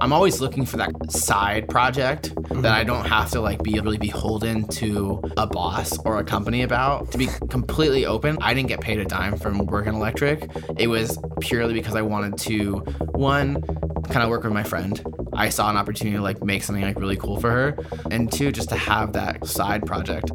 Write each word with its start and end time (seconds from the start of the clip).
I'm 0.00 0.14
always 0.14 0.40
looking 0.40 0.64
for 0.64 0.78
that 0.78 1.12
side 1.12 1.68
project 1.68 2.32
that 2.50 2.72
I 2.72 2.84
don't 2.84 3.04
have 3.04 3.30
to 3.32 3.40
like 3.40 3.62
be 3.62 3.78
really 3.80 3.98
beholden 3.98 4.66
to 4.68 5.22
a 5.36 5.46
boss 5.46 5.98
or 6.06 6.18
a 6.18 6.24
company 6.24 6.62
about. 6.62 7.12
To 7.12 7.18
be 7.18 7.28
completely 7.50 8.06
open, 8.06 8.38
I 8.40 8.54
didn't 8.54 8.68
get 8.68 8.80
paid 8.80 8.98
a 8.98 9.04
dime 9.04 9.36
from 9.36 9.66
working 9.66 9.94
electric. 9.94 10.48
It 10.78 10.86
was 10.86 11.18
purely 11.40 11.74
because 11.74 11.94
I 11.94 12.02
wanted 12.02 12.38
to 12.38 12.76
one 13.12 13.62
kind 14.04 14.22
of 14.22 14.30
work 14.30 14.44
with 14.44 14.54
my 14.54 14.62
friend. 14.62 15.02
I 15.34 15.50
saw 15.50 15.68
an 15.68 15.76
opportunity 15.76 16.16
to 16.16 16.22
like 16.22 16.42
make 16.42 16.62
something 16.62 16.82
like 16.82 16.98
really 16.98 17.16
cool 17.16 17.38
for 17.38 17.50
her, 17.50 17.78
and 18.10 18.32
two 18.32 18.52
just 18.52 18.70
to 18.70 18.76
have 18.76 19.12
that 19.12 19.46
side 19.46 19.86
project. 19.86 20.30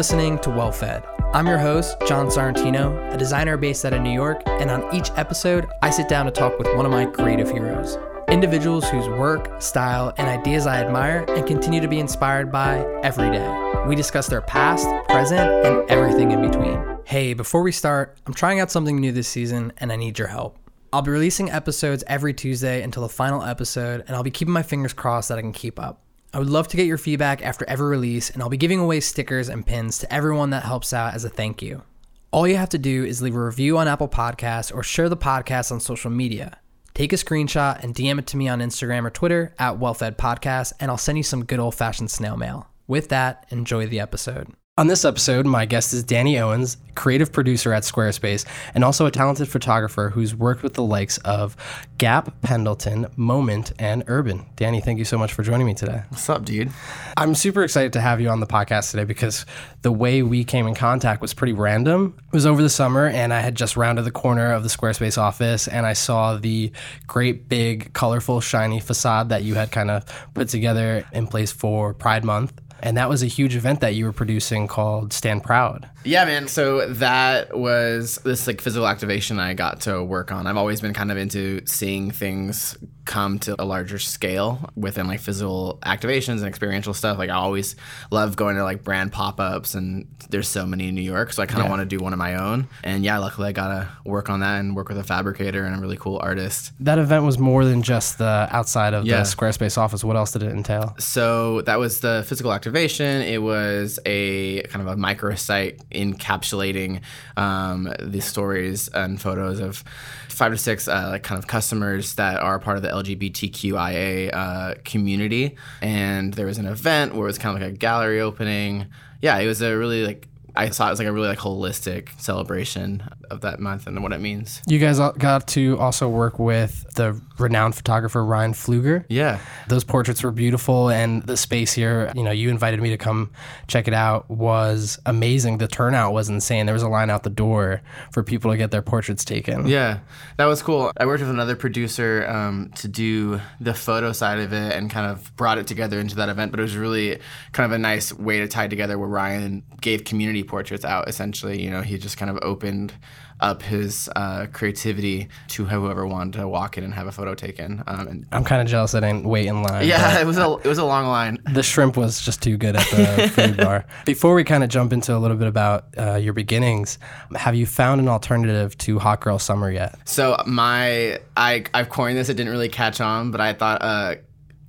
Listening 0.00 0.38
to 0.38 0.48
Well 0.48 0.72
Fed. 0.72 1.04
I'm 1.34 1.46
your 1.46 1.58
host, 1.58 1.94
John 2.08 2.28
Sarantino, 2.28 3.12
a 3.12 3.18
designer 3.18 3.58
based 3.58 3.84
out 3.84 3.92
of 3.92 4.00
New 4.00 4.14
York, 4.14 4.40
and 4.46 4.70
on 4.70 4.94
each 4.94 5.10
episode, 5.16 5.66
I 5.82 5.90
sit 5.90 6.08
down 6.08 6.24
to 6.24 6.32
talk 6.32 6.58
with 6.58 6.74
one 6.74 6.86
of 6.86 6.90
my 6.90 7.04
creative 7.04 7.50
heroes. 7.50 7.98
Individuals 8.28 8.88
whose 8.88 9.06
work, 9.08 9.60
style, 9.60 10.14
and 10.16 10.26
ideas 10.26 10.66
I 10.66 10.82
admire 10.82 11.26
and 11.28 11.46
continue 11.46 11.82
to 11.82 11.86
be 11.86 12.00
inspired 12.00 12.50
by 12.50 12.78
every 13.02 13.30
day. 13.30 13.46
We 13.86 13.94
discuss 13.94 14.26
their 14.26 14.40
past, 14.40 14.88
present, 15.10 15.66
and 15.66 15.90
everything 15.90 16.30
in 16.30 16.40
between. 16.40 16.82
Hey, 17.04 17.34
before 17.34 17.60
we 17.60 17.70
start, 17.70 18.16
I'm 18.26 18.32
trying 18.32 18.58
out 18.58 18.70
something 18.70 18.98
new 18.98 19.12
this 19.12 19.28
season 19.28 19.70
and 19.76 19.92
I 19.92 19.96
need 19.96 20.18
your 20.18 20.28
help. 20.28 20.58
I'll 20.94 21.02
be 21.02 21.10
releasing 21.10 21.50
episodes 21.50 22.04
every 22.06 22.32
Tuesday 22.32 22.80
until 22.80 23.02
the 23.02 23.10
final 23.10 23.42
episode, 23.42 24.04
and 24.06 24.16
I'll 24.16 24.22
be 24.22 24.30
keeping 24.30 24.54
my 24.54 24.62
fingers 24.62 24.94
crossed 24.94 25.28
that 25.28 25.36
I 25.36 25.42
can 25.42 25.52
keep 25.52 25.78
up. 25.78 26.00
I 26.32 26.38
would 26.38 26.48
love 26.48 26.68
to 26.68 26.76
get 26.76 26.86
your 26.86 26.98
feedback 26.98 27.44
after 27.44 27.64
every 27.68 27.88
release, 27.88 28.30
and 28.30 28.40
I'll 28.40 28.48
be 28.48 28.56
giving 28.56 28.78
away 28.78 29.00
stickers 29.00 29.48
and 29.48 29.66
pins 29.66 29.98
to 29.98 30.12
everyone 30.12 30.50
that 30.50 30.62
helps 30.62 30.92
out 30.92 31.14
as 31.14 31.24
a 31.24 31.28
thank 31.28 31.60
you. 31.60 31.82
All 32.30 32.46
you 32.46 32.56
have 32.56 32.68
to 32.68 32.78
do 32.78 33.04
is 33.04 33.20
leave 33.20 33.34
a 33.34 33.44
review 33.44 33.76
on 33.78 33.88
Apple 33.88 34.08
Podcasts 34.08 34.72
or 34.72 34.84
share 34.84 35.08
the 35.08 35.16
podcast 35.16 35.72
on 35.72 35.80
social 35.80 36.10
media. 36.10 36.58
Take 36.94 37.12
a 37.12 37.16
screenshot 37.16 37.82
and 37.82 37.94
DM 37.94 38.20
it 38.20 38.28
to 38.28 38.36
me 38.36 38.46
on 38.46 38.60
Instagram 38.60 39.04
or 39.04 39.10
Twitter 39.10 39.54
at 39.58 39.78
WellFed 39.80 40.16
Podcast, 40.16 40.72
and 40.78 40.90
I'll 40.90 40.98
send 40.98 41.18
you 41.18 41.24
some 41.24 41.44
good 41.44 41.58
old 41.58 41.74
fashioned 41.74 42.12
snail 42.12 42.36
mail. 42.36 42.68
With 42.86 43.08
that, 43.08 43.46
enjoy 43.50 43.88
the 43.88 43.98
episode. 43.98 44.54
On 44.80 44.86
this 44.86 45.04
episode, 45.04 45.44
my 45.44 45.66
guest 45.66 45.92
is 45.92 46.02
Danny 46.02 46.38
Owens, 46.38 46.78
creative 46.94 47.30
producer 47.30 47.74
at 47.74 47.82
Squarespace, 47.82 48.46
and 48.74 48.82
also 48.82 49.04
a 49.04 49.10
talented 49.10 49.46
photographer 49.46 50.08
who's 50.08 50.34
worked 50.34 50.62
with 50.62 50.72
the 50.72 50.82
likes 50.82 51.18
of 51.18 51.54
Gap, 51.98 52.40
Pendleton, 52.40 53.06
Moment, 53.14 53.74
and 53.78 54.02
Urban. 54.06 54.46
Danny, 54.56 54.80
thank 54.80 54.98
you 54.98 55.04
so 55.04 55.18
much 55.18 55.34
for 55.34 55.42
joining 55.42 55.66
me 55.66 55.74
today. 55.74 56.04
What's 56.08 56.30
up, 56.30 56.46
dude? 56.46 56.70
I'm 57.18 57.34
super 57.34 57.62
excited 57.62 57.92
to 57.92 58.00
have 58.00 58.22
you 58.22 58.30
on 58.30 58.40
the 58.40 58.46
podcast 58.46 58.90
today 58.90 59.04
because 59.04 59.44
the 59.82 59.92
way 59.92 60.22
we 60.22 60.44
came 60.44 60.66
in 60.66 60.74
contact 60.74 61.20
was 61.20 61.34
pretty 61.34 61.52
random. 61.52 62.14
It 62.28 62.32
was 62.32 62.46
over 62.46 62.62
the 62.62 62.70
summer, 62.70 63.06
and 63.06 63.34
I 63.34 63.40
had 63.40 63.56
just 63.56 63.76
rounded 63.76 64.06
the 64.06 64.10
corner 64.10 64.50
of 64.50 64.62
the 64.62 64.70
Squarespace 64.70 65.18
office, 65.18 65.68
and 65.68 65.84
I 65.84 65.92
saw 65.92 66.38
the 66.38 66.72
great, 67.06 67.50
big, 67.50 67.92
colorful, 67.92 68.40
shiny 68.40 68.80
facade 68.80 69.28
that 69.28 69.42
you 69.42 69.56
had 69.56 69.72
kind 69.72 69.90
of 69.90 70.06
put 70.32 70.48
together 70.48 71.04
in 71.12 71.26
place 71.26 71.52
for 71.52 71.92
Pride 71.92 72.24
Month. 72.24 72.59
And 72.82 72.96
that 72.96 73.08
was 73.08 73.22
a 73.22 73.26
huge 73.26 73.56
event 73.56 73.80
that 73.80 73.94
you 73.94 74.04
were 74.04 74.12
producing 74.12 74.66
called 74.66 75.12
Stand 75.12 75.44
Proud. 75.44 75.88
Yeah, 76.04 76.24
man. 76.24 76.48
So 76.48 76.86
that 76.86 77.56
was 77.56 78.16
this 78.24 78.46
like 78.46 78.60
physical 78.60 78.86
activation 78.86 79.38
I 79.38 79.54
got 79.54 79.82
to 79.82 80.02
work 80.02 80.32
on. 80.32 80.46
I've 80.46 80.56
always 80.56 80.80
been 80.80 80.94
kind 80.94 81.10
of 81.10 81.18
into 81.18 81.62
seeing 81.66 82.10
things 82.10 82.76
come 83.10 83.40
to 83.40 83.60
a 83.60 83.64
larger 83.64 83.98
scale 83.98 84.70
within 84.76 85.08
like 85.08 85.18
physical 85.18 85.80
activations 85.84 86.36
and 86.38 86.46
experiential 86.46 86.94
stuff. 86.94 87.18
Like 87.18 87.28
I 87.28 87.34
always 87.34 87.74
love 88.12 88.36
going 88.36 88.54
to 88.54 88.62
like 88.62 88.84
brand 88.84 89.10
pop-ups 89.10 89.74
and 89.74 90.06
there's 90.30 90.46
so 90.46 90.64
many 90.64 90.86
in 90.88 90.94
New 90.94 91.02
York. 91.02 91.32
So 91.32 91.42
I 91.42 91.46
kind 91.46 91.58
of 91.60 91.64
Yeah. 91.66 91.70
want 91.70 91.80
to 91.80 91.86
do 91.86 91.98
one 92.02 92.12
of 92.12 92.20
my 92.20 92.36
own. 92.36 92.68
And 92.84 93.02
yeah, 93.04 93.18
luckily 93.18 93.48
I 93.48 93.52
got 93.52 93.68
to 93.68 93.88
work 94.04 94.30
on 94.30 94.40
that 94.40 94.60
and 94.60 94.76
work 94.76 94.88
with 94.88 94.96
a 94.98 95.02
fabricator 95.02 95.64
and 95.64 95.74
a 95.74 95.80
really 95.80 95.96
cool 95.96 96.20
artist. 96.22 96.70
That 96.78 96.98
event 97.00 97.24
was 97.24 97.36
more 97.36 97.64
than 97.64 97.82
just 97.82 98.18
the 98.18 98.48
outside 98.52 98.94
of 98.94 99.04
Yeah. 99.04 99.16
the 99.18 99.22
Squarespace 99.24 99.76
office. 99.76 100.04
What 100.04 100.14
else 100.16 100.30
did 100.30 100.44
it 100.44 100.52
entail? 100.52 100.94
So 101.00 101.62
that 101.62 101.80
was 101.80 101.98
the 102.00 102.24
physical 102.28 102.52
activation. 102.52 103.22
It 103.22 103.42
was 103.42 103.98
a 104.06 104.62
kind 104.70 104.86
of 104.86 104.92
a 104.92 104.96
microsite 104.96 105.80
encapsulating 105.90 107.00
um, 107.36 107.92
the 107.98 108.20
stories 108.20 108.86
and 108.88 109.20
photos 109.20 109.58
of 109.58 109.82
five 110.28 110.52
to 110.52 110.58
six 110.58 110.88
uh, 110.88 111.08
like 111.10 111.22
kind 111.22 111.38
of 111.38 111.46
customers 111.46 112.14
that 112.14 112.40
are 112.40 112.58
part 112.58 112.76
of 112.76 112.82
the 112.82 112.90
LGBTQIA 113.02 114.30
uh, 114.32 114.74
community. 114.84 115.56
And 115.82 116.34
there 116.34 116.46
was 116.46 116.58
an 116.58 116.66
event 116.66 117.14
where 117.14 117.22
it 117.22 117.26
was 117.26 117.38
kind 117.38 117.56
of 117.56 117.62
like 117.62 117.72
a 117.72 117.76
gallery 117.76 118.20
opening. 118.20 118.86
Yeah, 119.22 119.38
it 119.38 119.46
was 119.46 119.62
a 119.62 119.76
really 119.76 120.06
like 120.06 120.26
I 120.56 120.70
saw 120.70 120.88
it 120.88 120.90
was 120.90 120.98
like 120.98 121.08
a 121.08 121.12
really 121.12 121.28
like 121.28 121.38
holistic 121.38 122.08
celebration 122.20 123.02
of 123.30 123.42
that 123.42 123.60
month 123.60 123.86
and 123.86 124.02
what 124.02 124.12
it 124.12 124.20
means. 124.20 124.62
You 124.66 124.78
guys 124.78 124.98
got 124.98 125.46
to 125.48 125.78
also 125.78 126.08
work 126.08 126.38
with 126.38 126.86
the 126.94 127.20
renowned 127.40 127.74
photographer 127.74 128.24
Ryan 128.24 128.52
Pfluger. 128.52 129.04
Yeah. 129.08 129.38
Those 129.68 129.84
portraits 129.84 130.22
were 130.22 130.30
beautiful, 130.30 130.90
and 130.90 131.22
the 131.22 131.36
space 131.36 131.72
here, 131.72 132.12
you 132.14 132.22
know, 132.22 132.30
you 132.30 132.50
invited 132.50 132.80
me 132.80 132.90
to 132.90 132.98
come 132.98 133.30
check 133.66 133.88
it 133.88 133.94
out, 133.94 134.28
was 134.30 134.98
amazing. 135.06 135.58
The 135.58 135.68
turnout 135.68 136.12
was 136.12 136.28
insane. 136.28 136.66
There 136.66 136.72
was 136.72 136.82
a 136.82 136.88
line 136.88 137.10
out 137.10 137.22
the 137.22 137.30
door 137.30 137.82
for 138.12 138.22
people 138.22 138.50
to 138.50 138.56
get 138.56 138.70
their 138.70 138.82
portraits 138.82 139.24
taken. 139.24 139.66
Yeah, 139.66 140.00
that 140.36 140.46
was 140.46 140.62
cool. 140.62 140.92
I 140.96 141.06
worked 141.06 141.20
with 141.20 141.30
another 141.30 141.56
producer 141.56 142.26
um, 142.28 142.70
to 142.76 142.88
do 142.88 143.40
the 143.60 143.74
photo 143.74 144.12
side 144.12 144.38
of 144.38 144.52
it 144.52 144.72
and 144.74 144.90
kind 144.90 145.10
of 145.10 145.34
brought 145.36 145.58
it 145.58 145.66
together 145.66 145.98
into 146.00 146.16
that 146.16 146.28
event. 146.28 146.50
But 146.50 146.60
it 146.60 146.64
was 146.64 146.76
really 146.76 147.18
kind 147.52 147.70
of 147.70 147.72
a 147.72 147.78
nice 147.78 148.12
way 148.12 148.38
to 148.40 148.48
tie 148.48 148.68
together 148.68 148.98
where 148.98 149.08
Ryan 149.08 149.62
gave 149.80 150.04
community 150.04 150.42
portraits 150.42 150.84
out. 150.84 151.08
Essentially, 151.08 151.62
you 151.62 151.70
know, 151.70 151.82
he 151.82 151.98
just 151.98 152.16
kind 152.16 152.30
of 152.30 152.38
opened 152.42 152.92
up 153.40 153.62
his 153.62 154.08
uh, 154.16 154.46
creativity 154.52 155.28
to 155.48 155.64
whoever 155.64 156.06
wanted 156.06 156.38
to 156.38 156.48
walk 156.48 156.78
in 156.78 156.84
and 156.84 156.94
have 156.94 157.06
a 157.06 157.12
photo 157.12 157.34
taken. 157.34 157.82
Um, 157.86 158.08
and 158.08 158.26
I'm 158.32 158.44
kind 158.44 158.62
of 158.62 158.68
jealous 158.68 158.94
I 158.94 159.00
didn't 159.00 159.24
wait 159.24 159.46
in 159.46 159.62
line. 159.62 159.86
yeah, 159.86 160.20
it 160.20 160.26
was 160.26 160.38
a 160.38 160.56
it 160.62 160.66
was 160.66 160.78
a 160.78 160.84
long 160.84 161.06
line. 161.06 161.38
The 161.60 161.62
shrimp 161.64 161.96
was 161.96 162.20
just 162.20 162.42
too 162.42 162.56
good 162.56 162.76
at 162.76 162.86
the 162.90 163.28
food 163.34 163.56
bar. 163.56 163.84
Before 164.06 164.34
we 164.34 164.44
kind 164.44 164.62
of 164.64 164.70
jump 164.70 164.92
into 164.92 165.14
a 165.14 165.18
little 165.18 165.36
bit 165.36 165.48
about 165.48 165.86
uh, 165.98 166.14
your 166.14 166.32
beginnings, 166.32 166.98
have 167.34 167.54
you 167.54 167.66
found 167.66 168.00
an 168.00 168.08
alternative 168.08 168.78
to 168.78 168.98
Hot 168.98 169.20
Girl 169.20 169.38
Summer 169.38 169.70
yet? 169.70 169.96
So 170.08 170.40
my 170.46 171.18
I 171.36 171.64
I've 171.74 171.88
coined 171.88 172.16
this. 172.16 172.28
It 172.28 172.34
didn't 172.34 172.52
really 172.52 172.68
catch 172.68 173.00
on, 173.00 173.30
but 173.30 173.40
I 173.40 173.52
thought 173.52 173.82
uh, 173.82 174.14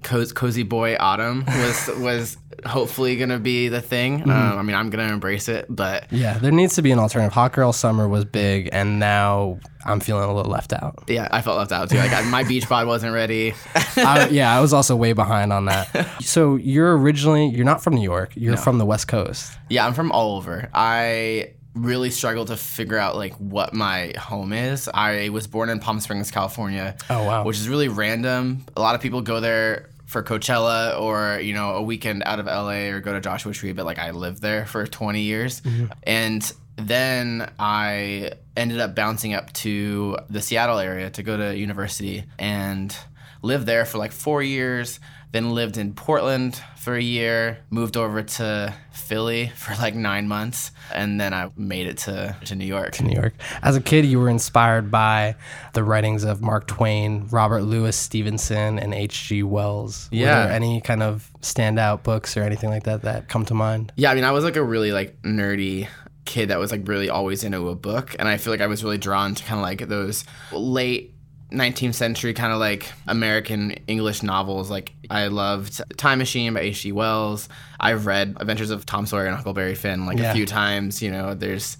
cozy, 0.03 0.33
cozy 0.33 0.63
boy 0.63 0.95
autumn 0.99 1.43
was 1.47 1.89
was 1.97 2.37
hopefully 2.65 3.15
gonna 3.17 3.39
be 3.39 3.69
the 3.69 3.81
thing. 3.81 4.23
Um, 4.23 4.29
I 4.31 4.61
mean, 4.61 4.75
I'm 4.75 4.89
gonna 4.89 5.11
embrace 5.11 5.47
it, 5.49 5.65
but 5.69 6.11
Yeah, 6.11 6.37
there 6.37 6.51
needs 6.51 6.75
to 6.75 6.81
be 6.81 6.91
an 6.91 6.99
alternative. 6.99 7.33
Hot 7.33 7.53
Girl 7.53 7.73
Summer 7.73 8.07
was 8.07 8.23
big, 8.25 8.69
and 8.71 8.99
now 8.99 9.59
I'm 9.83 9.99
feeling 9.99 10.29
a 10.29 10.33
little 10.33 10.51
left 10.51 10.71
out. 10.73 11.03
yeah, 11.07 11.27
I 11.31 11.41
felt 11.41 11.57
left 11.57 11.71
out 11.71 11.89
too. 11.89 11.97
Like 11.97 12.11
I, 12.13 12.21
my 12.23 12.43
beach 12.43 12.69
bod 12.69 12.85
wasn't 12.85 13.13
ready. 13.13 13.53
I, 13.97 14.27
yeah, 14.29 14.55
I 14.55 14.61
was 14.61 14.73
also 14.73 14.95
way 14.95 15.13
behind 15.13 15.51
on 15.51 15.65
that. 15.65 15.87
So 16.21 16.55
you're 16.57 16.95
originally 16.97 17.47
you're 17.47 17.65
not 17.65 17.83
from 17.83 17.95
New 17.95 18.03
York. 18.03 18.33
You're 18.35 18.57
from 18.57 18.77
the 18.77 18.85
West 18.85 19.07
Coast. 19.07 19.51
yeah, 19.69 19.85
I'm 19.87 19.93
from 19.93 20.11
all 20.11 20.37
over. 20.37 20.69
I 20.73 21.53
really 21.73 22.09
struggled 22.09 22.47
to 22.47 22.57
figure 22.57 22.97
out 22.97 23.15
like 23.15 23.33
what 23.35 23.73
my 23.73 24.13
home 24.17 24.53
is. 24.53 24.89
I 24.93 25.29
was 25.29 25.47
born 25.47 25.69
in 25.69 25.79
Palm 25.79 25.99
Springs, 25.99 26.31
California. 26.31 26.97
Oh, 27.09 27.23
wow. 27.23 27.45
Which 27.45 27.57
is 27.57 27.69
really 27.69 27.87
random. 27.87 28.65
A 28.75 28.81
lot 28.81 28.95
of 28.95 29.01
people 29.01 29.21
go 29.21 29.39
there 29.39 29.89
for 30.11 30.21
Coachella 30.21 30.99
or 30.99 31.39
you 31.39 31.53
know 31.53 31.75
a 31.75 31.81
weekend 31.81 32.23
out 32.25 32.37
of 32.39 32.45
LA 32.45 32.89
or 32.89 32.99
go 32.99 33.13
to 33.13 33.21
Joshua 33.21 33.53
Tree, 33.53 33.71
but 33.71 33.85
like 33.85 33.97
I 33.97 34.11
lived 34.11 34.41
there 34.41 34.65
for 34.65 34.85
20 34.85 35.21
years, 35.21 35.61
mm-hmm. 35.61 35.85
and 36.03 36.53
then 36.75 37.49
I 37.57 38.33
ended 38.57 38.81
up 38.81 38.93
bouncing 38.93 39.33
up 39.33 39.53
to 39.53 40.17
the 40.29 40.41
Seattle 40.41 40.79
area 40.79 41.09
to 41.11 41.23
go 41.23 41.37
to 41.37 41.55
university 41.55 42.25
and 42.37 42.95
lived 43.41 43.65
there 43.65 43.85
for 43.85 43.97
like 43.99 44.11
four 44.11 44.43
years. 44.43 44.99
Then 45.31 45.53
lived 45.53 45.77
in 45.77 45.93
Portland 45.93 46.61
for 46.77 46.95
a 46.95 47.01
year, 47.01 47.59
moved 47.69 47.95
over 47.95 48.23
to 48.23 48.73
Philly 48.91 49.47
for 49.55 49.73
like 49.75 49.95
nine 49.95 50.27
months, 50.27 50.71
and 50.93 51.21
then 51.21 51.33
I 51.33 51.49
made 51.55 51.87
it 51.87 51.99
to, 51.99 52.35
to 52.45 52.55
New 52.55 52.65
York. 52.65 52.93
To 52.93 53.03
New 53.03 53.13
York. 53.13 53.33
As 53.61 53.75
a 53.75 53.81
kid, 53.81 54.05
you 54.05 54.19
were 54.19 54.29
inspired 54.29 54.89
by 54.89 55.35
the 55.73 55.83
writings 55.83 56.23
of 56.23 56.41
Mark 56.41 56.67
Twain, 56.67 57.27
Robert 57.31 57.61
Louis 57.61 57.95
Stevenson, 57.95 58.79
and 58.79 58.93
H.G. 58.93 59.43
Wells. 59.43 60.09
Yeah. 60.11 60.21
Were 60.21 60.43
there 60.47 60.53
any 60.53 60.81
kind 60.81 61.03
of 61.03 61.31
standout 61.41 62.03
books 62.03 62.35
or 62.35 62.43
anything 62.43 62.69
like 62.69 62.83
that 62.83 63.03
that 63.03 63.29
come 63.29 63.45
to 63.45 63.53
mind? 63.53 63.93
Yeah, 63.95 64.11
I 64.11 64.15
mean, 64.15 64.23
I 64.23 64.31
was 64.31 64.43
like 64.43 64.55
a 64.55 64.63
really 64.63 64.91
like 64.91 65.21
nerdy 65.21 65.87
kid 66.25 66.49
that 66.49 66.59
was 66.59 66.71
like 66.71 66.87
really 66.87 67.09
always 67.09 67.43
into 67.43 67.69
a 67.69 67.75
book, 67.75 68.15
and 68.19 68.27
I 68.27 68.37
feel 68.37 68.51
like 68.51 68.61
I 68.61 68.67
was 68.67 68.83
really 68.83 68.97
drawn 68.97 69.35
to 69.35 69.43
kind 69.43 69.59
of 69.59 69.63
like 69.63 69.87
those 69.87 70.25
late 70.51 71.13
19th 71.51 71.95
century 71.95 72.33
kind 72.33 72.53
of 72.53 72.59
like 72.59 72.91
American 73.07 73.71
English 73.87 74.23
novels. 74.23 74.69
Like 74.69 74.93
I 75.09 75.27
loved 75.27 75.81
Time 75.97 76.17
Machine 76.19 76.53
by 76.53 76.61
H.G. 76.61 76.91
Wells. 76.93 77.49
I've 77.79 78.05
read 78.05 78.37
Adventures 78.39 78.69
of 78.71 78.85
Tom 78.85 79.05
Sawyer 79.05 79.25
and 79.25 79.35
Huckleberry 79.35 79.75
Finn 79.75 80.05
like 80.05 80.17
Yeah. 80.17 80.31
a 80.31 80.33
few 80.33 80.45
times. 80.45 81.01
You 81.01 81.11
know, 81.11 81.33
there's 81.33 81.77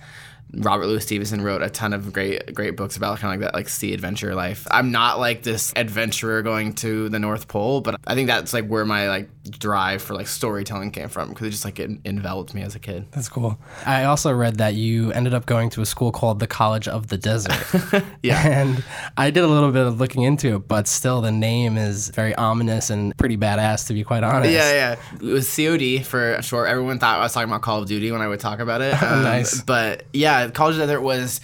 Robert 0.53 0.85
Louis 0.87 0.99
Stevenson 1.01 1.41
wrote 1.41 1.61
a 1.61 1.69
ton 1.69 1.93
of 1.93 2.11
great 2.11 2.53
great 2.53 2.75
books 2.75 2.97
about 2.97 3.19
kind 3.19 3.33
of 3.33 3.39
like 3.39 3.47
that 3.51 3.55
like 3.57 3.69
sea 3.69 3.93
adventure 3.93 4.35
life. 4.35 4.67
I'm 4.69 4.91
not 4.91 5.17
like 5.17 5.43
this 5.43 5.71
adventurer 5.77 6.41
going 6.41 6.73
to 6.75 7.07
the 7.07 7.19
North 7.19 7.47
Pole, 7.47 7.79
but 7.79 7.95
I 8.05 8.15
think 8.15 8.27
that's 8.27 8.51
like 8.51 8.67
where 8.67 8.83
my 8.83 9.07
like 9.07 9.29
drive 9.49 10.01
for 10.01 10.13
like 10.13 10.27
storytelling 10.27 10.91
came 10.91 11.09
from 11.09 11.29
because 11.29 11.47
it 11.47 11.49
just 11.51 11.65
like 11.65 11.79
it 11.79 11.89
enveloped 12.05 12.53
me 12.53 12.61
as 12.61 12.75
a 12.75 12.79
kid. 12.79 13.05
That's 13.11 13.27
cool. 13.27 13.57
I 13.85 14.03
also 14.03 14.31
read 14.31 14.57
that 14.57 14.75
you 14.75 15.11
ended 15.13 15.33
up 15.33 15.45
going 15.45 15.69
to 15.71 15.81
a 15.81 15.85
school 15.85 16.11
called 16.11 16.39
the 16.39 16.47
College 16.47 16.87
of 16.87 17.07
the 17.07 17.17
Desert. 17.17 17.53
Yeah. 18.23 18.41
And 18.61 18.83
I 19.17 19.31
did 19.31 19.43
a 19.43 19.47
little 19.47 19.71
bit 19.71 19.85
of 19.85 19.99
looking 19.99 20.23
into 20.23 20.55
it, 20.55 20.67
but 20.67 20.87
still 20.87 21.21
the 21.21 21.31
name 21.31 21.77
is 21.77 22.09
very 22.09 22.35
ominous 22.35 22.89
and 22.89 23.15
pretty 23.17 23.37
badass 23.37 23.87
to 23.87 23.93
be 23.93 24.03
quite 24.03 24.23
honest. 24.23 24.51
Yeah, 24.51 24.71
yeah. 24.71 25.27
It 25.29 25.33
was 25.33 25.55
COD 25.55 26.03
for 26.05 26.39
short. 26.41 26.69
Everyone 26.69 26.99
thought 26.99 27.17
I 27.19 27.23
was 27.23 27.33
talking 27.33 27.49
about 27.49 27.61
Call 27.61 27.81
of 27.81 27.87
Duty 27.87 28.11
when 28.11 28.21
I 28.21 28.27
would 28.27 28.39
talk 28.39 28.59
about 28.59 28.81
it. 28.81 28.91
Um, 29.01 29.23
Nice. 29.23 29.61
But 29.61 30.03
yeah, 30.13 30.49
College 30.51 30.75
of 30.75 30.79
the 30.81 30.85
Desert 30.87 31.01
was 31.01 31.41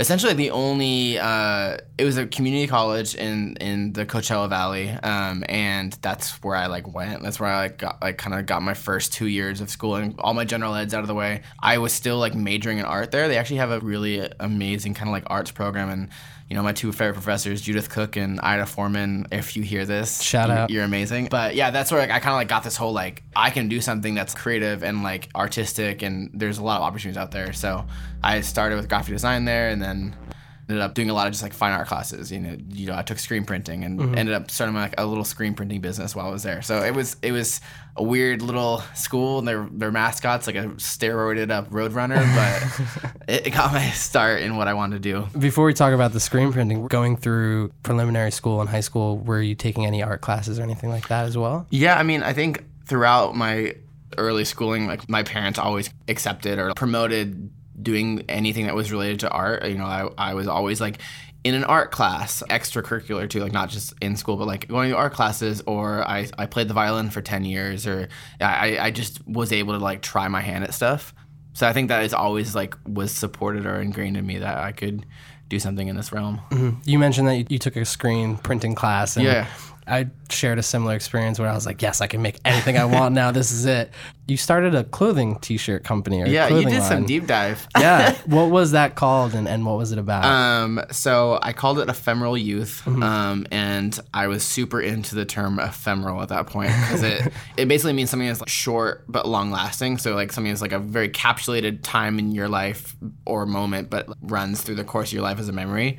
essentially 0.00 0.32
the 0.32 0.50
only. 0.50 1.18
Uh, 1.18 1.76
it 1.98 2.04
was 2.04 2.16
a 2.16 2.26
community 2.26 2.66
college 2.66 3.14
in 3.14 3.56
in 3.56 3.92
the 3.92 4.06
Coachella 4.06 4.48
Valley, 4.48 4.88
um, 4.90 5.44
and 5.48 5.92
that's 6.02 6.42
where 6.42 6.56
I 6.56 6.66
like 6.66 6.92
went. 6.92 7.22
That's 7.22 7.38
where 7.38 7.50
I 7.50 7.58
like 7.58 7.78
got 7.78 8.00
like 8.02 8.18
kind 8.18 8.34
of 8.34 8.46
got 8.46 8.62
my 8.62 8.74
first 8.74 9.12
two 9.12 9.26
years 9.26 9.60
of 9.60 9.70
school 9.70 9.96
and 9.96 10.18
all 10.18 10.34
my 10.34 10.44
general 10.44 10.74
eds 10.74 10.94
out 10.94 11.02
of 11.02 11.08
the 11.08 11.14
way. 11.14 11.42
I 11.60 11.78
was 11.78 11.92
still 11.92 12.18
like 12.18 12.34
majoring 12.34 12.78
in 12.78 12.84
art 12.84 13.10
there. 13.10 13.28
They 13.28 13.36
actually 13.36 13.58
have 13.58 13.70
a 13.70 13.80
really 13.80 14.28
amazing 14.40 14.94
kind 14.94 15.08
of 15.08 15.12
like 15.12 15.24
arts 15.28 15.50
program 15.52 15.90
and. 15.90 16.08
You 16.48 16.56
know, 16.56 16.64
my 16.64 16.72
two 16.72 16.90
favorite 16.90 17.14
professors, 17.14 17.60
Judith 17.60 17.90
Cook 17.90 18.16
and 18.16 18.40
Ida 18.40 18.66
Foreman. 18.66 19.28
If 19.30 19.56
you 19.56 19.62
hear 19.62 19.86
this, 19.86 20.20
Shout 20.20 20.50
out. 20.50 20.68
you're 20.68 20.82
amazing. 20.82 21.28
But 21.30 21.54
yeah, 21.54 21.70
that's 21.70 21.92
where 21.92 22.00
like, 22.00 22.10
I 22.10 22.18
kind 22.18 22.32
of 22.32 22.38
like 22.38 22.48
got 22.48 22.64
this 22.64 22.76
whole 22.76 22.92
like 22.92 23.22
I 23.36 23.50
can 23.50 23.68
do 23.68 23.80
something 23.80 24.16
that's 24.16 24.34
creative 24.34 24.82
and 24.82 25.04
like 25.04 25.28
artistic, 25.36 26.02
and 26.02 26.28
there's 26.34 26.58
a 26.58 26.64
lot 26.64 26.78
of 26.78 26.82
opportunities 26.82 27.16
out 27.16 27.30
there. 27.30 27.52
So 27.52 27.86
I 28.24 28.40
started 28.40 28.74
with 28.74 28.88
graphic 28.88 29.12
design 29.14 29.44
there, 29.44 29.68
and 29.68 29.80
then 29.80 29.89
ended 29.90 30.82
up 30.84 30.94
doing 30.94 31.10
a 31.10 31.14
lot 31.14 31.26
of 31.26 31.32
just 31.32 31.42
like 31.42 31.52
fine 31.52 31.72
art 31.72 31.88
classes. 31.88 32.30
You 32.30 32.38
know, 32.38 32.56
you 32.68 32.86
know, 32.86 32.94
I 32.96 33.02
took 33.02 33.18
screen 33.18 33.44
printing 33.44 33.82
and 33.84 33.98
Mm-hmm. 33.98 34.18
ended 34.18 34.34
up 34.36 34.50
starting 34.50 34.74
like 34.76 34.94
a 34.98 35.04
little 35.04 35.24
screen 35.24 35.54
printing 35.54 35.80
business 35.80 36.14
while 36.14 36.26
I 36.28 36.30
was 36.30 36.42
there. 36.44 36.62
So 36.62 36.82
it 36.82 36.94
was 36.94 37.16
it 37.22 37.32
was 37.32 37.60
a 37.96 38.04
weird 38.04 38.40
little 38.40 38.82
school, 38.94 39.40
and 39.40 39.48
their 39.48 39.68
their 39.72 39.90
mascots 39.90 40.46
like 40.46 40.54
a 40.56 40.68
steroided 40.78 41.50
up 41.50 41.70
roadrunner, 41.70 42.22
but 42.36 43.12
it, 43.28 43.48
it 43.48 43.50
got 43.50 43.72
my 43.72 43.90
start 43.90 44.42
in 44.42 44.56
what 44.56 44.68
I 44.68 44.74
wanted 44.74 45.02
to 45.02 45.12
do. 45.12 45.38
Before 45.38 45.64
we 45.66 45.74
talk 45.74 45.92
about 45.92 46.12
the 46.12 46.20
screen 46.20 46.52
printing, 46.52 46.86
going 46.86 47.16
through 47.16 47.72
preliminary 47.82 48.30
school 48.30 48.60
and 48.60 48.70
high 48.70 48.80
school, 48.80 49.18
were 49.18 49.42
you 49.42 49.54
taking 49.56 49.86
any 49.86 50.02
art 50.04 50.20
classes 50.20 50.58
or 50.58 50.62
anything 50.62 50.88
like 50.90 51.08
that 51.08 51.24
as 51.26 51.36
well? 51.36 51.66
Yeah, 51.70 51.98
I 51.98 52.04
mean, 52.04 52.22
I 52.22 52.32
think 52.32 52.64
throughout 52.86 53.34
my 53.34 53.74
early 54.18 54.44
schooling, 54.44 54.86
like 54.86 55.08
my 55.08 55.22
parents 55.24 55.58
always 55.58 55.90
accepted 56.08 56.58
or 56.60 56.72
promoted 56.74 57.50
doing 57.82 58.24
anything 58.28 58.66
that 58.66 58.74
was 58.74 58.90
related 58.92 59.20
to 59.20 59.30
art. 59.30 59.64
You 59.66 59.78
know, 59.78 59.84
I, 59.84 60.08
I 60.18 60.34
was 60.34 60.46
always 60.48 60.80
like 60.80 60.98
in 61.42 61.54
an 61.54 61.64
art 61.64 61.90
class, 61.90 62.42
extracurricular 62.50 63.28
too, 63.28 63.40
like 63.40 63.52
not 63.52 63.70
just 63.70 63.94
in 64.02 64.16
school, 64.16 64.36
but 64.36 64.46
like 64.46 64.68
going 64.68 64.90
to 64.90 64.96
art 64.96 65.14
classes, 65.14 65.62
or 65.66 66.06
I, 66.06 66.28
I 66.36 66.46
played 66.46 66.68
the 66.68 66.74
violin 66.74 67.10
for 67.10 67.22
10 67.22 67.44
years, 67.44 67.86
or 67.86 68.08
I, 68.40 68.78
I 68.78 68.90
just 68.90 69.26
was 69.26 69.52
able 69.52 69.72
to 69.72 69.78
like 69.78 70.02
try 70.02 70.28
my 70.28 70.40
hand 70.40 70.64
at 70.64 70.74
stuff. 70.74 71.14
So 71.52 71.66
I 71.66 71.72
think 71.72 71.88
that 71.88 72.04
is 72.04 72.14
always 72.14 72.54
like 72.54 72.74
was 72.86 73.12
supported 73.12 73.66
or 73.66 73.80
ingrained 73.80 74.16
in 74.16 74.26
me 74.26 74.38
that 74.38 74.58
I 74.58 74.72
could 74.72 75.06
do 75.48 75.58
something 75.58 75.88
in 75.88 75.96
this 75.96 76.12
realm. 76.12 76.40
Mm-hmm. 76.50 76.78
You 76.84 76.98
mentioned 76.98 77.28
that 77.28 77.36
you, 77.36 77.46
you 77.48 77.58
took 77.58 77.76
a 77.76 77.84
screen 77.84 78.36
printing 78.36 78.74
class. 78.74 79.16
And 79.16 79.24
Yeah. 79.24 79.46
I 79.86 80.08
shared 80.30 80.58
a 80.58 80.62
similar 80.62 80.94
experience 80.94 81.40
where 81.40 81.48
I 81.48 81.54
was 81.54 81.66
like, 81.66 81.82
yes, 81.82 82.00
I 82.00 82.06
can 82.06 82.22
make 82.22 82.38
anything 82.44 82.78
I 82.78 82.84
want 82.84 83.14
now. 83.14 83.32
This 83.32 83.50
is 83.50 83.64
it. 83.64 83.90
You 84.30 84.36
started 84.36 84.76
a 84.76 84.84
clothing 84.84 85.40
t 85.40 85.56
shirt 85.56 85.82
company 85.82 86.22
or 86.22 86.26
Yeah, 86.26 86.46
you 86.48 86.64
did 86.64 86.84
some 86.84 87.04
deep 87.04 87.26
dive. 87.26 87.66
yeah. 87.78 88.16
What 88.26 88.50
was 88.50 88.70
that 88.70 88.94
called 88.94 89.34
and, 89.34 89.48
and 89.48 89.66
what 89.66 89.76
was 89.76 89.90
it 89.90 89.98
about? 89.98 90.24
Um, 90.24 90.80
so 90.92 91.40
I 91.42 91.52
called 91.52 91.80
it 91.80 91.88
ephemeral 91.88 92.38
youth, 92.38 92.86
um, 92.86 93.44
and 93.50 93.98
I 94.14 94.28
was 94.28 94.44
super 94.44 94.80
into 94.80 95.16
the 95.16 95.24
term 95.24 95.58
ephemeral 95.58 96.22
at 96.22 96.28
that 96.28 96.46
point 96.46 96.68
because 96.68 97.02
it 97.02 97.32
it 97.56 97.66
basically 97.66 97.92
means 97.92 98.10
something 98.10 98.28
that's 98.28 98.38
like 98.38 98.48
short 98.48 99.04
but 99.08 99.26
long 99.26 99.50
lasting. 99.50 99.98
So 99.98 100.14
like 100.14 100.30
something 100.30 100.52
that's 100.52 100.62
like 100.62 100.70
a 100.70 100.78
very 100.78 101.08
capsulated 101.08 101.82
time 101.82 102.20
in 102.20 102.30
your 102.30 102.48
life 102.48 102.94
or 103.26 103.46
moment, 103.46 103.90
but 103.90 104.06
runs 104.20 104.62
through 104.62 104.76
the 104.76 104.84
course 104.84 105.08
of 105.08 105.14
your 105.14 105.22
life 105.22 105.40
as 105.40 105.48
a 105.48 105.52
memory. 105.52 105.98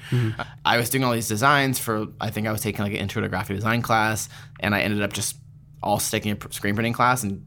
I 0.64 0.78
was 0.78 0.90
doing 0.90 1.04
all 1.04 1.12
these 1.12 1.28
designs 1.28 1.80
for 1.80 2.08
I 2.22 2.30
think 2.30 2.48
I 2.48 2.54
was 2.54 2.62
taking 2.62 2.82
like 2.82 2.94
an 2.94 3.00
intro 3.00 3.22
to 3.22 3.28
graphic 3.28 3.58
design 3.58 3.82
class, 3.82 4.30
and 4.62 4.74
I 4.74 4.82
ended 4.84 5.02
up 5.02 5.12
just 5.12 5.36
all 5.84 6.00
sticking 6.00 6.32
a 6.32 6.54
screen 6.54 6.76
printing 6.76 6.94
class 6.94 7.24
and 7.24 7.46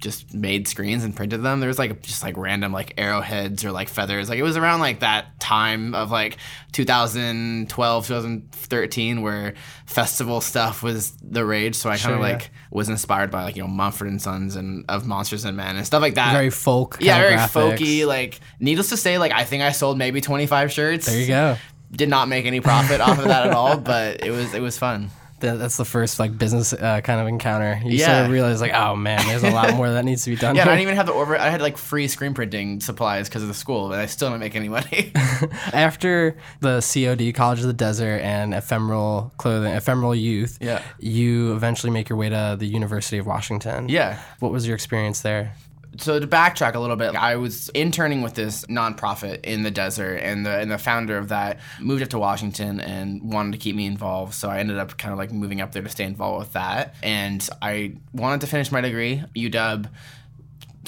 just 0.00 0.34
made 0.34 0.68
screens 0.68 1.04
and 1.04 1.16
printed 1.16 1.42
them. 1.42 1.60
There 1.60 1.68
was 1.68 1.78
like 1.78 2.02
just 2.02 2.22
like 2.22 2.36
random 2.36 2.72
like 2.72 2.94
arrowheads 2.98 3.64
or 3.64 3.72
like 3.72 3.88
feathers. 3.88 4.28
Like 4.28 4.38
it 4.38 4.42
was 4.42 4.56
around 4.56 4.80
like 4.80 5.00
that 5.00 5.40
time 5.40 5.94
of 5.94 6.10
like 6.10 6.36
2012, 6.72 8.06
2013 8.06 9.22
where 9.22 9.54
festival 9.86 10.40
stuff 10.40 10.82
was 10.82 11.12
the 11.22 11.44
rage. 11.44 11.74
So 11.74 11.88
I 11.90 11.96
kind 11.96 12.14
of 12.14 12.20
Sure, 12.20 12.26
yeah. 12.28 12.34
like 12.34 12.50
was 12.70 12.88
inspired 12.88 13.30
by 13.30 13.44
like, 13.44 13.56
you 13.56 13.62
know, 13.62 13.68
Mumford 13.68 14.08
and 14.08 14.20
Sons 14.20 14.56
and 14.56 14.84
of 14.88 15.06
Monsters 15.06 15.44
and 15.44 15.56
Men 15.56 15.76
and 15.76 15.86
stuff 15.86 16.02
like 16.02 16.14
that. 16.14 16.32
very 16.32 16.50
folk. 16.50 16.98
yeah, 17.00 17.18
very 17.18 17.34
graphics. 17.36 17.78
folky. 17.78 18.06
Like 18.06 18.40
needless 18.60 18.90
to 18.90 18.96
say, 18.96 19.18
like 19.18 19.32
I 19.32 19.44
think 19.44 19.62
I 19.62 19.72
sold 19.72 19.98
maybe 19.98 20.20
25 20.20 20.72
shirts. 20.72 21.06
There 21.06 21.20
you 21.20 21.26
go. 21.26 21.56
Did 21.90 22.08
not 22.08 22.28
make 22.28 22.44
any 22.46 22.60
profit 22.60 23.00
off 23.00 23.18
of 23.18 23.24
that 23.24 23.46
at 23.46 23.52
all, 23.52 23.78
but 23.92 24.24
it 24.24 24.30
was 24.30 24.52
it 24.54 24.60
was 24.60 24.78
fun. 24.78 25.10
That, 25.46 25.58
that's 25.58 25.76
the 25.76 25.84
first 25.84 26.18
like 26.18 26.36
business 26.36 26.72
uh, 26.72 27.00
kind 27.02 27.20
of 27.20 27.28
encounter. 27.28 27.80
You 27.84 27.98
sort 27.98 28.24
of 28.26 28.30
realize 28.30 28.60
like, 28.60 28.74
oh 28.74 28.94
man, 28.96 29.24
there's 29.26 29.42
a 29.44 29.50
lot 29.50 29.72
more 29.74 29.88
that 29.90 30.04
needs 30.04 30.24
to 30.24 30.30
be 30.30 30.36
done. 30.36 30.56
Yeah, 30.56 30.62
I 30.62 30.66
didn't 30.66 30.80
even 30.82 30.96
have 30.96 31.06
the 31.06 31.12
order. 31.12 31.36
I 31.36 31.48
had 31.50 31.60
like 31.62 31.76
free 31.78 32.08
screen 32.08 32.34
printing 32.34 32.80
supplies 32.80 33.28
because 33.28 33.42
of 33.42 33.48
the 33.48 33.54
school, 33.54 33.88
but 33.88 33.98
I 33.98 34.06
still 34.06 34.28
didn't 34.28 34.40
make 34.40 34.56
any 34.56 34.68
money. 34.68 35.12
After 35.72 36.36
the 36.60 36.80
COD, 36.80 37.32
College 37.34 37.60
of 37.60 37.66
the 37.66 37.72
Desert, 37.72 38.20
and 38.22 38.54
ephemeral 38.54 39.32
clothing, 39.36 39.72
ephemeral 39.72 40.14
youth, 40.14 40.58
Yeah. 40.60 40.82
you 40.98 41.52
eventually 41.54 41.90
make 41.92 42.08
your 42.08 42.18
way 42.18 42.28
to 42.28 42.56
the 42.58 42.66
University 42.66 43.18
of 43.18 43.26
Washington. 43.26 43.88
yeah. 43.88 44.18
What 44.40 44.52
was 44.52 44.66
your 44.66 44.74
experience 44.74 45.20
there? 45.20 45.54
So 45.98 46.18
to 46.18 46.26
backtrack 46.26 46.74
a 46.74 46.78
little 46.78 46.96
bit, 46.96 47.14
I 47.14 47.36
was 47.36 47.68
interning 47.70 48.22
with 48.22 48.34
this 48.34 48.64
nonprofit 48.66 49.44
in 49.44 49.62
the 49.62 49.70
desert, 49.70 50.16
and 50.16 50.44
the 50.44 50.58
and 50.58 50.70
the 50.70 50.78
founder 50.78 51.16
of 51.18 51.28
that 51.28 51.60
moved 51.80 52.02
up 52.02 52.08
to 52.10 52.18
Washington 52.18 52.80
and 52.80 53.32
wanted 53.32 53.52
to 53.52 53.58
keep 53.58 53.76
me 53.76 53.86
involved. 53.86 54.34
So 54.34 54.48
I 54.48 54.58
ended 54.58 54.78
up 54.78 54.96
kind 54.98 55.12
of 55.12 55.18
like 55.18 55.32
moving 55.32 55.60
up 55.60 55.72
there 55.72 55.82
to 55.82 55.88
stay 55.88 56.04
involved 56.04 56.40
with 56.40 56.52
that. 56.54 56.94
And 57.02 57.46
I 57.62 57.96
wanted 58.12 58.40
to 58.42 58.46
finish 58.46 58.70
my 58.70 58.80
degree. 58.80 59.22
UW 59.34 59.88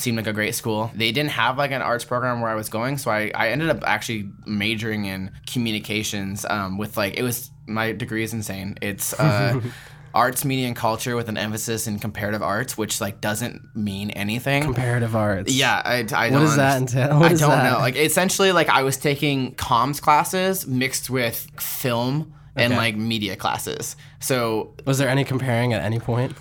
seemed 0.00 0.16
like 0.16 0.26
a 0.26 0.32
great 0.32 0.54
school. 0.54 0.90
They 0.94 1.12
didn't 1.12 1.30
have 1.30 1.58
like 1.58 1.72
an 1.72 1.82
arts 1.82 2.04
program 2.04 2.40
where 2.40 2.50
I 2.50 2.54
was 2.54 2.68
going, 2.68 2.98
so 2.98 3.10
I, 3.10 3.30
I 3.34 3.48
ended 3.48 3.70
up 3.70 3.82
actually 3.84 4.30
majoring 4.46 5.06
in 5.06 5.32
communications 5.46 6.44
um, 6.48 6.78
with 6.78 6.96
like 6.96 7.16
it 7.18 7.22
was 7.22 7.50
my 7.66 7.92
degree 7.92 8.24
is 8.24 8.32
insane. 8.32 8.76
It's 8.80 9.12
uh, 9.14 9.60
arts, 10.18 10.44
media, 10.44 10.66
and 10.66 10.76
culture 10.76 11.14
with 11.16 11.28
an 11.28 11.38
emphasis 11.38 11.86
in 11.86 11.98
comparative 11.98 12.42
arts, 12.42 12.76
which 12.76 13.00
like 13.00 13.20
doesn't 13.20 13.62
mean 13.74 14.10
anything. 14.10 14.62
Comparative 14.62 15.14
arts. 15.14 15.52
Yeah, 15.52 15.80
I, 15.84 16.06
I 16.12 16.30
What 16.30 16.40
does 16.40 16.56
that 16.56 16.78
entail? 16.80 17.20
What 17.20 17.32
I 17.32 17.34
don't 17.34 17.50
that? 17.50 17.72
know. 17.72 17.78
Like 17.78 17.96
essentially, 17.96 18.52
like 18.52 18.68
I 18.68 18.82
was 18.82 18.96
taking 18.96 19.54
comms 19.54 20.02
classes 20.02 20.66
mixed 20.66 21.08
with 21.08 21.36
film 21.60 22.34
and 22.56 22.74
like 22.74 22.96
media 22.96 23.36
classes. 23.36 23.94
So 24.20 24.74
Was 24.84 24.98
there 24.98 25.08
any 25.08 25.24
comparing 25.24 25.72
at 25.72 25.82
any 25.82 26.00
point? 26.00 26.32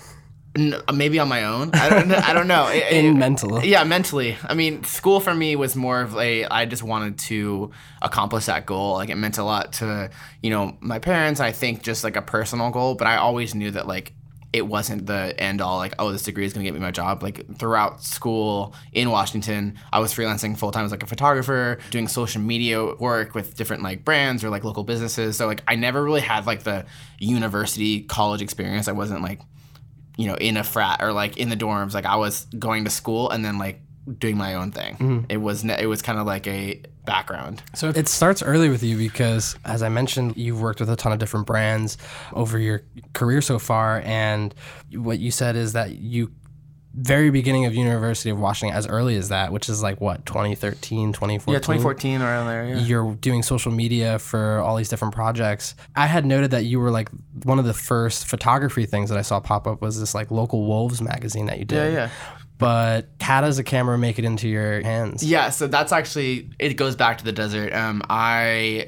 N- 0.55 0.75
uh, 0.87 0.91
maybe 0.93 1.19
on 1.19 1.27
my 1.27 1.43
own. 1.45 1.71
I 1.73 1.89
don't. 1.89 2.07
know- 2.07 2.21
I 2.23 2.33
don't 2.33 2.47
know. 2.47 2.67
It- 2.67 2.91
In 2.91 3.05
it- 3.05 3.13
mental. 3.13 3.63
Yeah, 3.63 3.83
mentally. 3.83 4.37
I 4.43 4.53
mean, 4.53 4.83
school 4.83 5.19
for 5.19 5.33
me 5.33 5.55
was 5.55 5.75
more 5.75 6.01
of 6.01 6.15
a. 6.17 6.45
I 6.45 6.65
just 6.65 6.83
wanted 6.83 7.17
to 7.19 7.71
accomplish 8.01 8.45
that 8.45 8.65
goal. 8.65 8.93
Like 8.93 9.09
it 9.09 9.15
meant 9.15 9.37
a 9.37 9.43
lot 9.43 9.73
to 9.73 10.09
you 10.41 10.49
know 10.49 10.77
my 10.79 10.99
parents. 10.99 11.39
I 11.39 11.51
think 11.51 11.83
just 11.83 12.03
like 12.03 12.15
a 12.15 12.21
personal 12.21 12.69
goal, 12.71 12.95
but 12.95 13.07
I 13.07 13.17
always 13.17 13.53
knew 13.55 13.71
that 13.71 13.87
like 13.87 14.13
it 14.53 14.65
wasn't 14.65 15.05
the 15.05 15.35
end 15.37 15.59
all. 15.61 15.77
Like 15.77 15.93
oh, 15.99 16.11
this 16.13 16.23
degree 16.23 16.45
is 16.45 16.53
gonna 16.53 16.63
get 16.63 16.73
me 16.73 16.79
my 16.79 16.89
job. 16.91 17.21
Like 17.21 17.57
throughout 17.59 18.01
school 18.01 18.73
in 18.93 19.11
Washington, 19.11 19.77
I 19.91 19.99
was 19.99 20.13
freelancing 20.13 20.57
full 20.57 20.71
time 20.71 20.85
as 20.85 20.91
like 20.91 21.03
a 21.03 21.05
photographer, 21.07 21.77
doing 21.91 22.07
social 22.07 22.41
media 22.41 22.95
work 22.95 23.35
with 23.35 23.55
different 23.55 23.83
like 23.83 24.05
brands 24.05 24.43
or 24.45 24.49
like 24.49 24.63
local 24.63 24.85
businesses. 24.85 25.35
So 25.37 25.47
like 25.47 25.61
I 25.67 25.75
never 25.75 26.01
really 26.01 26.21
had 26.21 26.47
like 26.47 26.63
the 26.63 26.85
university 27.19 28.01
college 28.03 28.41
experience. 28.41 28.87
I 28.87 28.93
wasn't 28.93 29.21
like 29.21 29.41
you 30.17 30.27
know, 30.27 30.35
in 30.35 30.57
a 30.57 30.63
frat 30.63 31.01
or 31.01 31.13
like 31.13 31.37
in 31.37 31.49
the 31.49 31.55
dorms. 31.55 31.93
Like 31.93 32.05
I 32.05 32.17
was 32.17 32.45
going 32.59 32.83
to 32.83 32.89
school 32.89 33.29
and 33.29 33.45
then 33.45 33.57
like 33.57 33.79
doing 34.19 34.37
my 34.37 34.55
own 34.55 34.71
thing. 34.71 34.95
Mm-hmm. 34.95 35.25
It 35.29 35.37
was 35.37 35.63
ne- 35.63 35.81
it 35.81 35.85
was 35.85 36.01
kind 36.01 36.19
of 36.19 36.25
like 36.25 36.47
a 36.47 36.81
background. 37.05 37.63
So 37.73 37.89
it 37.89 38.07
starts 38.07 38.43
early 38.43 38.69
with 38.69 38.83
you 38.83 38.97
because, 38.97 39.55
as 39.65 39.81
I 39.81 39.89
mentioned, 39.89 40.35
you've 40.37 40.61
worked 40.61 40.79
with 40.79 40.89
a 40.89 40.95
ton 40.95 41.11
of 41.13 41.19
different 41.19 41.45
brands 41.45 41.97
over 42.33 42.59
your 42.59 42.83
career 43.13 43.41
so 43.41 43.59
far. 43.59 44.01
And 44.03 44.53
what 44.93 45.19
you 45.19 45.31
said 45.31 45.55
is 45.55 45.73
that 45.73 45.91
you, 45.91 46.31
very 46.97 47.29
beginning 47.29 47.65
of 47.65 47.75
University 47.75 48.31
of 48.31 48.39
Washington, 48.39 48.75
as 48.75 48.87
early 48.87 49.15
as 49.17 49.29
that, 49.29 49.53
which 49.53 49.69
is 49.69 49.83
like 49.83 50.01
what, 50.01 50.25
2013, 50.25 51.13
2014? 51.13 51.53
Yeah, 51.53 51.59
2014 51.59 52.21
around 52.21 52.47
there. 52.47 52.67
Yeah. 52.67 52.77
You're 52.79 53.15
doing 53.15 53.43
social 53.43 53.71
media 53.71 54.17
for 54.17 54.59
all 54.59 54.75
these 54.75 54.89
different 54.89 55.13
projects. 55.13 55.75
I 55.95 56.07
had 56.07 56.25
noted 56.25 56.51
that 56.51 56.65
you 56.65 56.79
were 56.79 56.89
like 56.89 57.09
one 57.43 57.59
of 57.59 57.65
the 57.65 57.73
first 57.73 58.25
photography 58.25 58.87
things 58.87 59.09
that 59.09 59.17
I 59.17 59.21
saw 59.21 59.39
pop 59.39 59.67
up 59.67 59.79
was 59.79 59.99
this 59.99 60.15
like 60.15 60.31
local 60.31 60.65
wolves 60.65 60.99
magazine 60.99 61.45
that 61.45 61.59
you 61.59 61.65
did. 61.65 61.93
Yeah, 61.93 61.99
yeah. 61.99 62.09
but 62.57 63.09
how 63.21 63.41
does 63.41 63.59
a 63.59 63.63
camera 63.63 63.97
make 63.99 64.17
it 64.17 64.25
into 64.25 64.49
your 64.49 64.81
hands? 64.81 65.23
Yeah, 65.23 65.51
so 65.51 65.67
that's 65.67 65.91
actually 65.91 66.49
it 66.57 66.73
goes 66.73 66.95
back 66.95 67.19
to 67.19 67.23
the 67.23 67.31
desert. 67.31 67.73
Um, 67.73 68.01
I 68.09 68.87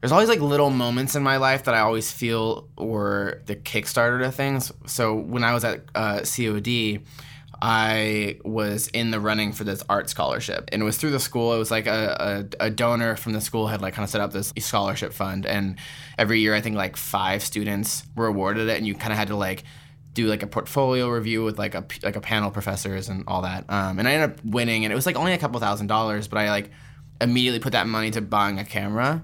there's 0.00 0.12
always 0.12 0.28
like 0.28 0.40
little 0.40 0.70
moments 0.70 1.14
in 1.14 1.22
my 1.22 1.36
life 1.36 1.64
that 1.64 1.74
I 1.74 1.78
always 1.78 2.10
feel 2.10 2.68
were 2.76 3.40
the 3.46 3.56
kickstarter 3.56 4.20
to 4.22 4.30
things. 4.30 4.70
So 4.86 5.14
when 5.14 5.44
I 5.44 5.54
was 5.54 5.64
at 5.64 5.84
uh, 5.94 6.20
COD, 6.20 7.00
I 7.66 8.40
was 8.44 8.88
in 8.88 9.10
the 9.10 9.18
running 9.18 9.52
for 9.52 9.64
this 9.64 9.82
art 9.88 10.10
scholarship, 10.10 10.68
and 10.70 10.82
it 10.82 10.84
was 10.84 10.98
through 10.98 11.12
the 11.12 11.18
school. 11.18 11.54
It 11.54 11.58
was 11.58 11.70
like 11.70 11.86
a, 11.86 12.46
a, 12.60 12.66
a 12.66 12.70
donor 12.70 13.16
from 13.16 13.32
the 13.32 13.40
school 13.40 13.68
had 13.68 13.80
like 13.80 13.94
kind 13.94 14.04
of 14.04 14.10
set 14.10 14.20
up 14.20 14.34
this 14.34 14.52
scholarship 14.58 15.14
fund, 15.14 15.46
and 15.46 15.78
every 16.18 16.40
year 16.40 16.54
I 16.54 16.60
think 16.60 16.76
like 16.76 16.94
five 16.94 17.42
students 17.42 18.02
were 18.14 18.26
awarded 18.26 18.68
it, 18.68 18.76
and 18.76 18.86
you 18.86 18.94
kind 18.94 19.14
of 19.14 19.18
had 19.18 19.28
to 19.28 19.36
like 19.36 19.64
do 20.12 20.26
like 20.26 20.42
a 20.42 20.46
portfolio 20.46 21.08
review 21.08 21.42
with 21.42 21.58
like 21.58 21.74
a 21.74 21.86
like 22.02 22.16
a 22.16 22.20
panel 22.20 22.48
of 22.48 22.52
professors 22.52 23.08
and 23.08 23.24
all 23.26 23.40
that. 23.40 23.64
Um, 23.70 23.98
and 23.98 24.06
I 24.06 24.12
ended 24.12 24.38
up 24.38 24.44
winning, 24.44 24.84
and 24.84 24.92
it 24.92 24.94
was 24.94 25.06
like 25.06 25.16
only 25.16 25.32
a 25.32 25.38
couple 25.38 25.58
thousand 25.58 25.86
dollars, 25.86 26.28
but 26.28 26.38
I 26.38 26.50
like 26.50 26.70
immediately 27.18 27.60
put 27.60 27.72
that 27.72 27.86
money 27.86 28.10
to 28.10 28.20
buying 28.20 28.58
a 28.58 28.64
camera. 28.66 29.22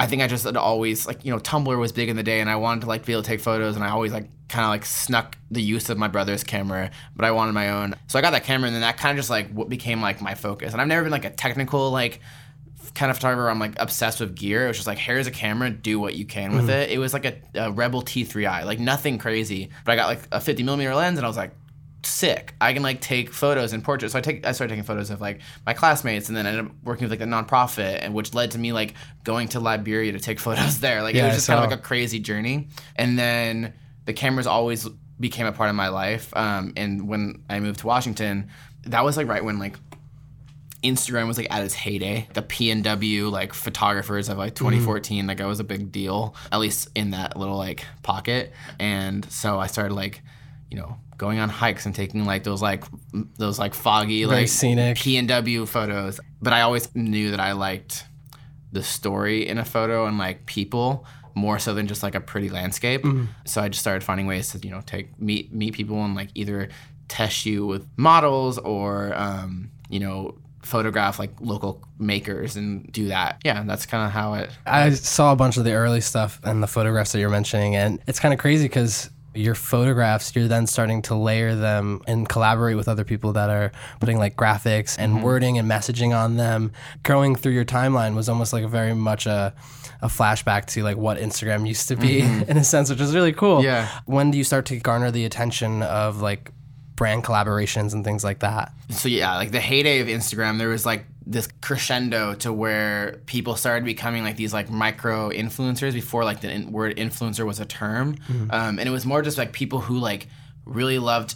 I 0.00 0.06
think 0.06 0.22
I 0.22 0.28
just 0.28 0.44
had 0.44 0.56
always 0.56 1.06
like 1.06 1.26
you 1.26 1.30
know 1.30 1.38
Tumblr 1.38 1.78
was 1.78 1.92
big 1.92 2.08
in 2.08 2.16
the 2.16 2.22
day, 2.22 2.40
and 2.40 2.48
I 2.48 2.56
wanted 2.56 2.80
to 2.80 2.86
like 2.86 3.04
be 3.04 3.12
able 3.12 3.22
to 3.22 3.28
take 3.28 3.40
photos, 3.40 3.76
and 3.76 3.84
I 3.84 3.90
always 3.90 4.14
like 4.14 4.30
kind 4.48 4.64
of 4.64 4.70
like 4.70 4.86
snuck 4.86 5.36
the 5.50 5.60
use 5.60 5.90
of 5.90 5.98
my 5.98 6.08
brother's 6.08 6.42
camera, 6.42 6.90
but 7.14 7.26
I 7.26 7.32
wanted 7.32 7.52
my 7.52 7.68
own. 7.68 7.94
So 8.06 8.18
I 8.18 8.22
got 8.22 8.30
that 8.30 8.44
camera, 8.44 8.68
and 8.68 8.74
then 8.74 8.80
that 8.80 8.96
kind 8.96 9.10
of 9.10 9.20
just 9.20 9.28
like 9.28 9.50
what 9.52 9.68
became 9.68 10.00
like 10.00 10.22
my 10.22 10.34
focus. 10.34 10.72
And 10.72 10.80
I've 10.80 10.88
never 10.88 11.02
been 11.02 11.12
like 11.12 11.26
a 11.26 11.30
technical 11.30 11.90
like 11.90 12.20
kind 12.94 13.10
of 13.10 13.18
photographer. 13.18 13.50
I'm 13.50 13.58
like 13.58 13.74
obsessed 13.78 14.20
with 14.20 14.34
gear. 14.34 14.64
It 14.64 14.68
was 14.68 14.78
just 14.78 14.86
like 14.86 14.96
here's 14.96 15.26
a 15.26 15.30
camera, 15.30 15.68
do 15.68 16.00
what 16.00 16.14
you 16.14 16.24
can 16.24 16.52
with 16.52 16.62
mm-hmm. 16.62 16.70
it. 16.70 16.92
It 16.92 16.98
was 16.98 17.12
like 17.12 17.26
a, 17.26 17.36
a 17.56 17.70
Rebel 17.70 18.00
T3i, 18.00 18.64
like 18.64 18.78
nothing 18.78 19.18
crazy, 19.18 19.68
but 19.84 19.92
I 19.92 19.96
got 19.96 20.06
like 20.06 20.20
a 20.32 20.40
50 20.40 20.62
millimeter 20.62 20.94
lens, 20.94 21.18
and 21.18 21.26
I 21.26 21.28
was 21.28 21.36
like 21.36 21.52
sick. 22.02 22.54
I 22.60 22.72
can 22.72 22.82
like 22.82 23.00
take 23.00 23.32
photos 23.32 23.72
and 23.72 23.82
portraits. 23.82 24.12
So 24.12 24.18
I 24.18 24.22
take 24.22 24.46
I 24.46 24.52
started 24.52 24.72
taking 24.72 24.84
photos 24.84 25.10
of 25.10 25.20
like 25.20 25.40
my 25.66 25.74
classmates 25.74 26.28
and 26.28 26.36
then 26.36 26.46
I 26.46 26.50
ended 26.50 26.66
up 26.66 26.72
working 26.82 27.08
with 27.08 27.18
like 27.18 27.26
a 27.26 27.30
nonprofit 27.30 27.98
and 28.00 28.14
which 28.14 28.34
led 28.34 28.52
to 28.52 28.58
me 28.58 28.72
like 28.72 28.94
going 29.24 29.48
to 29.48 29.60
Liberia 29.60 30.12
to 30.12 30.20
take 30.20 30.40
photos 30.46 30.80
there. 30.80 31.02
Like 31.02 31.14
it 31.14 31.22
was 31.22 31.34
just 31.34 31.46
kind 31.46 31.62
of 31.62 31.70
like 31.70 31.78
a 31.78 31.82
crazy 31.82 32.18
journey. 32.18 32.68
And 32.96 33.18
then 33.18 33.74
the 34.06 34.12
cameras 34.12 34.46
always 34.46 34.88
became 35.18 35.46
a 35.46 35.52
part 35.52 35.68
of 35.68 35.76
my 35.76 35.88
life. 35.88 36.34
Um, 36.36 36.72
and 36.76 37.06
when 37.08 37.42
I 37.48 37.60
moved 37.60 37.80
to 37.80 37.86
Washington, 37.86 38.48
that 38.84 39.04
was 39.04 39.16
like 39.16 39.28
right 39.28 39.44
when 39.44 39.58
like 39.58 39.76
Instagram 40.82 41.26
was 41.26 41.36
like 41.36 41.48
at 41.50 41.62
its 41.62 41.74
heyday. 41.74 42.26
The 42.32 42.42
PNW 42.42 43.30
like 43.30 43.52
photographers 43.52 44.28
of 44.28 44.38
like 44.38 44.54
2014, 44.54 45.26
like 45.26 45.40
I 45.40 45.46
was 45.46 45.60
a 45.60 45.64
big 45.64 45.92
deal, 45.92 46.34
at 46.50 46.58
least 46.58 46.88
in 46.94 47.10
that 47.10 47.36
little 47.36 47.56
like 47.56 47.84
pocket. 48.02 48.52
And 48.78 49.30
so 49.30 49.58
I 49.58 49.66
started 49.66 49.94
like, 49.94 50.22
you 50.70 50.78
know, 50.78 50.96
going 51.20 51.38
on 51.38 51.50
hikes 51.50 51.84
and 51.84 51.94
taking 51.94 52.24
like 52.24 52.44
those 52.44 52.62
like 52.62 52.82
those 53.36 53.58
like 53.58 53.74
foggy 53.74 54.24
Very 54.24 54.40
like 54.40 54.48
scenic. 54.48 54.96
P 54.96 55.18
and 55.18 55.28
W 55.28 55.66
photos. 55.66 56.18
But 56.40 56.54
I 56.54 56.62
always 56.62 56.92
knew 56.94 57.30
that 57.32 57.40
I 57.40 57.52
liked 57.52 58.04
the 58.72 58.82
story 58.82 59.46
in 59.46 59.58
a 59.58 59.64
photo 59.64 60.06
and 60.06 60.16
like 60.16 60.46
people 60.46 61.04
more 61.34 61.58
so 61.58 61.74
than 61.74 61.86
just 61.86 62.02
like 62.02 62.14
a 62.14 62.20
pretty 62.20 62.48
landscape. 62.48 63.04
So 63.44 63.60
I 63.60 63.68
just 63.68 63.82
started 63.82 64.02
finding 64.02 64.26
ways 64.26 64.50
to 64.52 64.58
you 64.66 64.70
know 64.70 64.80
take 64.80 65.20
meet 65.20 65.52
meet 65.52 65.74
people 65.74 66.02
and 66.02 66.14
like 66.14 66.30
either 66.34 66.70
test 67.08 67.44
you 67.44 67.66
with 67.66 67.86
models 67.98 68.56
or 68.56 69.12
um, 69.14 69.70
you 69.90 70.00
know 70.00 70.38
photograph 70.62 71.18
like 71.18 71.32
local 71.40 71.82
makers 71.98 72.56
and 72.56 72.90
do 72.92 73.08
that. 73.08 73.42
Yeah, 73.44 73.62
that's 73.64 73.84
kind 73.84 74.06
of 74.06 74.10
how 74.10 74.34
it. 74.34 74.50
I 74.64 74.90
saw 74.90 75.32
a 75.32 75.36
bunch 75.36 75.58
of 75.58 75.64
the 75.64 75.72
early 75.72 76.00
stuff 76.00 76.40
and 76.44 76.62
the 76.62 76.66
photographs 76.66 77.12
that 77.12 77.18
you're 77.18 77.28
mentioning, 77.28 77.76
and 77.76 78.00
it's 78.06 78.20
kind 78.20 78.32
of 78.32 78.40
crazy 78.40 78.64
because 78.64 79.10
your 79.34 79.54
photographs, 79.54 80.34
you're 80.34 80.48
then 80.48 80.66
starting 80.66 81.02
to 81.02 81.14
layer 81.14 81.54
them 81.54 82.02
and 82.06 82.28
collaborate 82.28 82.76
with 82.76 82.88
other 82.88 83.04
people 83.04 83.32
that 83.34 83.48
are 83.50 83.70
putting 84.00 84.18
like 84.18 84.36
graphics 84.36 84.96
and 84.98 85.14
mm-hmm. 85.14 85.24
wording 85.24 85.58
and 85.58 85.70
messaging 85.70 86.16
on 86.16 86.36
them. 86.36 86.72
Going 87.02 87.36
through 87.36 87.52
your 87.52 87.64
timeline 87.64 88.14
was 88.16 88.28
almost 88.28 88.52
like 88.52 88.64
a 88.64 88.68
very 88.68 88.94
much 88.94 89.26
a 89.26 89.54
a 90.02 90.08
flashback 90.08 90.64
to 90.64 90.82
like 90.82 90.96
what 90.96 91.18
Instagram 91.18 91.68
used 91.68 91.88
to 91.88 91.96
be 91.96 92.22
mm-hmm. 92.22 92.42
in 92.50 92.56
a 92.56 92.64
sense, 92.64 92.90
which 92.90 93.00
is 93.00 93.14
really 93.14 93.32
cool. 93.32 93.62
Yeah. 93.62 93.88
When 94.06 94.30
do 94.30 94.38
you 94.38 94.44
start 94.44 94.66
to 94.66 94.78
garner 94.78 95.10
the 95.10 95.24
attention 95.24 95.82
of 95.82 96.20
like 96.20 96.50
brand 96.96 97.24
collaborations 97.24 97.92
and 97.92 98.04
things 98.04 98.24
like 98.24 98.40
that? 98.40 98.72
so 98.90 99.08
yeah, 99.08 99.36
like 99.36 99.52
the 99.52 99.60
heyday 99.60 100.00
of 100.00 100.08
Instagram, 100.08 100.58
there 100.58 100.68
was 100.68 100.84
like 100.84 101.04
this 101.26 101.48
crescendo 101.60 102.34
to 102.34 102.52
where 102.52 103.20
people 103.26 103.54
started 103.56 103.84
becoming 103.84 104.24
like 104.24 104.36
these 104.36 104.52
like 104.52 104.70
micro 104.70 105.30
influencers 105.30 105.92
before 105.92 106.24
like 106.24 106.40
the 106.40 106.50
in- 106.50 106.72
word 106.72 106.96
influencer 106.96 107.46
was 107.46 107.60
a 107.60 107.64
term, 107.64 108.16
um, 108.50 108.78
and 108.78 108.88
it 108.88 108.90
was 108.92 109.04
more 109.06 109.22
just 109.22 109.38
like 109.38 109.52
people 109.52 109.80
who 109.80 109.98
like 109.98 110.28
really 110.64 110.98
loved 110.98 111.34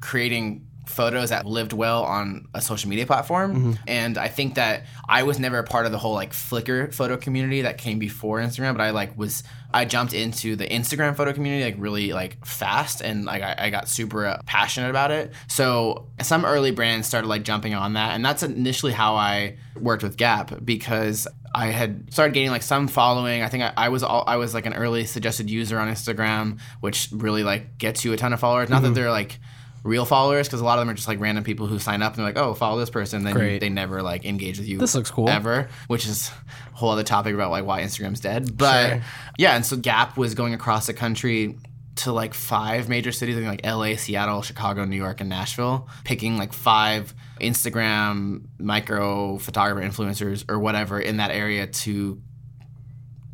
creating 0.00 0.65
photos 0.86 1.30
that 1.30 1.46
lived 1.46 1.72
well 1.72 2.04
on 2.04 2.46
a 2.54 2.60
social 2.60 2.88
media 2.88 3.04
platform 3.06 3.78
and 3.88 4.16
i 4.18 4.28
think 4.28 4.54
that 4.54 4.84
i 5.08 5.22
was 5.22 5.38
never 5.38 5.58
a 5.58 5.64
part 5.64 5.84
of 5.86 5.92
the 5.92 5.98
whole 5.98 6.14
like 6.14 6.32
flickr 6.32 6.92
photo 6.94 7.16
community 7.16 7.62
that 7.62 7.76
came 7.78 7.98
before 7.98 8.38
instagram 8.40 8.72
but 8.72 8.80
i 8.82 8.90
like 8.90 9.16
was 9.18 9.42
i 9.74 9.84
jumped 9.84 10.12
into 10.12 10.56
the 10.56 10.66
instagram 10.68 11.16
photo 11.16 11.32
community 11.32 11.64
like 11.64 11.74
really 11.78 12.12
like 12.12 12.44
fast 12.44 13.00
and 13.00 13.24
like 13.24 13.42
i, 13.42 13.54
I 13.58 13.70
got 13.70 13.88
super 13.88 14.26
uh, 14.26 14.40
passionate 14.46 14.90
about 14.90 15.10
it 15.10 15.32
so 15.48 16.06
some 16.22 16.44
early 16.44 16.70
brands 16.70 17.06
started 17.06 17.26
like 17.28 17.42
jumping 17.42 17.74
on 17.74 17.94
that 17.94 18.14
and 18.14 18.24
that's 18.24 18.42
initially 18.42 18.92
how 18.92 19.16
i 19.16 19.56
worked 19.80 20.02
with 20.02 20.16
gap 20.16 20.64
because 20.64 21.26
I 21.54 21.68
had 21.68 22.12
started 22.12 22.34
gaining 22.34 22.50
like 22.50 22.62
some 22.62 22.86
following. 22.86 23.40
I 23.42 23.48
think 23.48 23.62
I, 23.62 23.72
I 23.78 23.88
was 23.88 24.02
all, 24.02 24.24
I 24.26 24.36
was 24.36 24.52
like 24.52 24.66
an 24.66 24.74
early 24.74 25.06
suggested 25.06 25.48
user 25.48 25.78
on 25.78 25.88
Instagram, 25.88 26.60
which 26.80 27.08
really 27.12 27.44
like 27.44 27.78
gets 27.78 28.04
you 28.04 28.12
a 28.12 28.16
ton 28.18 28.34
of 28.34 28.40
followers. 28.40 28.68
Not 28.68 28.82
that 28.82 28.94
they're 28.94 29.10
like 29.10 29.38
real 29.86 30.04
followers, 30.04 30.46
because 30.48 30.60
a 30.60 30.64
lot 30.64 30.78
of 30.78 30.82
them 30.82 30.90
are 30.90 30.94
just 30.94 31.08
like 31.08 31.20
random 31.20 31.44
people 31.44 31.66
who 31.66 31.78
sign 31.78 32.02
up 32.02 32.12
and 32.12 32.18
they're 32.18 32.26
like, 32.34 32.36
oh, 32.36 32.54
follow 32.54 32.78
this 32.78 32.90
person. 32.90 33.22
Then 33.24 33.38
you- 33.38 33.58
they 33.58 33.68
never 33.70 34.02
like 34.02 34.24
engage 34.24 34.58
with 34.58 34.68
you. 34.68 34.78
This 34.78 34.94
looks 34.94 35.10
cool. 35.10 35.28
Ever, 35.28 35.68
which 35.86 36.06
is 36.06 36.30
a 36.72 36.76
whole 36.76 36.90
other 36.90 37.02
topic 37.04 37.34
about 37.34 37.50
like 37.50 37.64
why 37.64 37.82
Instagram's 37.82 38.20
dead. 38.20 38.56
But 38.58 38.88
Sure. 38.88 39.02
yeah, 39.38 39.56
and 39.56 39.64
so 39.64 39.76
Gap 39.76 40.16
was 40.16 40.34
going 40.34 40.52
across 40.54 40.86
the 40.86 40.94
country 40.94 41.56
to 41.96 42.12
like 42.12 42.34
five 42.34 42.88
major 42.90 43.10
cities, 43.10 43.36
like 43.36 43.64
LA, 43.64 43.96
Seattle, 43.96 44.42
Chicago, 44.42 44.84
New 44.84 44.96
York, 44.96 45.20
and 45.22 45.30
Nashville, 45.30 45.88
picking 46.04 46.36
like 46.36 46.52
five 46.52 47.14
Instagram 47.40 48.42
micro 48.58 49.38
photographer 49.38 49.86
influencers 49.86 50.44
or 50.50 50.58
whatever 50.58 51.00
in 51.00 51.16
that 51.18 51.30
area 51.30 51.66
to 51.66 52.20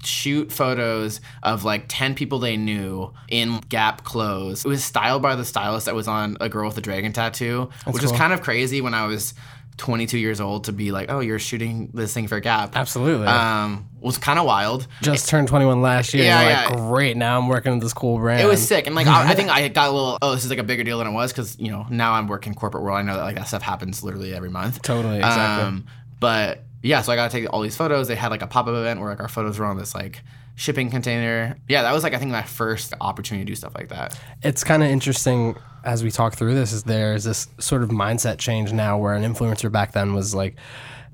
shoot 0.04 0.52
photos 0.52 1.20
of 1.42 1.64
like 1.64 1.84
10 1.88 2.14
people 2.14 2.38
they 2.38 2.56
knew 2.56 3.12
in 3.28 3.60
Gap 3.68 4.04
clothes. 4.04 4.64
It 4.64 4.68
was 4.68 4.84
styled 4.84 5.22
by 5.22 5.36
the 5.36 5.44
stylist 5.44 5.86
that 5.86 5.94
was 5.94 6.08
on 6.08 6.36
A 6.40 6.48
Girl 6.48 6.68
with 6.68 6.78
a 6.78 6.80
Dragon 6.80 7.12
Tattoo, 7.12 7.70
which 7.86 8.02
was 8.02 8.12
kind 8.12 8.32
of 8.32 8.42
crazy 8.42 8.80
when 8.80 8.94
I 8.94 9.06
was 9.06 9.34
22 9.78 10.18
years 10.18 10.40
old 10.40 10.64
to 10.64 10.72
be 10.72 10.92
like, 10.92 11.10
oh, 11.10 11.20
you're 11.20 11.38
shooting 11.38 11.90
this 11.94 12.12
thing 12.12 12.28
for 12.28 12.40
Gap. 12.40 12.76
Absolutely. 12.76 13.26
Um, 13.26 13.88
was 14.00 14.18
kind 14.18 14.38
of 14.38 14.44
wild. 14.44 14.86
Just 15.00 15.28
turned 15.28 15.48
21 15.48 15.80
last 15.80 16.12
year. 16.14 16.24
Yeah, 16.24 16.42
Yeah, 16.42 16.76
great. 16.88 17.16
Now 17.16 17.38
I'm 17.38 17.48
working 17.48 17.72
with 17.72 17.82
this 17.82 17.92
cool 17.92 18.18
brand. 18.18 18.40
It 18.42 18.46
was 18.46 18.66
sick, 18.66 18.86
and 18.86 18.94
like 18.94 19.06
I, 19.06 19.30
I 19.30 19.34
think 19.34 19.48
I 19.56 19.66
got 19.68 19.88
a 19.88 19.92
little. 19.92 20.18
Oh, 20.20 20.32
this 20.34 20.44
is 20.44 20.50
like 20.50 20.58
a 20.58 20.64
bigger 20.64 20.84
deal 20.84 20.98
than 20.98 21.06
it 21.06 21.12
was 21.12 21.32
because 21.32 21.58
you 21.58 21.70
know 21.70 21.86
now 21.88 22.12
I'm 22.12 22.26
working 22.26 22.54
corporate 22.54 22.82
world. 22.82 22.98
I 22.98 23.02
know 23.02 23.16
that 23.16 23.22
like 23.22 23.36
that 23.36 23.48
stuff 23.48 23.62
happens 23.62 24.02
literally 24.02 24.34
every 24.34 24.50
month. 24.50 24.82
Totally, 24.82 25.16
exactly. 25.16 25.66
Um, 25.66 25.86
but 26.20 26.64
yeah, 26.82 27.00
so 27.02 27.12
I 27.12 27.16
got 27.16 27.30
to 27.30 27.40
take 27.40 27.52
all 27.52 27.60
these 27.60 27.76
photos. 27.76 28.08
They 28.08 28.16
had 28.16 28.30
like 28.30 28.42
a 28.42 28.46
pop 28.46 28.66
up 28.66 28.74
event 28.74 29.00
where 29.00 29.10
like 29.10 29.20
our 29.20 29.28
photos 29.28 29.58
were 29.58 29.66
on 29.66 29.76
this 29.76 29.94
like 29.94 30.22
shipping 30.56 30.90
container. 30.90 31.56
Yeah, 31.68 31.82
that 31.82 31.92
was 31.92 32.02
like 32.02 32.14
I 32.14 32.18
think 32.18 32.30
my 32.30 32.42
first 32.42 32.92
opportunity 33.00 33.44
to 33.44 33.50
do 33.50 33.56
stuff 33.56 33.74
like 33.74 33.88
that. 33.88 34.18
it's 34.42 34.64
kind 34.64 34.82
of 34.82 34.90
interesting 34.90 35.56
as 35.84 36.04
we 36.04 36.10
talk 36.10 36.34
through 36.34 36.54
this 36.54 36.72
is 36.72 36.84
there's 36.84 37.24
this 37.24 37.48
sort 37.58 37.82
of 37.82 37.90
mindset 37.90 38.38
change 38.38 38.72
now 38.72 38.98
where 38.98 39.14
an 39.14 39.22
influencer 39.22 39.70
back 39.70 39.92
then 39.92 40.14
was 40.14 40.34
like 40.34 40.56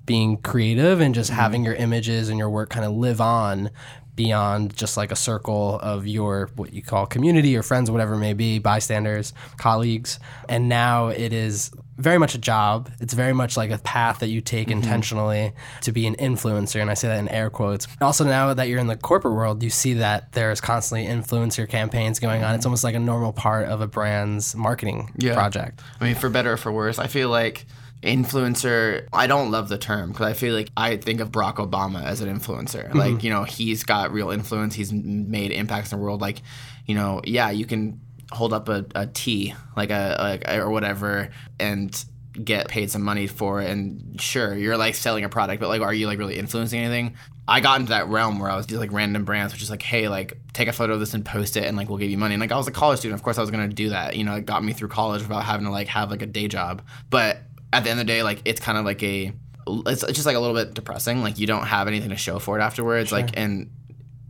being 0.04 0.36
creative 0.38 1.00
and 1.00 1.14
just 1.14 1.30
mm-hmm. 1.30 1.40
having 1.40 1.64
your 1.64 1.74
images 1.74 2.28
and 2.28 2.38
your 2.38 2.50
work 2.50 2.70
kind 2.70 2.84
of 2.84 2.92
live 2.92 3.20
on 3.20 3.70
beyond 4.18 4.76
just 4.76 4.96
like 4.96 5.12
a 5.12 5.16
circle 5.16 5.78
of 5.78 6.04
your 6.04 6.50
what 6.56 6.74
you 6.74 6.82
call 6.82 7.06
community 7.06 7.56
or 7.56 7.62
friends 7.62 7.88
whatever 7.88 8.14
it 8.14 8.18
may 8.18 8.32
be 8.34 8.58
bystanders 8.58 9.32
colleagues. 9.58 10.18
And 10.48 10.68
now 10.68 11.06
it 11.06 11.32
is 11.32 11.70
very 11.96 12.18
much 12.18 12.34
a 12.34 12.38
job. 12.38 12.90
It's 13.00 13.14
very 13.14 13.32
much 13.32 13.56
like 13.56 13.70
a 13.70 13.78
path 13.78 14.18
that 14.18 14.26
you 14.26 14.40
take 14.40 14.68
mm-hmm. 14.68 14.78
intentionally 14.78 15.52
to 15.82 15.92
be 15.92 16.08
an 16.08 16.16
influencer 16.16 16.80
and 16.80 16.90
i 16.90 16.94
say 16.94 17.06
that 17.06 17.20
in 17.20 17.28
air 17.28 17.48
quotes. 17.48 17.86
Also 18.00 18.24
now 18.24 18.52
that 18.52 18.68
you're 18.68 18.80
in 18.80 18.88
the 18.88 18.96
corporate 18.96 19.34
world 19.34 19.62
you 19.62 19.70
see 19.70 19.94
that 19.94 20.32
there's 20.32 20.60
constantly 20.60 21.06
influencer 21.06 21.68
campaigns 21.68 22.18
going 22.18 22.42
on. 22.42 22.56
It's 22.56 22.62
mm-hmm. 22.62 22.68
almost 22.68 22.82
like 22.82 22.96
a 22.96 23.00
normal 23.00 23.32
part 23.32 23.68
of 23.68 23.80
a 23.80 23.86
brand's 23.86 24.56
marketing 24.56 25.12
Yeah. 25.16 25.34
project. 25.34 25.80
I 26.00 26.04
mean, 26.04 26.16
for 26.16 26.28
better 26.28 26.54
or 26.54 26.56
for 26.56 26.72
worse, 26.72 26.98
I 26.98 27.06
feel 27.06 27.28
like 27.28 27.66
influencer. 28.02 29.08
I 29.12 29.26
don't 29.26 29.50
love 29.50 29.68
the 29.68 29.78
term 29.78 30.12
because 30.12 30.26
I 30.26 30.32
feel 30.32 30.54
like 30.54 30.70
I 30.76 30.96
think 30.96 31.20
of 31.20 31.30
Barack 31.30 31.56
Obama 31.56 32.02
as 32.04 32.20
an 32.20 32.28
influencer. 32.34 32.88
Mm-hmm. 32.88 32.98
Like, 32.98 33.24
you 33.24 33.30
know, 33.30 33.44
he's 33.44 33.82
got 33.84 34.12
real 34.12 34.30
influence. 34.30 34.74
He's 34.74 34.92
made 34.92 35.50
impacts 35.52 35.92
in 35.92 35.98
the 35.98 36.04
world. 36.04 36.20
Like, 36.20 36.42
you 36.86 36.94
know, 36.94 37.20
yeah, 37.24 37.50
you 37.50 37.66
can 37.66 38.00
hold 38.30 38.52
up 38.52 38.68
a, 38.68 38.84
a 38.94 39.06
tea, 39.06 39.54
like 39.76 39.90
a 39.90 40.16
like 40.18 40.48
or 40.56 40.70
whatever, 40.70 41.30
and 41.58 42.04
get 42.44 42.68
paid 42.68 42.90
some 42.90 43.02
money 43.02 43.26
for 43.26 43.60
it 43.60 43.70
and 43.70 44.20
sure 44.20 44.54
you're 44.54 44.76
like 44.76 44.94
selling 44.94 45.24
a 45.24 45.28
product 45.28 45.60
but 45.60 45.68
like 45.68 45.80
are 45.80 45.92
you 45.92 46.06
like 46.06 46.18
really 46.18 46.38
influencing 46.38 46.78
anything 46.78 47.16
i 47.48 47.58
got 47.58 47.80
into 47.80 47.90
that 47.90 48.06
realm 48.06 48.38
where 48.38 48.50
i 48.50 48.56
was 48.56 48.66
just 48.66 48.78
like 48.78 48.92
random 48.92 49.24
brands 49.24 49.52
which 49.52 49.62
is 49.62 49.70
like 49.70 49.82
hey 49.82 50.08
like 50.08 50.38
take 50.52 50.68
a 50.68 50.72
photo 50.72 50.94
of 50.94 51.00
this 51.00 51.14
and 51.14 51.24
post 51.24 51.56
it 51.56 51.64
and 51.64 51.76
like 51.76 51.88
we'll 51.88 51.98
give 51.98 52.10
you 52.10 52.18
money 52.18 52.34
and 52.34 52.40
like 52.40 52.52
i 52.52 52.56
was 52.56 52.68
a 52.68 52.72
college 52.72 52.98
student 53.00 53.18
of 53.18 53.24
course 53.24 53.38
i 53.38 53.40
was 53.40 53.50
gonna 53.50 53.66
do 53.66 53.88
that 53.88 54.14
you 54.14 54.22
know 54.22 54.36
it 54.36 54.46
got 54.46 54.62
me 54.62 54.72
through 54.72 54.88
college 54.88 55.22
without 55.22 55.42
having 55.42 55.66
to 55.66 55.72
like 55.72 55.88
have 55.88 56.10
like 56.10 56.22
a 56.22 56.26
day 56.26 56.46
job 56.46 56.82
but 57.10 57.38
at 57.72 57.84
the 57.84 57.90
end 57.90 58.00
of 58.00 58.06
the 58.06 58.12
day 58.12 58.22
like 58.22 58.40
it's 58.44 58.60
kind 58.60 58.78
of 58.78 58.84
like 58.84 59.02
a 59.02 59.32
it's 59.86 60.04
just 60.06 60.24
like 60.24 60.36
a 60.36 60.40
little 60.40 60.56
bit 60.56 60.72
depressing 60.72 61.22
like 61.22 61.38
you 61.38 61.46
don't 61.46 61.66
have 61.66 61.88
anything 61.88 62.08
to 62.10 62.16
show 62.16 62.38
for 62.38 62.58
it 62.58 62.62
afterwards 62.62 63.12
like 63.12 63.36
and 63.36 63.70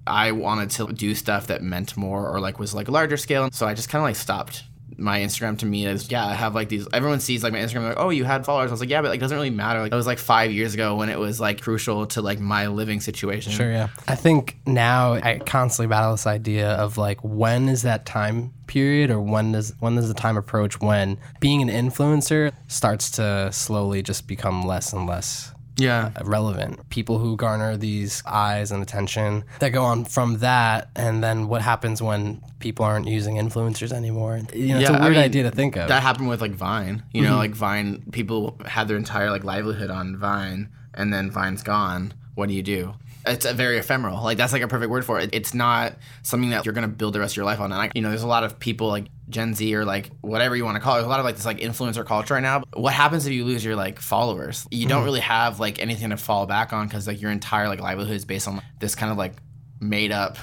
I 0.08 0.32
wanted 0.32 0.70
to 0.70 0.92
do 0.92 1.14
stuff 1.14 1.48
that 1.48 1.62
meant 1.62 1.96
more 1.96 2.28
or 2.28 2.40
like 2.40 2.58
was 2.58 2.74
like 2.74 2.88
larger 2.88 3.16
scale. 3.16 3.50
So 3.52 3.66
I 3.66 3.74
just 3.74 3.88
kind 3.88 4.00
of 4.00 4.04
like 4.04 4.16
stopped 4.16 4.64
my 4.98 5.20
Instagram 5.20 5.56
to 5.58 5.66
me 5.66 5.86
is 5.86 6.10
yeah, 6.10 6.26
I 6.26 6.34
have 6.34 6.54
like 6.54 6.68
these. 6.68 6.86
Everyone 6.92 7.20
sees 7.20 7.42
like 7.42 7.52
my 7.52 7.60
Instagram 7.60 7.88
like 7.88 7.98
oh 7.98 8.10
you 8.10 8.24
had 8.24 8.44
followers. 8.44 8.70
I 8.70 8.72
was 8.72 8.80
like 8.80 8.90
yeah, 8.90 9.00
but 9.00 9.10
like 9.10 9.20
doesn't 9.20 9.36
really 9.36 9.50
matter. 9.50 9.80
Like 9.80 9.92
it 9.92 9.96
was 9.96 10.06
like 10.06 10.18
five 10.18 10.50
years 10.50 10.74
ago 10.74 10.96
when 10.96 11.08
it 11.08 11.18
was 11.18 11.40
like 11.40 11.60
crucial 11.60 12.06
to 12.08 12.22
like 12.22 12.40
my 12.40 12.66
living 12.66 13.00
situation. 13.00 13.52
Sure, 13.52 13.70
yeah. 13.70 13.88
I 14.06 14.16
think 14.16 14.58
now 14.66 15.14
I 15.14 15.38
constantly 15.38 15.88
battle 15.88 16.12
this 16.12 16.26
idea 16.26 16.72
of 16.72 16.98
like 16.98 17.22
when 17.22 17.68
is 17.68 17.82
that 17.82 18.04
time 18.06 18.52
period 18.66 19.10
or 19.10 19.20
when 19.20 19.52
does 19.52 19.72
when 19.80 19.96
does 19.96 20.08
the 20.08 20.14
time 20.14 20.36
approach 20.36 20.80
when 20.80 21.18
being 21.40 21.62
an 21.62 21.68
influencer 21.68 22.52
starts 22.66 23.10
to 23.12 23.50
slowly 23.52 24.02
just 24.02 24.26
become 24.26 24.62
less 24.62 24.92
and 24.92 25.06
less 25.06 25.52
Yeah. 25.78 26.10
relevant. 26.24 26.88
People 26.90 27.18
who 27.18 27.36
garner 27.36 27.76
these 27.76 28.22
eyes 28.26 28.72
and 28.72 28.82
attention 28.82 29.44
that 29.60 29.70
go 29.70 29.84
on 29.84 30.04
from 30.04 30.38
that, 30.38 30.90
and 30.96 31.22
then 31.22 31.48
what 31.48 31.62
happens 31.62 32.02
when 32.02 32.42
people 32.58 32.84
aren't 32.84 33.06
using 33.06 33.36
influencers 33.36 33.92
anymore? 33.92 34.40
You 34.52 34.68
know, 34.74 34.80
it's 34.80 34.90
Yeah, 34.90 34.96
a 34.96 35.00
I 35.00 35.02
weird 35.04 35.12
mean, 35.14 35.22
idea 35.22 35.42
to 35.44 35.50
think 35.50 35.76
of. 35.76 35.88
That 35.88 36.02
happened 36.02 36.28
with 36.28 36.40
like 36.40 36.52
Vine. 36.52 37.02
You 37.12 37.22
Mm-hmm. 37.22 37.30
know, 37.30 37.36
like 37.38 37.52
Vine, 37.54 38.02
people 38.12 38.58
had 38.66 38.88
their 38.88 38.96
entire 38.96 39.30
like 39.30 39.44
livelihood 39.44 39.90
on 39.90 40.16
Vine, 40.16 40.68
and 40.94 41.12
then 41.12 41.30
Vine's 41.30 41.62
gone. 41.62 42.12
What 42.34 42.48
do 42.48 42.54
you 42.54 42.62
do? 42.62 42.94
It's 43.26 43.44
a 43.44 43.52
very 43.52 43.78
ephemeral. 43.78 44.22
Like 44.22 44.38
that's 44.38 44.52
like 44.52 44.62
a 44.62 44.68
perfect 44.68 44.90
word 44.90 45.04
for 45.04 45.20
it. 45.20 45.30
It's 45.32 45.52
not 45.52 45.94
something 46.22 46.50
that 46.50 46.64
you're 46.64 46.72
gonna 46.72 46.88
build 46.88 47.12
the 47.14 47.20
rest 47.20 47.32
of 47.34 47.36
your 47.36 47.46
life 47.46 47.60
on. 47.60 47.72
And 47.72 47.80
I, 47.82 47.90
you 47.94 48.00
know, 48.00 48.08
there's 48.08 48.22
a 48.22 48.26
lot 48.28 48.42
of 48.44 48.58
people 48.58 48.88
like 48.88 49.06
Gen 49.28 49.54
Z 49.54 49.74
or 49.74 49.84
like 49.84 50.10
whatever 50.22 50.56
you 50.56 50.64
want 50.64 50.76
to 50.76 50.80
call 50.80 50.94
it. 50.94 50.98
There's 50.98 51.06
a 51.06 51.10
lot 51.10 51.20
of 51.20 51.24
like 51.26 51.36
this 51.36 51.44
like 51.44 51.58
influencer 51.58 52.04
culture 52.06 52.34
right 52.34 52.42
now. 52.42 52.62
What 52.74 52.94
happens 52.94 53.26
if 53.26 53.32
you 53.32 53.44
lose 53.44 53.64
your 53.64 53.76
like 53.76 54.00
followers? 54.00 54.66
You 54.70 54.80
Mm-hmm. 54.80 54.88
don't 54.88 55.04
really 55.04 55.20
have 55.20 55.60
like 55.60 55.78
anything 55.80 56.10
to 56.10 56.16
fall 56.16 56.46
back 56.46 56.72
on 56.72 56.86
because 56.86 57.06
like 57.06 57.20
your 57.20 57.30
entire 57.30 57.68
like 57.68 57.80
livelihood 57.80 58.16
is 58.16 58.24
based 58.24 58.48
on 58.48 58.62
this 58.80 58.94
kind 58.94 59.12
of 59.12 59.18
like 59.18 59.34
made 59.80 60.12
up 60.12 60.38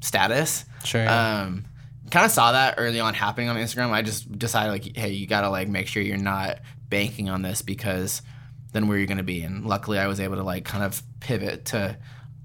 status. 0.00 0.64
Sure, 0.84 1.02
yeah. 1.02 1.42
Um, 1.42 1.64
kind 2.10 2.26
of 2.26 2.32
saw 2.32 2.52
that 2.52 2.74
early 2.78 3.00
on 3.00 3.14
happening 3.14 3.48
on 3.48 3.56
Instagram. 3.56 3.90
I 3.90 4.02
just 4.02 4.30
decided 4.38 4.70
like, 4.72 4.96
hey, 4.96 5.12
you 5.12 5.26
gotta 5.26 5.48
like 5.48 5.68
make 5.68 5.86
sure 5.86 6.02
you're 6.02 6.16
not 6.18 6.60
banking 6.88 7.28
on 7.30 7.42
this 7.42 7.62
because 7.62 8.22
then 8.72 8.88
where 8.88 8.98
you're 8.98 9.06
gonna 9.06 9.22
be. 9.22 9.42
And 9.42 9.64
luckily, 9.66 9.98
I 9.98 10.06
was 10.06 10.20
able 10.20 10.36
to 10.36 10.42
like 10.42 10.64
kind 10.64 10.84
of 10.84 11.02
pivot 11.20 11.66
to 11.66 11.96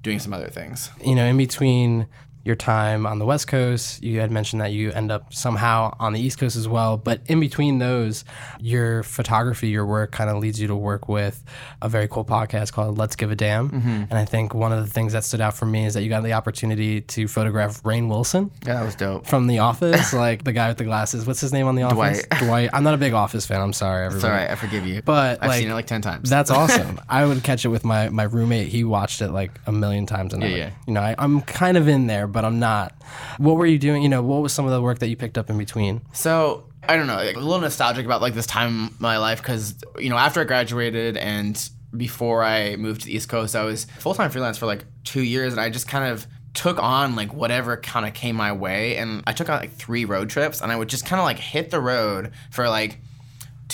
doing 0.02 0.20
some 0.20 0.34
other 0.34 0.48
things. 0.50 0.90
you 1.04 1.16
know, 1.16 1.26
in 1.26 1.36
between 1.38 2.08
your 2.48 2.56
time 2.56 3.06
on 3.06 3.20
the 3.20 3.26
West 3.26 3.48
Coast, 3.48 4.02
you 4.02 4.20
had 4.22 4.32
mentioned 4.32 4.62
that 4.62 4.72
you 4.72 4.92
end 4.92 5.12
up 5.12 5.34
somehow 5.34 5.96
on 6.00 6.14
the 6.14 6.20
East 6.20 6.40
Coast 6.40 6.56
as 6.56 6.68
well. 6.68 6.98
But 6.98 7.22
in 7.28 7.40
between 7.40 7.78
those, 7.78 8.26
your 8.60 9.04
photography, 9.04 9.70
your 9.70 9.86
work 9.86 10.12
kind 10.12 10.30
of 10.30 10.38
leads 10.38 10.60
you 10.60 10.68
to 10.68 10.76
work 10.76 11.08
with 11.08 11.44
a 11.82 11.90
very 11.90 12.08
cool 12.08 12.26
podcast 12.26 12.72
called 12.74 12.98
Let's 12.98 13.16
Give 13.16 13.30
a 13.32 13.36
Damn. 13.36 13.70
Mm-hmm. 13.70 13.90
And 14.10 14.14
I 14.14 14.26
think 14.26 14.54
one 14.54 14.72
of 14.72 14.84
the 14.86 14.92
things 14.92 15.14
that 15.14 15.24
stood 15.24 15.42
out 15.42 15.56
for 15.56 15.66
me 15.66 15.86
is 15.86 15.94
that 15.94 16.02
you 16.04 16.10
got 16.10 16.24
the 16.24 16.34
opportunity 16.34 17.02
to 17.02 17.28
photograph 17.28 17.84
Rainn 17.84 18.08
Wilson 18.10 18.50
Yeah, 18.66 18.76
that 18.76 18.86
was 18.86 18.96
dope. 18.96 19.28
from 19.28 19.48
The 19.48 19.60
Office, 19.60 20.14
like 20.26 20.44
the 20.44 20.54
guy 20.54 20.70
with 20.70 20.78
the 20.78 20.86
glasses. 20.86 21.28
What's 21.28 21.42
his 21.42 21.54
name 21.54 21.68
on 21.68 21.76
The 21.76 21.84
Office? 21.84 22.24
Dwight. 22.26 22.42
Dwight. 22.42 22.70
I'm 22.74 22.84
not 22.84 22.94
a 22.94 22.98
big 22.98 23.14
Office 23.14 23.46
fan. 23.46 23.62
I'm 23.62 23.74
sorry, 23.74 24.06
everybody. 24.06 24.18
It's 24.18 24.24
all 24.26 24.32
right. 24.32 24.50
I 24.50 24.56
forgive 24.56 24.88
you. 24.88 25.02
But 25.02 25.44
I've 25.44 25.50
like, 25.50 25.60
seen 25.60 25.70
it 25.70 25.74
like 25.74 25.88
ten 25.88 26.02
times. 26.02 26.30
that's 26.30 26.50
awesome. 26.60 27.00
I 27.10 27.26
would 27.26 27.44
catch 27.44 27.66
it 27.66 27.70
with 27.70 27.84
my 27.84 28.10
my 28.10 28.24
roommate. 28.24 28.68
He 28.68 28.84
watched 28.84 29.22
it 29.22 29.32
like 29.32 29.52
a 29.68 29.72
million 29.72 30.06
times, 30.06 30.34
and 30.34 30.42
Yeah, 30.44 30.50
yeah. 30.50 30.70
you 30.88 30.94
know, 30.94 31.02
I, 31.02 31.16
I'm 31.18 31.42
kind 31.42 31.76
of 31.78 31.88
in 31.88 32.08
there, 32.08 32.28
but 32.38 32.46
I'm 32.46 32.60
not. 32.60 32.94
What 33.40 33.56
were 33.56 33.66
you 33.66 33.80
doing? 33.80 34.04
You 34.04 34.10
know, 34.10 34.22
what 34.22 34.44
was 34.44 34.54
some 34.54 34.66
of 34.66 34.72
the 34.72 34.80
work 34.80 35.00
that 35.00 35.08
you 35.08 35.16
picked 35.16 35.40
up 35.40 35.50
in 35.50 35.58
between? 35.58 36.02
So 36.14 36.66
I 36.88 36.96
don't 36.96 37.08
know, 37.08 37.16
like, 37.16 37.36
a 37.36 37.40
little 37.40 37.60
nostalgic 37.60 38.06
about 38.06 38.22
like 38.22 38.36
this 38.36 38.46
time 38.46 38.90
in 38.90 38.96
my 39.00 39.18
life 39.18 39.42
because 39.42 39.74
you 39.98 40.12
know 40.12 40.18
after 40.18 40.40
I 40.40 40.44
graduated 40.44 41.18
and 41.18 41.58
before 41.96 42.44
I 42.44 42.76
moved 42.76 43.02
to 43.02 43.08
the 43.08 43.16
East 43.16 43.28
Coast, 43.28 43.56
I 43.56 43.64
was 43.64 43.86
full 43.86 44.14
time 44.14 44.30
freelance 44.30 44.56
for 44.60 44.68
like 44.68 44.86
two 45.04 45.24
years, 45.24 45.52
and 45.52 45.60
I 45.60 45.72
just 45.72 45.88
kind 45.88 46.12
of 46.14 46.28
took 46.54 46.78
on 46.78 47.16
like 47.16 47.34
whatever 47.34 47.76
kind 47.76 48.06
of 48.06 48.14
came 48.14 48.36
my 48.36 48.52
way, 48.52 48.98
and 48.98 49.24
I 49.26 49.34
took 49.34 49.50
on 49.50 49.60
like 49.60 49.74
three 49.74 50.06
road 50.06 50.30
trips, 50.30 50.62
and 50.62 50.72
I 50.72 50.76
would 50.76 50.90
just 50.90 51.08
kind 51.08 51.20
of 51.20 51.26
like 51.26 51.40
hit 51.40 51.72
the 51.72 51.80
road 51.80 52.34
for 52.52 52.70
like 52.70 53.00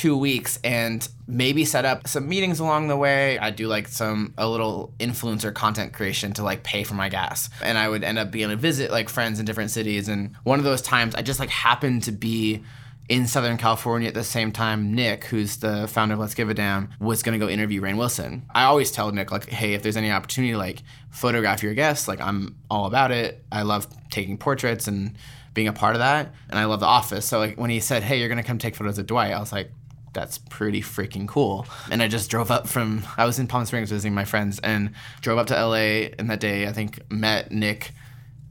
two 0.04 0.18
weeks 0.18 0.60
and 0.66 1.08
maybe 1.28 1.64
set 1.64 1.86
up 1.86 2.10
some 2.10 2.28
meetings 2.28 2.60
along 2.60 2.90
the 2.90 2.98
way. 2.98 3.40
I'd 3.40 3.56
do 3.56 3.68
like 3.68 3.88
some 3.88 4.34
a 4.38 4.46
little 4.46 4.94
influencer 5.00 5.54
content 5.54 5.94
creation 5.94 6.34
to 6.34 6.44
like 6.44 6.62
pay 6.62 6.84
for 6.84 6.94
my 6.94 7.08
gas. 7.08 7.50
And 7.62 7.78
I 7.78 7.88
would 7.88 8.04
end 8.04 8.18
up 8.18 8.30
being 8.30 8.50
able 8.50 8.56
to 8.56 8.62
visit 8.62 8.92
like 8.92 9.08
friends 9.08 9.40
in 9.40 9.46
different 9.46 9.72
cities. 9.72 10.10
And 10.10 10.36
one 10.44 10.60
of 10.60 10.66
those 10.66 10.82
times 10.82 11.16
I 11.16 11.22
just 11.22 11.40
like 11.40 11.50
happened 11.50 12.04
to 12.04 12.12
be 12.12 12.64
in 13.08 13.28
Southern 13.28 13.56
California 13.56 14.10
at 14.10 14.14
the 14.14 14.26
same 14.26 14.52
time 14.52 14.94
Nick, 14.94 15.24
who's 15.24 15.56
the 15.56 15.88
founder 15.88 16.16
of 16.16 16.20
Let's 16.20 16.34
Give 16.34 16.50
a 16.50 16.54
Damn, 16.54 16.90
was 17.00 17.24
gonna 17.24 17.40
go 17.40 17.48
interview 17.48 17.80
Rainn 17.80 17.96
Wilson. 17.96 18.46
I 18.54 18.66
always 18.66 18.92
tell 18.92 19.10
Nick, 19.14 19.32
like, 19.32 19.48
hey, 19.48 19.74
if 19.74 19.84
there's 19.84 19.96
any 19.96 20.12
opportunity 20.12 20.52
to 20.52 20.58
like 20.58 20.84
photograph 21.12 21.64
your 21.64 21.76
guests, 21.76 22.10
like 22.10 22.20
I'm 22.20 22.58
all 22.70 22.88
about 22.88 23.12
it. 23.12 23.42
I 23.54 23.62
love 23.62 23.88
taking 24.10 24.38
portraits 24.38 24.86
and 24.90 25.16
being 25.54 25.70
a 25.70 25.74
part 25.74 25.96
of 25.96 26.00
that. 26.00 26.34
And 26.50 26.60
I 26.60 26.66
love 26.66 26.82
the 26.82 26.88
office. 26.88 27.26
So 27.26 27.40
like 27.40 27.58
when 27.58 27.70
he 27.70 27.80
said, 27.80 28.04
Hey, 28.04 28.20
you're 28.20 28.28
gonna 28.28 28.44
come 28.44 28.58
take 28.58 28.76
photos 28.76 28.98
of 28.98 29.06
Dwight, 29.06 29.32
I 29.32 29.40
was 29.40 29.54
like, 29.54 29.72
that's 30.14 30.38
pretty 30.38 30.82
freaking 30.82 31.28
cool. 31.28 31.66
And 31.92 32.02
I 32.02 32.08
just 32.08 32.30
drove 32.30 32.52
up 32.52 32.68
from, 32.68 33.04
I 33.18 33.26
was 33.26 33.40
in 33.40 33.48
Palm 33.48 33.66
Springs 33.66 33.90
visiting 33.90 34.14
my 34.14 34.26
friends 34.26 34.60
and 34.60 34.92
drove 35.22 35.38
up 35.38 35.48
to 35.48 35.54
LA. 35.54 36.10
And 36.18 36.30
that 36.30 36.40
day, 36.40 36.68
I 36.68 36.72
think, 36.72 37.00
met 37.12 37.52
Nick, 37.52 37.92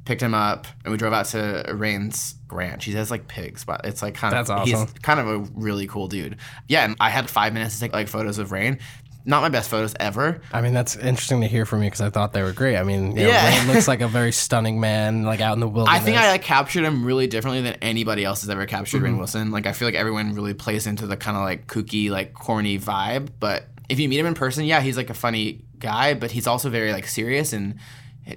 picked 0.05 0.23
him 0.23 0.35
up, 0.35 0.67
and 0.85 0.91
we 0.91 0.99
drove 0.99 1.13
out 1.13 1.27
to 1.27 1.65
Rainn's 1.69 2.35
ranch. 2.51 2.85
He 2.85 2.93
has 2.93 3.11
like 3.11 3.29
pigs, 3.29 3.65
but 3.65 3.83
it's 3.85 4.03
like 4.03 4.15
kind 4.15 4.35
of, 4.35 4.47
That's 4.47 4.69
he's 4.69 4.85
kind 5.03 5.21
of 5.21 5.29
a 5.29 5.39
really 5.55 5.87
cool 5.87 6.09
dude. 6.09 6.37
Yeah. 6.69 6.85
And 6.85 6.97
I 7.01 7.11
had 7.11 7.31
five 7.31 7.53
minutes 7.55 7.75
to 7.75 7.81
take 7.81 7.93
like 7.93 8.09
photos 8.09 8.39
of 8.39 8.51
Rainn. 8.51 8.81
Not 9.25 9.43
my 9.43 9.49
best 9.49 9.71
photos 9.71 9.95
ever. 10.01 10.41
I 10.53 10.61
mean, 10.61 10.75
that's 10.75 10.97
interesting 10.97 11.43
to 11.43 11.47
hear 11.47 11.65
from 11.65 11.83
you 11.83 11.87
because 11.87 12.01
I 12.01 12.11
thought 12.11 12.33
they 12.33 12.43
were 12.43 12.53
great. 12.53 12.77
I 12.77 12.83
mean, 12.83 13.17
you 13.17 13.23
know, 13.23 13.29
Yeah. 13.29 13.53
Rainn 13.53 13.73
looks 13.73 13.87
like 13.87 14.01
a 14.01 14.09
very 14.09 14.33
stunning 14.45 14.81
man, 14.81 15.23
like 15.23 15.41
out 15.41 15.53
in 15.55 15.61
the 15.61 15.69
wilderness. 15.69 16.01
I 16.01 16.05
think 16.05 16.17
I 16.17 16.31
like 16.31 16.43
captured 16.43 16.85
him 16.85 17.05
really 17.05 17.29
differently 17.29 17.63
than 17.63 17.75
anybody 17.75 18.25
else 18.25 18.41
has 18.41 18.51
ever 18.51 18.67
captured 18.67 19.03
Rainn 19.03 19.11
mm-hmm. 19.11 19.19
Wilson. 19.19 19.51
Like 19.53 19.67
I 19.67 19.73
feel 19.73 19.87
like 19.87 19.95
everyone 19.95 20.35
really 20.35 20.55
plays 20.55 20.87
into 20.87 21.07
the 21.07 21.17
kind 21.17 21.37
of 21.37 21.45
like 21.45 21.67
kooky, 21.69 22.11
like 22.11 22.35
corny 22.35 22.79
vibe. 22.79 23.29
But 23.39 23.69
if 23.89 24.01
you 24.01 24.09
meet 24.09 24.19
him 24.19 24.27
in 24.27 24.35
person, 24.35 24.65
yeah, 24.65 24.81
he's 24.81 24.97
like 24.97 25.11
a 25.11 25.15
funny 25.15 25.65
guy, 25.79 26.15
but 26.15 26.31
he's 26.31 26.47
also 26.47 26.71
very 26.71 26.93
like 26.93 27.07
serious 27.07 27.53
and 27.53 27.79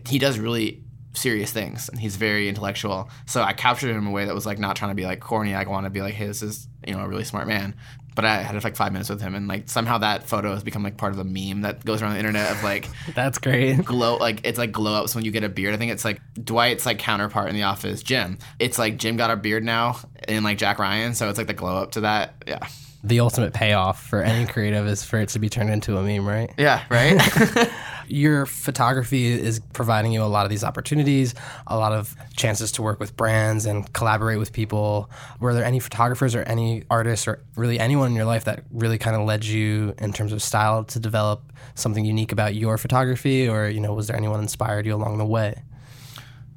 he 0.07 0.19
does 0.19 0.37
really 0.39 0.83
serious 1.15 1.51
things 1.51 1.89
and 1.89 1.99
he's 1.99 2.15
very 2.15 2.47
intellectual. 2.49 3.09
So 3.25 3.41
I 3.41 3.53
captured 3.53 3.89
him 3.89 3.97
in 3.97 4.07
a 4.07 4.11
way 4.11 4.25
that 4.25 4.35
was 4.35 4.45
like 4.45 4.59
not 4.59 4.75
trying 4.75 4.91
to 4.91 4.95
be 4.95 5.05
like 5.05 5.19
corny. 5.19 5.53
I 5.53 5.63
want 5.63 5.85
to 5.85 5.89
be 5.89 6.01
like, 6.01 6.13
hey, 6.13 6.27
this 6.27 6.41
is 6.41 6.67
you 6.85 6.93
know 6.93 6.99
a 7.01 7.07
really 7.07 7.23
smart 7.23 7.47
man. 7.47 7.75
But 8.15 8.23
I 8.23 8.37
had 8.37 8.63
like 8.63 8.77
five 8.77 8.93
minutes 8.93 9.09
with 9.09 9.19
him, 9.19 9.35
and 9.35 9.45
like 9.49 9.67
somehow 9.67 9.97
that 9.97 10.23
photo 10.23 10.53
has 10.53 10.63
become 10.63 10.83
like 10.83 10.95
part 10.95 11.11
of 11.11 11.19
a 11.19 11.25
meme 11.25 11.61
that 11.61 11.83
goes 11.83 12.01
around 12.01 12.13
the 12.13 12.19
internet 12.19 12.49
of 12.49 12.63
like 12.63 12.87
that's 13.13 13.37
great. 13.39 13.83
glow 13.83 14.15
like 14.15 14.39
it's 14.45 14.57
like 14.57 14.71
glow 14.71 14.93
ups 14.93 15.13
when 15.15 15.25
you 15.25 15.31
get 15.31 15.43
a 15.43 15.49
beard. 15.49 15.73
I 15.73 15.77
think 15.77 15.91
it's 15.91 16.05
like 16.05 16.21
Dwight's 16.41 16.85
like 16.85 16.97
counterpart 16.97 17.49
in 17.49 17.55
the 17.55 17.63
office, 17.63 18.01
Jim. 18.01 18.37
It's 18.57 18.79
like 18.79 18.97
Jim 18.97 19.17
got 19.17 19.31
a 19.31 19.35
beard 19.35 19.65
now 19.65 19.97
in 20.29 20.43
like 20.43 20.57
Jack 20.57 20.79
Ryan, 20.79 21.13
so 21.13 21.27
it's 21.27 21.37
like 21.37 21.47
the 21.47 21.53
glow 21.53 21.75
up 21.75 21.91
to 21.91 22.01
that. 22.01 22.35
Yeah. 22.47 22.65
The 23.03 23.19
ultimate 23.19 23.53
payoff 23.53 24.01
for 24.01 24.23
any 24.23 24.47
creative 24.47 24.87
is 24.87 25.03
for 25.03 25.19
it 25.19 25.29
to 25.29 25.39
be 25.39 25.47
turned 25.47 25.69
into 25.69 25.97
a 25.97 26.01
meme, 26.01 26.27
right? 26.27 26.51
Yeah, 26.57 26.83
right? 26.89 27.21
your 28.07 28.45
photography 28.45 29.31
is 29.31 29.59
providing 29.73 30.11
you 30.11 30.23
a 30.23 30.25
lot 30.25 30.45
of 30.45 30.49
these 30.49 30.63
opportunities, 30.63 31.35
a 31.67 31.77
lot 31.77 31.91
of 31.91 32.15
chances 32.35 32.71
to 32.73 32.81
work 32.81 32.99
with 32.99 33.15
brands 33.15 33.65
and 33.65 33.91
collaborate 33.93 34.39
with 34.39 34.53
people. 34.53 35.09
Were 35.39 35.53
there 35.53 35.65
any 35.65 35.79
photographers 35.79 36.35
or 36.35 36.43
any 36.43 36.83
artists 36.89 37.27
or 37.27 37.43
really 37.55 37.79
anyone 37.79 38.09
in 38.09 38.15
your 38.15 38.25
life 38.25 38.45
that 38.45 38.63
really 38.71 38.97
kind 38.97 39.15
of 39.15 39.23
led 39.23 39.45
you 39.45 39.93
in 39.99 40.13
terms 40.13 40.33
of 40.33 40.41
style 40.41 40.83
to 40.85 40.99
develop 40.99 41.51
something 41.75 42.05
unique 42.05 42.31
about 42.31 42.55
your 42.55 42.77
photography 42.77 43.47
or 43.47 43.67
you 43.67 43.81
know 43.81 43.93
was 43.93 44.07
there 44.07 44.15
anyone 44.15 44.39
inspired 44.39 44.85
you 44.85 44.93
along 44.95 45.17
the 45.17 45.25
way? 45.25 45.61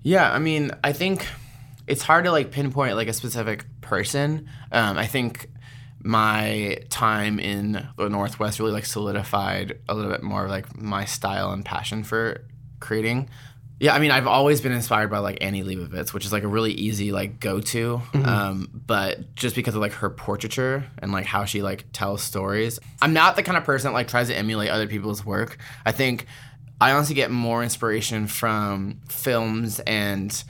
yeah, 0.02 0.32
I 0.32 0.38
mean, 0.38 0.70
I 0.82 0.92
think 0.92 1.26
it's 1.86 2.02
hard 2.02 2.24
to 2.24 2.30
like 2.30 2.50
pinpoint 2.50 2.96
like 2.96 3.08
a 3.08 3.12
specific 3.12 3.64
person. 3.80 4.48
Um, 4.72 4.96
I 4.98 5.06
think 5.06 5.50
my 6.02 6.78
time 6.90 7.38
in 7.38 7.86
the 7.96 8.08
Northwest 8.08 8.60
really 8.60 8.72
like 8.72 8.86
solidified 8.86 9.78
a 9.88 9.94
little 9.94 10.10
bit 10.10 10.22
more 10.22 10.48
like 10.48 10.76
my 10.76 11.04
style 11.04 11.50
and 11.50 11.64
passion 11.64 12.04
for 12.04 12.44
creating. 12.80 13.28
Yeah, 13.80 13.94
I 13.94 14.00
mean, 14.00 14.10
I've 14.10 14.26
always 14.26 14.60
been 14.60 14.72
inspired 14.72 15.08
by 15.08 15.18
like 15.18 15.38
Annie 15.40 15.62
Leibovitz, 15.62 16.12
which 16.12 16.24
is 16.24 16.32
like 16.32 16.42
a 16.42 16.48
really 16.48 16.72
easy 16.72 17.12
like 17.12 17.38
go 17.38 17.60
to. 17.60 18.02
Um, 18.14 18.68
but 18.72 19.34
just 19.36 19.54
because 19.54 19.74
of 19.74 19.80
like 19.80 19.92
her 19.92 20.10
portraiture 20.10 20.84
and 20.98 21.12
like 21.12 21.24
how 21.24 21.44
she 21.44 21.62
like 21.62 21.86
tells 21.92 22.22
stories, 22.22 22.80
I'm 23.00 23.12
not 23.12 23.36
the 23.36 23.42
kind 23.42 23.56
of 23.56 23.64
person 23.64 23.90
that 23.90 23.94
like 23.94 24.08
tries 24.08 24.28
to 24.28 24.36
emulate 24.36 24.70
other 24.70 24.86
people's 24.86 25.24
work. 25.24 25.58
I 25.86 25.92
think 25.92 26.26
I 26.80 26.92
honestly 26.92 27.14
get 27.14 27.30
more 27.30 27.62
inspiration 27.62 28.26
from 28.26 29.00
films 29.08 29.80
and 29.80 30.44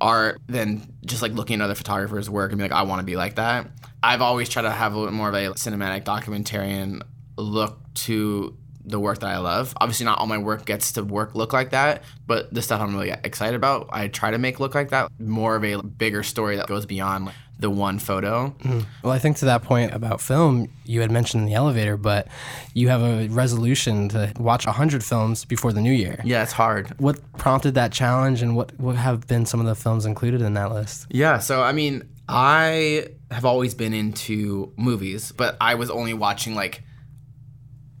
art 0.00 0.40
than 0.46 0.94
just 1.04 1.22
like 1.22 1.32
looking 1.32 1.60
at 1.60 1.64
other 1.64 1.74
photographers' 1.74 2.30
work 2.30 2.52
and 2.52 2.58
be 2.58 2.64
like, 2.64 2.72
I 2.72 2.82
want 2.82 3.00
to 3.00 3.06
be 3.06 3.16
like 3.16 3.36
that. 3.36 3.70
I've 4.02 4.22
always 4.22 4.48
tried 4.48 4.62
to 4.62 4.70
have 4.70 4.94
a 4.94 4.98
little 4.98 5.14
more 5.14 5.28
of 5.28 5.34
a 5.34 5.50
cinematic 5.54 6.04
documentarian 6.04 7.02
look 7.36 7.78
to 7.94 8.56
the 8.90 9.00
work 9.00 9.20
that 9.20 9.30
I 9.30 9.38
love. 9.38 9.74
Obviously, 9.80 10.04
not 10.04 10.18
all 10.18 10.26
my 10.26 10.38
work 10.38 10.64
gets 10.64 10.92
to 10.92 11.02
work 11.02 11.34
look 11.34 11.52
like 11.52 11.70
that, 11.70 12.02
but 12.26 12.52
the 12.52 12.62
stuff 12.62 12.80
I'm 12.80 12.94
really 12.94 13.10
excited 13.24 13.54
about, 13.54 13.88
I 13.90 14.08
try 14.08 14.30
to 14.30 14.38
make 14.38 14.60
look 14.60 14.74
like 14.74 14.90
that. 14.90 15.10
More 15.18 15.56
of 15.56 15.64
a 15.64 15.82
bigger 15.82 16.22
story 16.22 16.56
that 16.56 16.66
goes 16.66 16.86
beyond 16.86 17.26
like, 17.26 17.34
the 17.58 17.70
one 17.70 17.98
photo. 17.98 18.54
Mm-hmm. 18.60 18.80
Well, 19.02 19.12
I 19.12 19.18
think 19.18 19.36
to 19.38 19.44
that 19.44 19.62
point 19.62 19.92
about 19.92 20.20
film, 20.20 20.68
you 20.84 21.02
had 21.02 21.10
mentioned 21.10 21.42
in 21.42 21.46
the 21.46 21.54
elevator, 21.54 21.96
but 21.96 22.26
you 22.74 22.88
have 22.88 23.02
a 23.02 23.28
resolution 23.28 24.08
to 24.10 24.32
watch 24.38 24.66
100 24.66 25.04
films 25.04 25.44
before 25.44 25.72
the 25.72 25.80
new 25.80 25.92
year. 25.92 26.20
Yeah, 26.24 26.42
it's 26.42 26.52
hard. 26.52 26.88
What 26.98 27.20
prompted 27.36 27.74
that 27.74 27.92
challenge 27.92 28.42
and 28.42 28.56
what, 28.56 28.78
what 28.80 28.96
have 28.96 29.26
been 29.26 29.44
some 29.46 29.60
of 29.60 29.66
the 29.66 29.74
films 29.74 30.06
included 30.06 30.40
in 30.40 30.54
that 30.54 30.72
list? 30.72 31.06
Yeah, 31.10 31.38
so 31.38 31.62
I 31.62 31.72
mean, 31.72 32.08
I 32.28 33.08
have 33.30 33.44
always 33.44 33.74
been 33.74 33.92
into 33.92 34.72
movies, 34.76 35.32
but 35.32 35.56
I 35.60 35.74
was 35.74 35.90
only 35.90 36.14
watching 36.14 36.54
like 36.54 36.82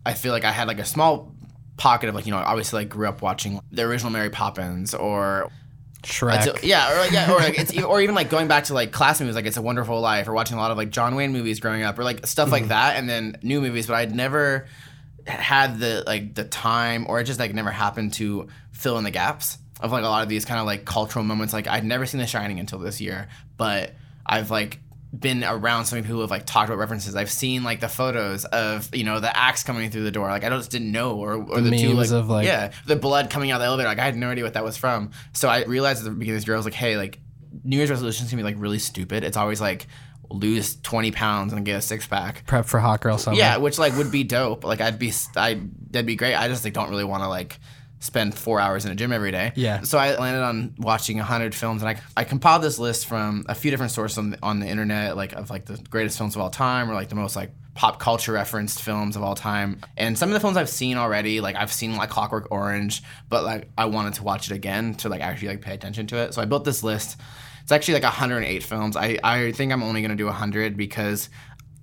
I 0.04 0.14
feel 0.14 0.32
like 0.32 0.44
I 0.44 0.52
had 0.52 0.68
like 0.68 0.78
a 0.78 0.84
small 0.84 1.32
pocket 1.76 2.08
of 2.08 2.14
like, 2.14 2.26
you 2.26 2.32
know, 2.32 2.38
obviously 2.38 2.80
like 2.80 2.88
grew 2.88 3.08
up 3.08 3.22
watching 3.22 3.60
the 3.70 3.82
original 3.82 4.10
Mary 4.10 4.30
Poppins 4.30 4.94
or 4.94 5.50
Shrek. 6.02 6.46
It's 6.46 6.64
yeah, 6.64 6.92
or 6.92 6.98
like, 6.98 7.10
yeah, 7.12 7.32
or 7.32 7.38
like 7.38 7.58
it's 7.58 7.76
or 7.82 8.00
even 8.00 8.14
like 8.14 8.30
going 8.30 8.48
back 8.48 8.64
to 8.64 8.74
like 8.74 8.92
class 8.92 9.20
movies, 9.20 9.34
like 9.34 9.46
It's 9.46 9.56
a 9.56 9.62
Wonderful 9.62 10.00
Life, 10.00 10.28
or 10.28 10.32
watching 10.32 10.56
a 10.56 10.60
lot 10.60 10.70
of 10.70 10.76
like 10.76 10.90
John 10.90 11.14
Wayne 11.14 11.32
movies 11.32 11.60
growing 11.60 11.82
up, 11.82 11.98
or 11.98 12.04
like 12.04 12.26
stuff 12.26 12.50
like 12.50 12.62
mm-hmm. 12.62 12.70
that, 12.70 12.96
and 12.96 13.08
then 13.08 13.36
new 13.42 13.60
movies. 13.60 13.86
But 13.86 13.96
I'd 13.96 14.14
never 14.14 14.66
had 15.26 15.78
the 15.78 16.02
like 16.06 16.34
the 16.34 16.44
time, 16.44 17.06
or 17.08 17.20
it 17.20 17.24
just 17.24 17.38
like 17.38 17.52
never 17.52 17.70
happened 17.70 18.14
to 18.14 18.48
fill 18.72 18.96
in 18.98 19.04
the 19.04 19.10
gaps 19.10 19.58
of 19.80 19.92
like 19.92 20.04
a 20.04 20.08
lot 20.08 20.22
of 20.22 20.28
these 20.28 20.44
kind 20.44 20.60
of 20.60 20.66
like 20.66 20.84
cultural 20.84 21.24
moments. 21.24 21.52
Like 21.52 21.68
I'd 21.68 21.84
never 21.84 22.06
seen 22.06 22.20
The 22.20 22.26
Shining 22.26 22.60
until 22.60 22.78
this 22.78 23.00
year, 23.00 23.28
but 23.56 23.94
I've 24.24 24.50
like 24.50 24.78
been 25.16 25.42
around 25.42 25.86
so 25.86 25.96
many 25.96 26.04
people 26.04 26.16
who 26.16 26.20
have 26.20 26.30
like 26.30 26.46
talked 26.46 26.68
about 26.68 26.78
references. 26.78 27.16
I've 27.16 27.30
seen 27.30 27.64
like 27.64 27.80
the 27.80 27.88
photos 27.88 28.44
of 28.44 28.94
you 28.94 29.04
know 29.04 29.18
the 29.20 29.36
axe 29.36 29.64
coming 29.64 29.90
through 29.90 30.04
the 30.04 30.10
door. 30.10 30.28
Like 30.28 30.44
I 30.44 30.48
just 30.50 30.70
didn't 30.70 30.92
know, 30.92 31.16
or 31.16 31.34
or 31.34 31.60
the, 31.60 31.76
two 31.76 31.94
like, 31.94 32.10
of, 32.10 32.28
like- 32.28 32.46
yeah 32.46 32.72
the 32.86 32.96
blood 32.96 33.30
coming 33.30 33.50
out 33.50 33.56
of 33.56 33.60
the 33.62 33.66
elevator. 33.66 33.88
Like 33.88 33.98
I 33.98 34.04
had 34.04 34.16
no 34.16 34.30
idea 34.30 34.44
what 34.44 34.54
that 34.54 34.64
was 34.64 34.76
from. 34.76 35.10
So 35.32 35.48
I 35.48 35.64
realized 35.64 36.00
at 36.00 36.04
the 36.04 36.10
beginning 36.10 36.36
of 36.36 36.42
this 36.42 36.46
year, 36.46 36.54
I 36.54 36.58
was 36.58 36.66
like, 36.66 36.74
hey, 36.74 36.96
like 36.96 37.18
New 37.64 37.76
Year's 37.76 37.90
resolutions 37.90 38.28
can 38.28 38.36
be 38.38 38.42
like 38.44 38.56
really 38.58 38.78
stupid. 38.78 39.24
It's 39.24 39.36
always 39.36 39.60
like 39.60 39.88
lose 40.30 40.76
20 40.76 41.10
pounds 41.10 41.52
and 41.52 41.64
get 41.66 41.76
a 41.76 41.80
six 41.80 42.06
pack. 42.06 42.46
Prep 42.46 42.66
for 42.66 42.78
Hot 42.78 43.00
Girl 43.00 43.18
Summer. 43.18 43.36
Yeah, 43.36 43.56
which 43.56 43.78
like 43.78 43.96
would 43.96 44.12
be 44.12 44.22
dope. 44.22 44.64
Like 44.64 44.80
I'd 44.80 44.98
be, 44.98 45.12
I 45.36 45.60
that'd 45.90 46.06
be 46.06 46.16
great. 46.16 46.34
I 46.34 46.46
just 46.48 46.64
like 46.64 46.72
don't 46.72 46.88
really 46.88 47.04
want 47.04 47.22
to 47.24 47.28
like 47.28 47.58
spend 48.00 48.34
four 48.34 48.58
hours 48.58 48.84
in 48.84 48.90
a 48.90 48.94
gym 48.94 49.12
every 49.12 49.30
day. 49.30 49.52
Yeah. 49.54 49.82
So 49.82 49.98
I 49.98 50.16
landed 50.16 50.42
on 50.42 50.74
watching 50.78 51.18
hundred 51.18 51.54
films, 51.54 51.82
and 51.82 51.90
I, 51.90 52.00
I 52.16 52.24
compiled 52.24 52.62
this 52.62 52.78
list 52.78 53.06
from 53.06 53.44
a 53.48 53.54
few 53.54 53.70
different 53.70 53.92
sources 53.92 54.18
on 54.18 54.30
the, 54.30 54.38
on 54.42 54.58
the 54.58 54.66
internet, 54.66 55.16
like 55.16 55.32
of 55.34 55.50
like 55.50 55.66
the 55.66 55.76
greatest 55.90 56.18
films 56.18 56.34
of 56.34 56.42
all 56.42 56.50
time, 56.50 56.90
or 56.90 56.94
like 56.94 57.10
the 57.10 57.14
most 57.14 57.36
like 57.36 57.52
pop 57.74 58.00
culture 58.00 58.32
referenced 58.32 58.82
films 58.82 59.16
of 59.16 59.22
all 59.22 59.34
time. 59.34 59.80
And 59.96 60.18
some 60.18 60.30
of 60.30 60.34
the 60.34 60.40
films 60.40 60.56
I've 60.56 60.68
seen 60.68 60.96
already, 60.96 61.40
like 61.40 61.56
I've 61.56 61.72
seen 61.72 61.96
like 61.96 62.10
Clockwork 62.10 62.48
Orange, 62.50 63.02
but 63.28 63.44
like 63.44 63.68
I 63.78 63.84
wanted 63.84 64.14
to 64.14 64.24
watch 64.24 64.50
it 64.50 64.54
again 64.54 64.94
to 64.96 65.08
like 65.08 65.20
actually 65.20 65.48
like 65.48 65.60
pay 65.60 65.74
attention 65.74 66.06
to 66.08 66.16
it. 66.16 66.34
So 66.34 66.42
I 66.42 66.46
built 66.46 66.64
this 66.64 66.82
list. 66.82 67.18
It's 67.62 67.72
actually 67.72 67.94
like 67.94 68.02
108 68.02 68.62
films. 68.62 68.96
I, 68.96 69.18
I 69.22 69.52
think 69.52 69.72
I'm 69.72 69.82
only 69.82 70.02
gonna 70.02 70.16
do 70.16 70.26
100 70.26 70.76
because 70.76 71.28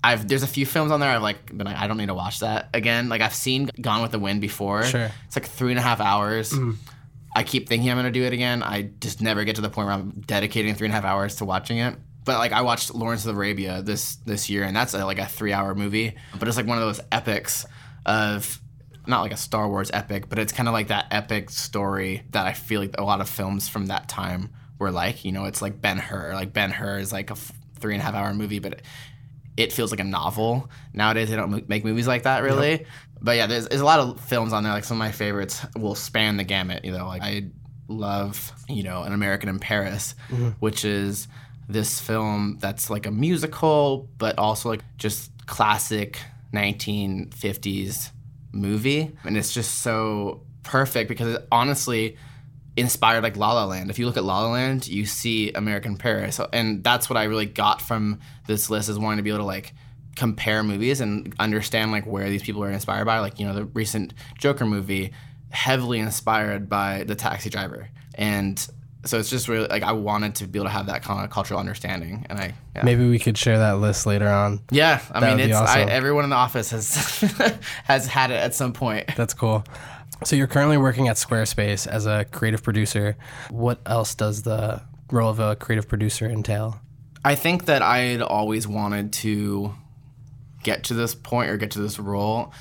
I've 0.08 0.26
there's 0.26 0.44
a 0.44 0.48
few 0.48 0.66
films 0.66 0.92
on 0.92 1.02
there 1.02 1.10
I've 1.10 1.22
like 1.22 1.48
been 1.48 1.68
like 1.68 1.76
I 1.76 1.86
don't 1.88 1.98
need 1.98 2.08
to 2.08 2.14
watch 2.14 2.40
that 2.40 2.70
again. 2.74 3.10
Like 3.10 3.20
I've 3.20 3.36
seen 3.36 3.70
Gone 3.82 4.02
with 4.02 4.12
the 4.12 4.20
Wind 4.20 4.40
before. 4.40 4.84
Sure. 4.84 5.12
It's 5.26 5.36
like 5.36 5.46
three 5.46 5.72
and 5.72 5.80
a 5.80 5.82
half 5.82 6.00
hours. 6.00 6.54
Mm. 6.54 6.78
I 7.36 7.44
keep 7.44 7.68
thinking 7.68 7.90
I'm 7.92 7.98
gonna 7.98 8.12
do 8.12 8.24
it 8.24 8.32
again. 8.32 8.64
I 8.64 8.90
just 9.02 9.22
never 9.22 9.44
get 9.44 9.58
to 9.58 9.62
the 9.62 9.70
point 9.70 9.88
where 9.88 9.96
I'm 9.96 10.12
dedicating 10.26 10.76
three 10.76 10.86
and 10.88 10.94
a 10.94 10.96
half 10.96 11.04
hours 11.04 11.36
to 11.36 11.46
watching 11.46 11.80
it. 11.80 11.96
But 12.24 12.38
like 12.38 12.54
I 12.54 12.62
watched 12.62 12.96
Lawrence 12.96 13.26
of 13.26 13.36
Arabia 13.36 13.82
this 13.82 14.16
this 14.16 14.50
year, 14.50 14.64
and 14.64 14.74
that's 14.74 14.94
a, 14.94 15.06
like 15.06 15.20
a 15.20 15.26
three 15.26 15.52
hour 15.52 15.76
movie. 15.76 16.16
But 16.40 16.48
it's 16.48 16.56
like 16.56 16.68
one 16.68 16.78
of 16.78 16.84
those 16.86 17.02
epics 17.12 17.66
of 18.06 18.62
not 19.08 19.22
like 19.22 19.34
a 19.34 19.38
Star 19.38 19.68
Wars 19.68 19.92
epic, 19.94 20.30
but 20.30 20.40
it's 20.40 20.54
kind 20.54 20.70
of 20.70 20.74
like 20.74 20.88
that 20.88 21.08
epic 21.12 21.50
story 21.50 22.24
that 22.32 22.48
I 22.48 22.54
feel 22.54 22.80
like 22.80 22.96
a 22.98 23.04
lot 23.04 23.20
of 23.20 23.28
films 23.28 23.68
from 23.68 23.88
that 23.88 24.08
time 24.08 24.52
were 24.80 24.92
like. 24.92 25.26
You 25.26 25.34
know, 25.34 25.46
it's 25.46 25.62
like 25.62 25.82
Ben 25.82 25.98
Hur. 25.98 26.34
Like 26.34 26.54
Ben 26.54 26.72
Hur 26.72 26.98
is 27.00 27.12
like 27.12 27.30
a 27.30 27.34
f- 27.34 27.52
three 27.80 27.94
and 27.94 28.02
a 28.02 28.06
half 28.06 28.16
hour 28.16 28.34
movie, 28.34 28.60
but 28.60 28.74
it 28.74 28.82
feels 29.74 29.92
like 29.92 30.00
a 30.00 30.06
novel. 30.06 30.70
Nowadays, 30.94 31.30
they 31.30 31.36
don't 31.36 31.68
make 31.68 31.84
movies 31.84 32.08
like 32.08 32.24
that 32.24 32.44
really. 32.44 32.86
But 33.20 33.38
yeah, 33.38 33.48
there's, 33.48 33.68
there's 33.68 33.82
a 33.82 33.86
lot 33.86 34.00
of 34.00 34.20
films 34.22 34.54
on 34.54 34.64
there. 34.64 34.72
Like 34.72 34.84
some 34.84 34.98
of 34.98 35.00
my 35.00 35.12
favorites 35.12 35.66
will 35.76 35.96
span 35.96 36.38
the 36.38 36.44
gamut. 36.44 36.86
You 36.86 36.92
know, 36.92 37.08
like 37.08 37.22
I 37.24 37.48
love 37.88 38.52
you 38.70 38.84
know 38.84 39.04
An 39.04 39.14
American 39.14 39.50
in 39.50 39.60
Paris, 39.60 40.16
mm-hmm. 40.30 40.50
which 40.60 40.86
is 40.86 41.28
this 41.68 42.00
film 42.00 42.58
that's 42.60 42.90
like 42.90 43.06
a 43.06 43.12
musical, 43.12 44.10
but 44.18 44.38
also 44.38 44.70
like 44.70 44.84
just 44.98 45.32
classic 45.48 46.20
1950s 46.54 48.12
movie, 48.52 49.12
and 49.24 49.38
it's 49.38 49.54
just 49.54 49.82
so 49.82 50.44
perfect 50.64 51.08
because 51.10 51.36
it 51.36 51.48
honestly 51.52 52.18
inspired 52.78 53.24
like 53.24 53.36
La 53.36 53.54
La 53.54 53.66
Land. 53.66 53.90
If 53.90 54.00
you 54.00 54.06
look 54.06 54.18
at 54.18 54.24
La 54.24 54.42
La 54.42 54.52
Land, 54.52 54.88
you 54.88 55.06
see 55.06 55.52
American 55.52 55.98
Paris, 55.98 56.40
and 56.54 56.84
that's 56.84 57.10
what 57.10 57.18
I 57.18 57.24
really 57.24 57.48
got 57.48 57.82
from 57.82 58.20
this 58.46 58.70
list 58.70 58.88
is 58.88 58.98
wanting 59.00 59.18
to 59.18 59.24
be 59.24 59.30
able 59.32 59.40
to 59.40 59.46
like 59.46 59.74
compare 60.16 60.64
movies 60.64 61.02
and 61.02 61.34
understand 61.40 61.92
like 61.92 62.06
where 62.06 62.30
these 62.30 62.44
people 62.44 62.64
are 62.64 62.72
inspired 62.72 63.06
by. 63.06 63.20
Like 63.20 63.40
you 63.40 63.46
know 63.48 63.54
the 63.54 63.66
recent 63.66 64.14
Joker 64.38 64.66
movie, 64.66 65.12
heavily 65.50 66.00
inspired 66.00 66.70
by 66.70 67.04
The 67.04 67.16
Taxi 67.16 67.50
Driver, 67.50 67.90
and 68.14 68.66
so 69.06 69.18
it's 69.20 69.30
just 69.30 69.48
really 69.48 69.68
like 69.68 69.84
I 69.84 69.94
wanted 69.94 70.36
to 70.36 70.48
be 70.48 70.60
able 70.60 70.68
to 70.68 70.72
have 70.72 70.88
that 70.88 71.02
kind 71.02 71.24
of 71.24 71.32
cultural 71.32 71.60
understanding, 71.60 72.26
and 72.30 72.40
I 72.40 72.54
yeah. 72.76 72.84
Maybe 72.84 73.10
we 73.10 73.18
could 73.18 73.38
share 73.38 73.58
that 73.58 73.80
list 73.80 74.06
later 74.06 74.28
on. 74.28 74.62
Yeah, 74.70 75.02
I 75.12 75.20
That 75.20 75.38
mean, 75.38 75.50
it's 75.50 75.58
I, 75.58 75.82
everyone 75.82 76.26
in 76.26 76.30
the 76.30 76.36
office 76.36 76.70
has 76.72 76.96
has 77.86 78.06
had 78.06 78.30
it 78.30 78.36
at 78.36 78.54
some 78.54 78.74
point. 78.74 79.10
That's 79.16 79.34
cool. 79.34 79.64
So 80.24 80.36
you're 80.36 80.48
currently 80.48 80.78
working 80.78 81.08
at 81.08 81.16
Squarespace 81.16 81.88
as 81.88 82.06
a 82.06 82.26
creative 82.26 82.64
producer. 82.64 83.16
What 83.50 83.80
else 83.86 84.16
does 84.16 84.42
the 84.44 84.82
role 85.12 85.30
of 85.30 85.40
a 85.40 85.56
creative 85.56 85.88
producer 85.88 86.30
entail? 86.30 86.80
I 87.24 87.36
think 87.36 87.66
that 87.66 87.82
I'd 87.82 88.22
always 88.22 88.68
wanted 88.68 89.14
to 89.14 89.76
get 90.64 90.86
to 90.86 90.94
this 90.94 91.16
point 91.16 91.50
or 91.50 91.58
get 91.58 91.72
to 91.72 91.80
this 91.80 92.00
role. 92.00 92.54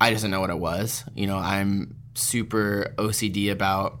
I 0.00 0.10
just 0.10 0.22
didn't 0.22 0.32
know 0.32 0.40
what 0.40 0.50
it 0.50 0.58
was. 0.58 1.04
You 1.14 1.26
know, 1.26 1.38
I'm 1.38 1.96
super 2.14 2.94
OCD 2.98 3.50
about 3.50 4.00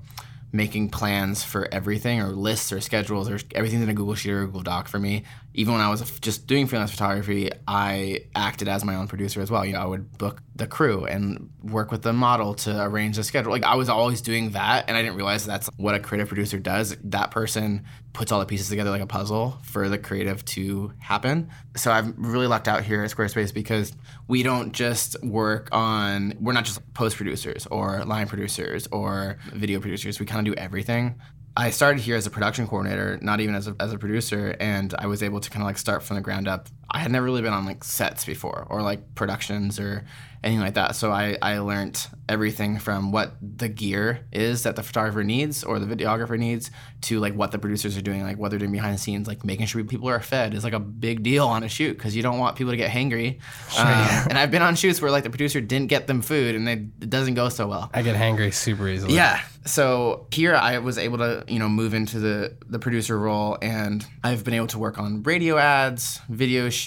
making 0.52 0.90
plans 0.90 1.42
for 1.42 1.66
everything 1.72 2.20
or 2.20 2.28
lists 2.28 2.72
or 2.72 2.80
schedules 2.80 3.28
or 3.30 3.38
everything's 3.54 3.82
in 3.82 3.88
a 3.88 3.94
Google 3.94 4.14
Sheet 4.14 4.32
or 4.32 4.44
Google 4.44 4.62
Doc 4.62 4.86
for 4.86 4.98
me. 4.98 5.24
Even 5.54 5.72
when 5.72 5.82
I 5.82 5.88
was 5.88 6.18
just 6.20 6.46
doing 6.46 6.66
freelance 6.66 6.90
photography, 6.90 7.50
I 7.66 8.26
acted 8.34 8.68
as 8.68 8.84
my 8.84 8.94
own 8.94 9.08
producer 9.08 9.40
as 9.40 9.50
well. 9.50 9.64
You 9.64 9.72
know, 9.72 9.80
I 9.80 9.86
would 9.86 10.18
book 10.18 10.42
the 10.54 10.66
crew 10.66 11.06
and 11.06 11.50
work 11.62 11.90
with 11.90 12.02
the 12.02 12.12
model 12.12 12.54
to 12.54 12.82
arrange 12.82 13.16
the 13.16 13.24
schedule. 13.24 13.50
Like 13.50 13.64
I 13.64 13.76
was 13.76 13.88
always 13.88 14.20
doing 14.20 14.50
that 14.50 14.84
and 14.88 14.96
I 14.96 15.02
didn't 15.02 15.16
realize 15.16 15.46
that's 15.46 15.70
what 15.76 15.94
a 15.94 16.00
creative 16.00 16.28
producer 16.28 16.58
does. 16.58 16.96
That 17.04 17.30
person 17.30 17.84
puts 18.12 18.30
all 18.30 18.40
the 18.40 18.46
pieces 18.46 18.68
together 18.68 18.90
like 18.90 19.00
a 19.00 19.06
puzzle 19.06 19.58
for 19.62 19.88
the 19.88 19.98
creative 19.98 20.44
to 20.44 20.92
happen. 20.98 21.48
So 21.76 21.90
I've 21.90 22.12
really 22.18 22.46
lucked 22.46 22.68
out 22.68 22.82
here 22.82 23.02
at 23.02 23.10
Squarespace 23.10 23.54
because 23.54 23.92
we 24.28 24.42
don't 24.42 24.72
just 24.72 25.22
work 25.22 25.68
on 25.72 26.34
we're 26.40 26.52
not 26.52 26.64
just 26.64 26.80
post 26.94 27.16
producers 27.16 27.66
or 27.66 28.04
line 28.04 28.28
producers 28.28 28.86
or 28.92 29.38
video 29.52 29.80
producers. 29.80 30.20
We 30.20 30.26
kind 30.26 30.46
of 30.46 30.54
do 30.54 30.60
everything. 30.60 31.20
I 31.54 31.70
started 31.70 32.00
here 32.00 32.16
as 32.16 32.26
a 32.26 32.30
production 32.30 32.66
coordinator, 32.66 33.18
not 33.20 33.40
even 33.40 33.54
as 33.54 33.68
a, 33.68 33.76
as 33.78 33.92
a 33.92 33.98
producer, 33.98 34.56
and 34.58 34.94
I 34.98 35.06
was 35.06 35.22
able 35.22 35.38
to 35.40 35.50
kind 35.50 35.62
of 35.62 35.66
like 35.66 35.76
start 35.76 36.02
from 36.02 36.16
the 36.16 36.22
ground 36.22 36.48
up. 36.48 36.68
I 36.92 36.98
had 36.98 37.10
never 37.10 37.24
really 37.24 37.42
been 37.42 37.52
on 37.52 37.64
like 37.64 37.84
sets 37.84 38.24
before 38.24 38.66
or 38.68 38.82
like 38.82 39.14
productions 39.14 39.80
or 39.80 40.04
anything 40.44 40.60
like 40.60 40.74
that. 40.74 40.96
So 40.96 41.12
I, 41.12 41.36
I 41.40 41.58
learned 41.58 42.06
everything 42.28 42.78
from 42.78 43.12
what 43.12 43.36
the 43.40 43.68
gear 43.68 44.26
is 44.32 44.64
that 44.64 44.76
the 44.76 44.82
photographer 44.82 45.22
needs 45.22 45.62
or 45.62 45.78
the 45.78 45.86
videographer 45.86 46.38
needs 46.38 46.70
to 47.02 47.20
like 47.20 47.34
what 47.34 47.52
the 47.52 47.58
producers 47.58 47.96
are 47.96 48.02
doing, 48.02 48.22
like 48.22 48.38
what 48.38 48.50
they're 48.50 48.58
doing 48.58 48.72
behind 48.72 48.94
the 48.94 48.98
scenes, 48.98 49.28
like 49.28 49.44
making 49.44 49.66
sure 49.66 49.82
people 49.84 50.08
are 50.08 50.20
fed 50.20 50.54
is 50.54 50.64
like 50.64 50.72
a 50.72 50.80
big 50.80 51.22
deal 51.22 51.46
on 51.46 51.62
a 51.62 51.68
shoot 51.68 51.96
because 51.96 52.16
you 52.16 52.22
don't 52.22 52.38
want 52.38 52.56
people 52.56 52.72
to 52.72 52.76
get 52.76 52.90
hangry. 52.90 53.40
Um, 53.78 53.86
and 54.28 54.38
I've 54.38 54.50
been 54.50 54.62
on 54.62 54.76
shoots 54.76 55.00
where 55.00 55.10
like 55.10 55.24
the 55.24 55.30
producer 55.30 55.60
didn't 55.60 55.88
get 55.88 56.06
them 56.06 56.20
food 56.20 56.54
and 56.54 56.68
they, 56.68 56.74
it 56.74 57.10
doesn't 57.10 57.34
go 57.34 57.48
so 57.48 57.66
well. 57.66 57.90
I 57.94 58.02
get 58.02 58.16
hangry 58.16 58.52
super 58.52 58.86
easily. 58.86 59.14
Yeah. 59.14 59.40
So 59.64 60.26
here 60.30 60.54
I 60.54 60.78
was 60.78 60.98
able 60.98 61.18
to, 61.18 61.44
you 61.48 61.58
know, 61.58 61.68
move 61.68 61.94
into 61.94 62.18
the 62.18 62.56
the 62.66 62.78
producer 62.78 63.18
role 63.18 63.56
and 63.62 64.04
I've 64.22 64.44
been 64.44 64.54
able 64.54 64.66
to 64.68 64.78
work 64.78 64.98
on 64.98 65.22
radio 65.22 65.56
ads, 65.56 66.20
video 66.28 66.68
shoots, 66.68 66.81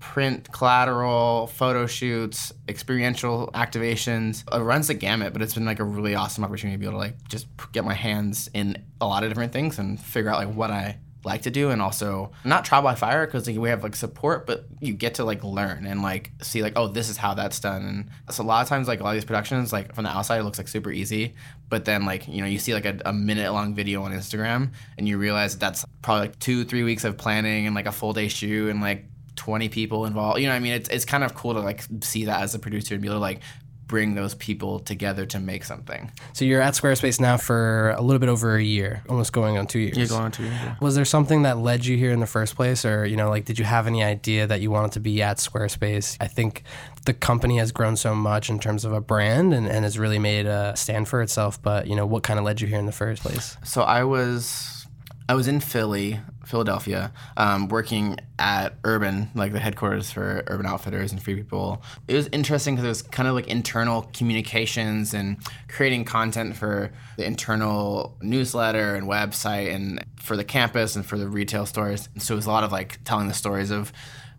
print 0.00 0.50
collateral, 0.52 1.46
photo 1.48 1.86
shoots, 1.86 2.52
experiential 2.68 3.50
activations. 3.54 4.44
It 4.52 4.62
runs 4.62 4.88
the 4.88 4.94
gamut, 4.94 5.32
but 5.32 5.42
it's 5.42 5.54
been 5.54 5.64
like 5.64 5.80
a 5.80 5.84
really 5.84 6.14
awesome 6.14 6.44
opportunity 6.44 6.76
to 6.76 6.80
be 6.80 6.86
able 6.86 6.94
to 6.94 6.98
like 6.98 7.28
just 7.28 7.46
get 7.72 7.84
my 7.84 7.94
hands 7.94 8.48
in 8.54 8.84
a 9.00 9.06
lot 9.06 9.24
of 9.24 9.30
different 9.30 9.52
things 9.52 9.78
and 9.78 9.98
figure 10.00 10.30
out 10.30 10.38
like 10.38 10.54
what 10.54 10.70
I 10.70 10.98
like 11.24 11.42
to 11.42 11.50
do 11.50 11.70
and 11.70 11.80
also 11.80 12.30
not 12.44 12.64
trial 12.64 12.82
by 12.82 12.94
fire 12.94 13.26
because 13.26 13.46
like, 13.46 13.56
we 13.56 13.70
have 13.70 13.82
like 13.82 13.96
support 13.96 14.46
but 14.46 14.66
you 14.80 14.92
get 14.92 15.14
to 15.14 15.24
like 15.24 15.42
learn 15.42 15.86
and 15.86 16.02
like 16.02 16.30
see 16.42 16.62
like 16.62 16.74
oh 16.76 16.86
this 16.86 17.08
is 17.08 17.16
how 17.16 17.34
that's 17.34 17.58
done 17.60 17.82
and 18.26 18.34
so 18.34 18.42
a 18.42 18.44
lot 18.44 18.62
of 18.62 18.68
times 18.68 18.86
like 18.86 19.00
a 19.00 19.02
lot 19.02 19.10
of 19.10 19.16
these 19.16 19.24
productions 19.24 19.72
like 19.72 19.94
from 19.94 20.04
the 20.04 20.10
outside 20.10 20.38
it 20.38 20.44
looks 20.44 20.58
like 20.58 20.68
super 20.68 20.92
easy 20.92 21.34
but 21.68 21.84
then 21.84 22.04
like 22.04 22.28
you 22.28 22.40
know 22.40 22.46
you 22.46 22.58
see 22.58 22.74
like 22.74 22.84
a, 22.84 22.98
a 23.06 23.12
minute 23.12 23.50
long 23.52 23.74
video 23.74 24.02
on 24.02 24.12
instagram 24.12 24.70
and 24.98 25.08
you 25.08 25.16
realize 25.16 25.56
that's 25.56 25.84
probably 26.02 26.28
like 26.28 26.38
two 26.38 26.64
three 26.64 26.82
weeks 26.82 27.04
of 27.04 27.16
planning 27.16 27.66
and 27.66 27.74
like 27.74 27.86
a 27.86 27.92
full 27.92 28.12
day 28.12 28.28
shoot 28.28 28.68
and 28.68 28.80
like 28.80 29.06
20 29.36 29.68
people 29.68 30.06
involved 30.06 30.38
you 30.38 30.46
know 30.46 30.52
what 30.52 30.56
i 30.56 30.60
mean 30.60 30.72
it's, 30.72 30.88
it's 30.88 31.04
kind 31.04 31.24
of 31.24 31.34
cool 31.34 31.54
to 31.54 31.60
like 31.60 31.84
see 32.02 32.24
that 32.26 32.42
as 32.42 32.54
a 32.54 32.58
producer 32.58 32.94
and 32.94 33.02
be 33.02 33.08
able 33.08 33.16
to 33.16 33.20
like 33.20 33.40
bring 33.86 34.14
those 34.14 34.34
people 34.34 34.80
together 34.80 35.26
to 35.26 35.38
make 35.38 35.64
something. 35.64 36.10
So 36.32 36.44
you're 36.44 36.60
at 36.60 36.74
Squarespace 36.74 37.20
now 37.20 37.36
for 37.36 37.90
a 37.90 38.02
little 38.02 38.18
bit 38.18 38.28
over 38.28 38.56
a 38.56 38.62
year, 38.62 39.02
almost 39.08 39.32
going 39.32 39.58
on 39.58 39.66
two 39.66 39.78
years. 39.78 39.96
You're 39.96 40.06
going 40.06 40.22
on 40.22 40.32
two 40.32 40.44
years. 40.44 40.54
Yeah. 40.54 40.76
Was 40.80 40.94
there 40.94 41.04
something 41.04 41.42
that 41.42 41.58
led 41.58 41.84
you 41.84 41.96
here 41.96 42.10
in 42.10 42.20
the 42.20 42.26
first 42.26 42.56
place, 42.56 42.84
or 42.84 43.04
you 43.04 43.16
know, 43.16 43.28
like, 43.28 43.44
did 43.44 43.58
you 43.58 43.64
have 43.64 43.86
any 43.86 44.02
idea 44.02 44.46
that 44.46 44.60
you 44.60 44.70
wanted 44.70 44.92
to 44.92 45.00
be 45.00 45.22
at 45.22 45.38
Squarespace? 45.38 46.16
I 46.20 46.26
think 46.26 46.62
the 47.04 47.14
company 47.14 47.58
has 47.58 47.72
grown 47.72 47.96
so 47.96 48.14
much 48.14 48.48
in 48.48 48.58
terms 48.58 48.84
of 48.84 48.92
a 48.92 49.00
brand 49.00 49.52
and, 49.52 49.68
and 49.68 49.84
has 49.84 49.98
really 49.98 50.18
made 50.18 50.46
a 50.46 50.74
stand 50.76 51.08
for 51.08 51.22
itself. 51.22 51.60
But 51.60 51.86
you 51.86 51.96
know, 51.96 52.06
what 52.06 52.22
kind 52.22 52.38
of 52.38 52.44
led 52.44 52.60
you 52.60 52.68
here 52.68 52.78
in 52.78 52.86
the 52.86 52.92
first 52.92 53.22
place? 53.22 53.56
So 53.64 53.82
I 53.82 54.04
was 54.04 54.86
I 55.28 55.34
was 55.34 55.48
in 55.48 55.60
Philly, 55.60 56.20
Philadelphia, 56.46 57.12
um, 57.36 57.68
working 57.68 58.18
at 58.38 58.74
Urban, 58.84 59.30
like 59.34 59.52
the 59.52 59.58
headquarters 59.58 60.10
for 60.10 60.44
Urban 60.46 60.66
Outfitters 60.66 61.12
and 61.12 61.22
Free 61.22 61.34
People. 61.34 61.82
It 62.08 62.14
was 62.14 62.28
interesting 62.32 62.74
because 62.74 62.84
it 62.84 62.88
was 62.88 63.02
kind 63.02 63.28
of 63.28 63.34
like 63.34 63.48
internal 63.48 64.02
communications 64.12 65.14
and 65.14 65.36
creating 65.68 66.04
content 66.04 66.56
for 66.56 66.92
the 67.16 67.24
internal 67.24 68.16
newsletter 68.20 68.94
and 68.94 69.06
website 69.06 69.74
and 69.74 70.04
for 70.16 70.36
the 70.36 70.44
campus 70.44 70.96
and 70.96 71.04
for 71.04 71.18
the 71.18 71.28
retail 71.28 71.66
stores. 71.66 72.08
And 72.14 72.22
So 72.22 72.34
it 72.34 72.36
was 72.36 72.46
a 72.46 72.50
lot 72.50 72.64
of 72.64 72.72
like 72.72 73.02
telling 73.04 73.28
the 73.28 73.34
stories 73.34 73.70
of 73.70 73.92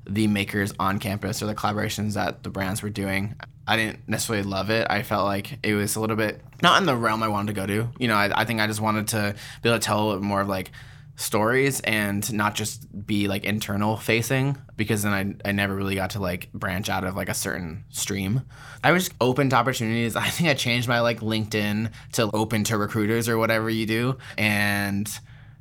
the 0.08 0.28
makers 0.28 0.72
on 0.80 1.00
campus 1.00 1.42
or 1.42 1.48
the 1.48 1.56
collaborations 1.56 2.14
that 2.14 2.44
the 2.44 2.50
brands 2.50 2.84
were 2.84 2.90
doing. 2.90 3.36
I 3.68 3.78
didn't 3.78 4.08
necessarily 4.08 4.44
love 4.44 4.70
it. 4.70 4.86
I 4.90 5.02
felt 5.02 5.26
like 5.26 5.58
it 5.64 5.74
was 5.74 5.96
a 5.96 6.00
little 6.00 6.16
bit 6.16 6.42
not 6.62 6.80
in 6.80 6.86
the 6.86 6.96
realm 6.96 7.24
I 7.24 7.28
wanted 7.28 7.48
to 7.48 7.60
go 7.60 7.66
to. 7.66 7.90
You 7.98 8.08
know, 8.08 8.16
I, 8.16 8.42
I 8.42 8.46
think 8.46 8.62
I 8.62 8.68
just 8.68 8.80
wanted 8.80 9.08
to 9.10 9.36
be 9.62 9.70
able 9.70 9.80
to 9.80 9.86
tell 9.86 10.20
more 10.20 10.42
of 10.42 10.48
like 10.48 10.72
stories 11.16 11.80
and 11.82 12.32
not 12.34 12.56
just 12.56 13.06
be 13.06 13.28
like 13.28 13.44
internal 13.44 13.98
facing 13.98 14.58
because 14.76 15.04
then 15.04 15.40
I, 15.46 15.50
I 15.50 15.52
never 15.54 15.74
really 15.74 15.96
got 15.96 16.12
to 16.12 16.20
like 16.20 16.52
branch 16.54 16.90
out 16.90 17.04
of 17.04 17.16
like 17.16 17.30
a 17.30 17.34
certain 17.34 17.86
stream. 17.90 18.42
I 18.84 18.92
was 18.92 19.10
open 19.22 19.50
to 19.52 19.56
opportunities. 19.56 20.16
I 20.16 20.28
think 20.30 20.50
I 20.50 20.54
changed 20.54 20.88
my 20.88 21.00
like 21.00 21.22
LinkedIn 21.22 21.92
to 22.14 22.30
open 22.34 22.64
to 22.66 22.78
recruiters 22.78 23.30
or 23.30 23.38
whatever 23.38 23.70
you 23.70 23.86
do. 23.86 24.18
And 24.38 25.10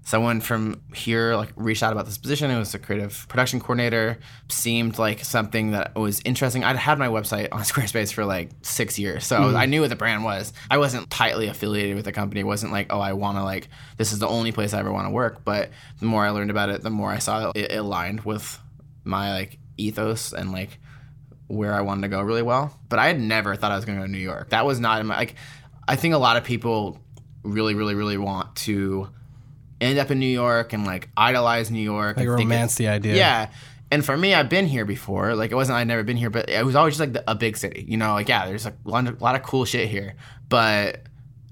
someone 0.05 0.41
from 0.41 0.81
here 0.95 1.35
like 1.35 1.51
reached 1.57 1.83
out 1.83 1.93
about 1.93 2.05
this 2.05 2.19
position. 2.19 2.51
It 2.51 2.59
was 2.59 2.75
a 2.75 2.79
creative 2.79 3.27
production 3.29 3.59
coordinator. 3.59 4.19
Seemed 4.49 4.99
like 4.99 5.25
something 5.25 5.73
that 5.73 5.95
was 5.95 6.21
interesting. 6.25 6.63
I'd 6.63 6.77
had 6.77 6.99
my 6.99 7.09
website 7.09 7.49
on 7.53 7.61
Squarespace 7.63 8.13
for 8.13 8.25
like 8.25 8.51
six 8.63 8.99
years, 8.99 9.27
so 9.27 9.39
mm. 9.39 9.55
I 9.55 9.67
knew 9.67 9.81
what 9.81 9.91
the 9.91 9.97
brand 9.97 10.23
was. 10.25 10.53
I 10.71 10.79
wasn't 10.79 11.11
tightly 11.11 11.49
affiliated 11.49 11.97
with 11.97 12.05
the 12.05 12.13
company. 12.13 12.41
It 12.41 12.47
wasn't 12.47 12.73
like, 12.73 12.93
oh, 12.93 13.01
I 13.01 13.15
want 13.15 13.39
to 13.39 13.43
like 13.43 13.69
this 13.97 14.13
is 14.13 14.19
the 14.19 14.29
only 14.29 14.53
place 14.53 14.75
I 14.75 14.81
ever 14.81 14.93
want 14.93 15.07
to 15.07 15.11
work. 15.11 15.45
But 15.45 15.71
the 15.99 16.07
more 16.07 16.25
I 16.25 16.31
learned 16.31 16.51
about 16.51 16.69
it, 16.69 16.83
the 16.83 16.91
more 16.91 17.11
I 17.11 17.19
saw 17.19 17.51
it, 17.51 17.57
it 17.57 17.77
aligned 17.77 18.21
with 18.21 18.59
my 19.05 19.33
like 19.33 19.59
ethos 19.77 20.33
and 20.33 20.53
like 20.53 20.79
where 21.47 21.75
I 21.75 21.81
wanted 21.81 22.03
to 22.03 22.09
go 22.09 22.21
really 22.23 22.43
well. 22.43 22.79
But 22.89 22.99
I 22.99 23.07
had 23.07 23.19
never 23.19 23.57
thought 23.57 23.73
I 23.73 23.77
was 23.77 23.85
going 23.85 23.99
to 23.99 24.03
go 24.03 24.07
to 24.07 24.13
New 24.13 24.19
York. 24.19 24.51
That 24.51 24.67
was 24.67 24.79
not 24.81 25.01
in 25.01 25.07
my 25.07 25.17
like. 25.17 25.35
I 25.87 25.97
think 25.97 26.15
a 26.15 26.19
lot 26.19 26.39
of 26.39 26.45
people 26.45 26.99
really, 27.43 27.75
really, 27.75 27.95
really 27.95 28.17
want 28.17 28.57
to 28.57 29.09
end 29.85 29.99
up 29.99 30.11
in 30.11 30.19
New 30.19 30.27
York 30.27 30.73
and 30.73 30.85
like 30.85 31.09
idolize 31.17 31.71
New 31.71 31.83
York. 31.83 32.17
Like 32.17 32.29
romance 32.29 32.75
the 32.77 32.89
idea. 32.89 33.15
Yeah. 33.17 33.51
And 33.91 34.05
for 34.05 34.17
me, 34.17 34.35
I've 34.35 34.49
been 34.49 34.67
here 34.67 34.85
before. 34.85 35.35
Like 35.35 35.53
it 35.53 35.55
wasn't 35.55 35.79
I'd 35.79 35.87
never 35.87 36.03
been 36.03 36.17
here, 36.17 36.31
but 36.31 36.49
it 36.49 36.65
was 36.65 36.75
always 36.75 36.95
just 36.95 37.01
like 37.01 37.13
the, 37.13 37.31
a 37.31 37.35
big 37.35 37.57
city. 37.57 37.85
You 37.87 37.97
know, 37.97 38.15
like 38.15 38.29
yeah, 38.29 38.47
there's 38.47 38.65
like 38.65 38.75
a 38.85 38.89
lot, 38.89 39.07
of, 39.07 39.21
a 39.21 39.25
lot 39.25 39.35
of 39.35 39.43
cool 39.43 39.65
shit 39.65 39.89
here, 39.89 40.17
but 40.49 41.03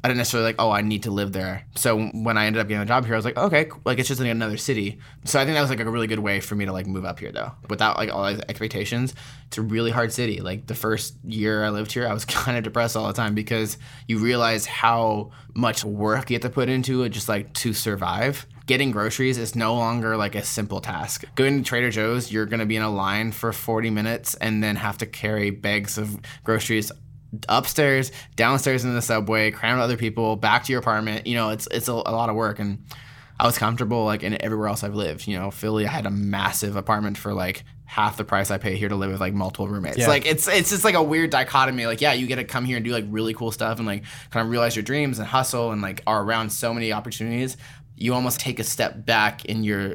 I 0.05 0.09
didn't 0.09 0.19
necessarily 0.19 0.49
like, 0.49 0.57
oh, 0.59 0.71
I 0.71 0.83
need 0.83 1.05
to 1.05 1.13
live 1.13 1.33
there. 1.33 1.65
So 1.77 2.07
when 2.09 2.37
I 2.37 2.47
ended 2.47 2.61
up 2.61 2.67
getting 2.67 2.83
a 2.83 2.87
job 2.87 3.05
here, 3.05 3.15
I 3.15 3.19
was 3.19 3.25
like, 3.25 3.37
okay, 3.37 3.71
like 3.85 4.01
it's 4.01 4.09
just 4.09 4.21
like 4.21 4.31
another 4.31 4.57
city. 4.57 4.99
So 5.25 5.39
I 5.39 5.45
think 5.45 5.55
that 5.55 5.61
was 5.61 5.71
like 5.71 5.79
a 5.79 5.89
really 5.89 6.09
good 6.09 6.19
way 6.19 6.41
for 6.41 6.57
me 6.57 6.65
to 6.65 6.73
like 6.73 6.87
move 6.89 7.05
up 7.05 7.21
here 7.21 7.31
though, 7.31 7.53
without 7.69 7.99
like 7.99 8.13
all 8.13 8.27
these 8.27 8.41
expectations. 8.49 9.15
It's 9.47 9.59
a 9.59 9.63
really 9.63 9.93
hard 9.93 10.13
city. 10.13 10.41
Like 10.41 10.67
the 10.67 10.75
first 10.75 11.15
year 11.25 11.65
I 11.65 11.71
lived 11.71 11.93
here, 11.93 12.09
I 12.09 12.13
was 12.13 12.25
kind 12.27 12.59
of 12.59 12.65
depressed 12.65 12.97
all 12.97 13.07
the 13.07 13.13
time 13.13 13.35
because 13.35 13.79
you 14.09 14.19
realize 14.19 14.67
how 14.67 15.31
much 15.55 15.85
work 15.85 16.31
you 16.31 16.35
have 16.35 16.43
to 16.43 16.51
put 16.51 16.69
into 16.69 17.05
it 17.05 17.11
just 17.11 17.29
like 17.29 17.53
to 17.55 17.73
survive 17.73 18.47
getting 18.67 18.91
groceries 18.91 19.39
is 19.39 19.57
no 19.57 19.75
longer 19.75 20.17
like 20.17 20.35
a 20.35 20.43
simple 20.43 20.81
task. 20.81 21.25
Going 21.35 21.59
to 21.59 21.69
Trader 21.69 21.91
Joe's, 21.91 22.31
you're 22.31 22.47
going 22.47 22.61
to 22.61 22.67
be 22.67 22.77
in 22.77 22.83
a 22.83 22.91
line 22.91 23.33
for 23.33 23.53
40 23.53 23.91
minutes 23.91 24.35
and 24.37 24.63
then 24.63 24.77
have 24.77 24.99
to 24.99 25.07
carry 25.07 25.51
bags 25.51 25.99
of 25.99 26.17
groceries 26.45 26.93
upstairs, 27.49 28.13
downstairs 28.37 28.85
in 28.85 28.95
the 28.95 29.03
subway, 29.03 29.51
cram 29.51 29.77
with 29.77 29.85
other 29.85 29.97
people, 29.97 30.37
back 30.37 30.65
to 30.65 30.73
your 30.73 30.81
apartment. 30.81 31.27
You 31.27 31.35
know, 31.35 31.51
it's 31.51 31.69
it's 31.71 31.89
a, 31.89 31.93
a 31.93 32.13
lot 32.13 32.29
of 32.29 32.37
work 32.37 32.59
and 32.59 32.85
I 33.41 33.47
was 33.47 33.59
comfortable 33.59 34.05
like 34.05 34.23
in 34.23 34.41
everywhere 34.43 34.69
else 34.69 34.85
I've 34.85 34.95
lived. 34.95 35.27
You 35.27 35.39
know, 35.39 35.51
Philly, 35.51 35.87
I 35.87 35.91
had 35.91 36.07
a 36.07 36.11
massive 36.11 36.77
apartment 36.77 37.19
for 37.19 37.33
like 37.33 37.65
half 37.85 38.17
the 38.17 38.25
price 38.25 38.51
I 38.51 38.59
pay 38.59 38.77
here 38.77 38.89
to 38.89 38.97
live 38.97 39.11
with 39.11 39.21
like 39.21 39.35
multiple 39.35 39.69
roommates. 39.69 39.99
Yeah. 39.99 40.09
Like 40.09 40.27
it's 40.27 40.49
it's 40.49 40.71
just 40.71 40.85
like 40.85 40.95
a 40.95 41.03
weird 41.03 41.31
dichotomy. 41.31 41.87
Like 41.87 42.01
yeah, 42.01 42.13
you 42.13 42.27
get 42.27 42.37
to 42.37 42.45
come 42.45 42.65
here 42.65 42.77
and 42.77 42.85
do 42.85 42.93
like 42.93 43.05
really 43.09 43.35
cool 43.35 43.51
stuff 43.51 43.79
and 43.79 43.87
like 43.87 44.05
kind 44.31 44.45
of 44.45 44.51
realize 44.51 44.77
your 44.77 44.83
dreams 44.83 45.19
and 45.19 45.27
hustle 45.27 45.73
and 45.73 45.83
like 45.83 46.03
are 46.07 46.23
around 46.23 46.51
so 46.51 46.73
many 46.73 46.93
opportunities 46.93 47.57
you 47.97 48.15
almost 48.15 48.41
take 48.41 48.59
a 48.59 48.65
step 48.65 49.07
back 49.07 49.45
in 49.45 49.63
your 49.63 49.95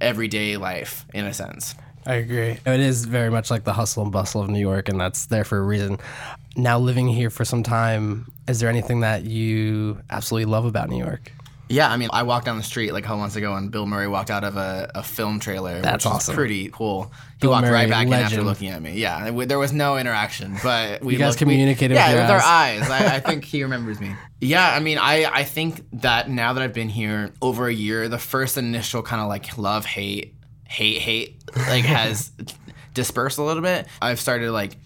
everyday 0.00 0.56
life 0.56 1.06
in 1.14 1.24
a 1.24 1.32
sense. 1.32 1.74
I 2.06 2.14
agree. 2.14 2.58
It 2.64 2.80
is 2.80 3.04
very 3.04 3.30
much 3.30 3.50
like 3.50 3.64
the 3.64 3.72
hustle 3.72 4.02
and 4.04 4.12
bustle 4.12 4.40
of 4.40 4.48
New 4.48 4.60
York, 4.60 4.88
and 4.88 5.00
that's 5.00 5.26
there 5.26 5.44
for 5.44 5.58
a 5.58 5.62
reason. 5.62 5.98
Now, 6.56 6.78
living 6.78 7.08
here 7.08 7.30
for 7.30 7.44
some 7.44 7.62
time, 7.62 8.30
is 8.48 8.60
there 8.60 8.68
anything 8.68 9.00
that 9.00 9.24
you 9.24 9.98
absolutely 10.08 10.50
love 10.50 10.64
about 10.64 10.88
New 10.88 10.98
York? 10.98 11.32
Yeah, 11.68 11.90
I 11.90 11.96
mean, 11.96 12.10
I 12.12 12.22
walked 12.22 12.46
down 12.46 12.58
the 12.58 12.62
street 12.62 12.92
like 12.92 13.02
a 13.02 13.06
couple 13.06 13.18
months 13.18 13.34
ago, 13.34 13.54
and 13.54 13.72
Bill 13.72 13.86
Murray 13.86 14.06
walked 14.06 14.30
out 14.30 14.44
of 14.44 14.56
a, 14.56 14.88
a 14.94 15.02
film 15.02 15.40
trailer. 15.40 15.80
That's 15.80 16.04
which 16.04 16.14
awesome. 16.14 16.36
pretty 16.36 16.68
cool. 16.68 17.04
He 17.04 17.40
Bill 17.40 17.50
walked 17.50 17.64
Murray, 17.64 17.74
right 17.74 17.88
back 17.88 18.06
legend. 18.06 18.14
in 18.14 18.38
after 18.38 18.42
looking 18.42 18.68
at 18.68 18.80
me. 18.80 18.92
Yeah, 18.92 19.32
there 19.32 19.58
was 19.58 19.72
no 19.72 19.98
interaction, 19.98 20.56
but 20.62 21.02
we 21.02 21.14
you 21.14 21.18
guys 21.18 21.30
looked, 21.30 21.40
communicated. 21.40 21.94
We, 21.94 21.96
yeah, 21.96 22.12
with, 22.12 22.22
with 22.22 22.30
our 22.30 22.40
eyes. 22.40 22.88
I, 22.88 23.16
I, 23.16 23.20
think 23.20 23.44
he 23.44 23.64
remembers 23.64 24.00
me. 24.00 24.14
Yeah, 24.38 24.70
I 24.70 24.80
mean, 24.80 24.98
I 24.98 25.24
I 25.24 25.44
think 25.44 25.86
that 26.02 26.28
now 26.28 26.52
that 26.52 26.62
I've 26.62 26.74
been 26.74 26.90
here 26.90 27.32
over 27.40 27.68
a 27.68 27.72
year, 27.72 28.06
the 28.06 28.18
first 28.18 28.58
initial 28.58 29.02
kind 29.02 29.22
of 29.22 29.28
like 29.28 29.56
love 29.56 29.86
hate 29.86 30.35
hate 30.68 30.98
hate 30.98 31.42
like 31.56 31.84
has 31.84 32.32
dispersed 32.94 33.38
a 33.38 33.42
little 33.42 33.62
bit. 33.62 33.86
I've 34.00 34.20
started 34.20 34.46
to 34.46 34.52
like 34.52 34.76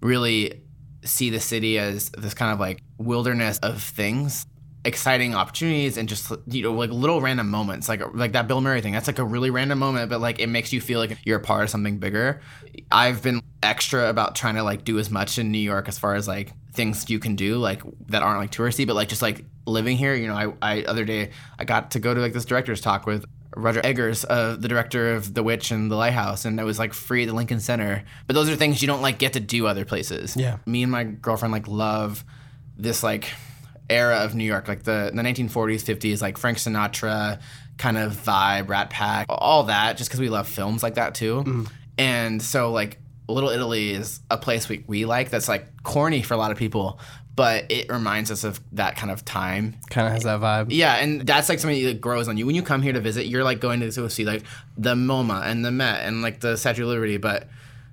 really 0.00 0.62
see 1.04 1.30
the 1.30 1.40
city 1.40 1.78
as 1.78 2.10
this 2.10 2.34
kind 2.34 2.52
of 2.52 2.60
like 2.60 2.82
wilderness 2.98 3.58
of 3.58 3.82
things 3.82 4.46
exciting 4.84 5.32
opportunities 5.32 5.96
and 5.96 6.08
just 6.08 6.32
you 6.48 6.62
know 6.62 6.72
like 6.72 6.90
little 6.90 7.20
random 7.20 7.48
moments 7.48 7.88
like 7.88 8.02
like 8.14 8.32
that 8.32 8.48
Bill 8.48 8.60
Murray 8.60 8.80
thing. 8.80 8.92
That's 8.92 9.06
like 9.06 9.20
a 9.20 9.24
really 9.24 9.50
random 9.50 9.78
moment 9.78 10.10
but 10.10 10.20
like 10.20 10.40
it 10.40 10.48
makes 10.48 10.72
you 10.72 10.80
feel 10.80 10.98
like 10.98 11.16
you're 11.24 11.38
a 11.38 11.42
part 11.42 11.62
of 11.62 11.70
something 11.70 11.98
bigger. 11.98 12.40
I've 12.90 13.22
been 13.22 13.42
extra 13.62 14.08
about 14.08 14.34
trying 14.34 14.56
to 14.56 14.64
like 14.64 14.84
do 14.84 14.98
as 14.98 15.08
much 15.08 15.38
in 15.38 15.52
New 15.52 15.58
York 15.58 15.88
as 15.88 15.98
far 15.98 16.14
as 16.16 16.26
like 16.26 16.52
things 16.72 17.08
you 17.08 17.20
can 17.20 17.36
do 17.36 17.58
like 17.58 17.82
that 18.08 18.22
aren't 18.22 18.40
like 18.40 18.50
touristy 18.50 18.86
but 18.86 18.96
like 18.96 19.08
just 19.08 19.22
like 19.22 19.44
living 19.66 19.96
here. 19.96 20.14
You 20.14 20.26
know 20.26 20.34
I, 20.34 20.80
I 20.80 20.82
other 20.82 21.04
day 21.04 21.30
I 21.58 21.64
got 21.64 21.92
to 21.92 22.00
go 22.00 22.12
to 22.12 22.20
like 22.20 22.32
this 22.32 22.44
director's 22.44 22.80
talk 22.80 23.06
with 23.06 23.24
Roger 23.56 23.80
Eggers, 23.84 24.24
uh, 24.28 24.56
the 24.58 24.68
director 24.68 25.14
of 25.14 25.34
The 25.34 25.42
Witch 25.42 25.70
and 25.70 25.90
The 25.90 25.96
Lighthouse, 25.96 26.44
and 26.44 26.58
it 26.58 26.64
was 26.64 26.78
like 26.78 26.94
free 26.94 27.22
at 27.24 27.28
the 27.28 27.34
Lincoln 27.34 27.60
Center. 27.60 28.04
But 28.26 28.34
those 28.34 28.48
are 28.48 28.56
things 28.56 28.80
you 28.82 28.88
don't 28.88 29.02
like 29.02 29.18
get 29.18 29.34
to 29.34 29.40
do 29.40 29.66
other 29.66 29.84
places. 29.84 30.36
Yeah. 30.36 30.58
Me 30.66 30.82
and 30.82 30.90
my 30.90 31.04
girlfriend 31.04 31.52
like 31.52 31.68
love 31.68 32.24
this 32.76 33.02
like 33.02 33.30
era 33.90 34.18
of 34.18 34.34
New 34.34 34.44
York, 34.44 34.68
like 34.68 34.84
the, 34.84 35.10
the 35.14 35.22
1940s, 35.22 35.84
50s, 35.84 36.22
like 36.22 36.38
Frank 36.38 36.58
Sinatra 36.58 37.40
kind 37.78 37.98
of 37.98 38.12
vibe, 38.12 38.68
Rat 38.68 38.90
Pack, 38.90 39.26
all 39.28 39.64
that, 39.64 39.96
just 39.96 40.08
because 40.08 40.20
we 40.20 40.28
love 40.28 40.48
films 40.48 40.82
like 40.82 40.94
that 40.94 41.14
too. 41.14 41.42
Mm. 41.44 41.70
And 41.98 42.42
so, 42.42 42.72
like, 42.72 42.98
Little 43.32 43.50
Italy 43.50 43.90
is 43.90 44.20
a 44.30 44.36
place 44.38 44.68
we, 44.68 44.84
we 44.86 45.04
like 45.04 45.30
that's 45.30 45.48
like 45.48 45.82
corny 45.82 46.22
for 46.22 46.34
a 46.34 46.36
lot 46.36 46.50
of 46.50 46.58
people, 46.58 47.00
but 47.34 47.70
it 47.70 47.90
reminds 47.90 48.30
us 48.30 48.44
of 48.44 48.60
that 48.72 48.96
kind 48.96 49.10
of 49.10 49.24
time. 49.24 49.76
Kind 49.90 50.06
of 50.06 50.12
has 50.12 50.22
that 50.24 50.40
vibe. 50.40 50.66
Yeah, 50.70 50.94
and 50.96 51.22
that's 51.22 51.48
like 51.48 51.58
something 51.58 51.82
that 51.84 52.00
grows 52.00 52.28
on 52.28 52.36
you. 52.36 52.46
When 52.46 52.54
you 52.54 52.62
come 52.62 52.82
here 52.82 52.92
to 52.92 53.00
visit, 53.00 53.26
you're 53.26 53.44
like 53.44 53.60
going 53.60 53.80
to 53.80 54.10
see 54.10 54.24
like 54.24 54.42
the 54.76 54.94
MoMA 54.94 55.44
and 55.44 55.64
the 55.64 55.70
Met 55.70 56.04
and 56.04 56.22
like 56.22 56.40
the 56.40 56.56
Statue 56.56 56.82
of 56.82 56.88
Liberty, 56.88 57.16
but 57.16 57.48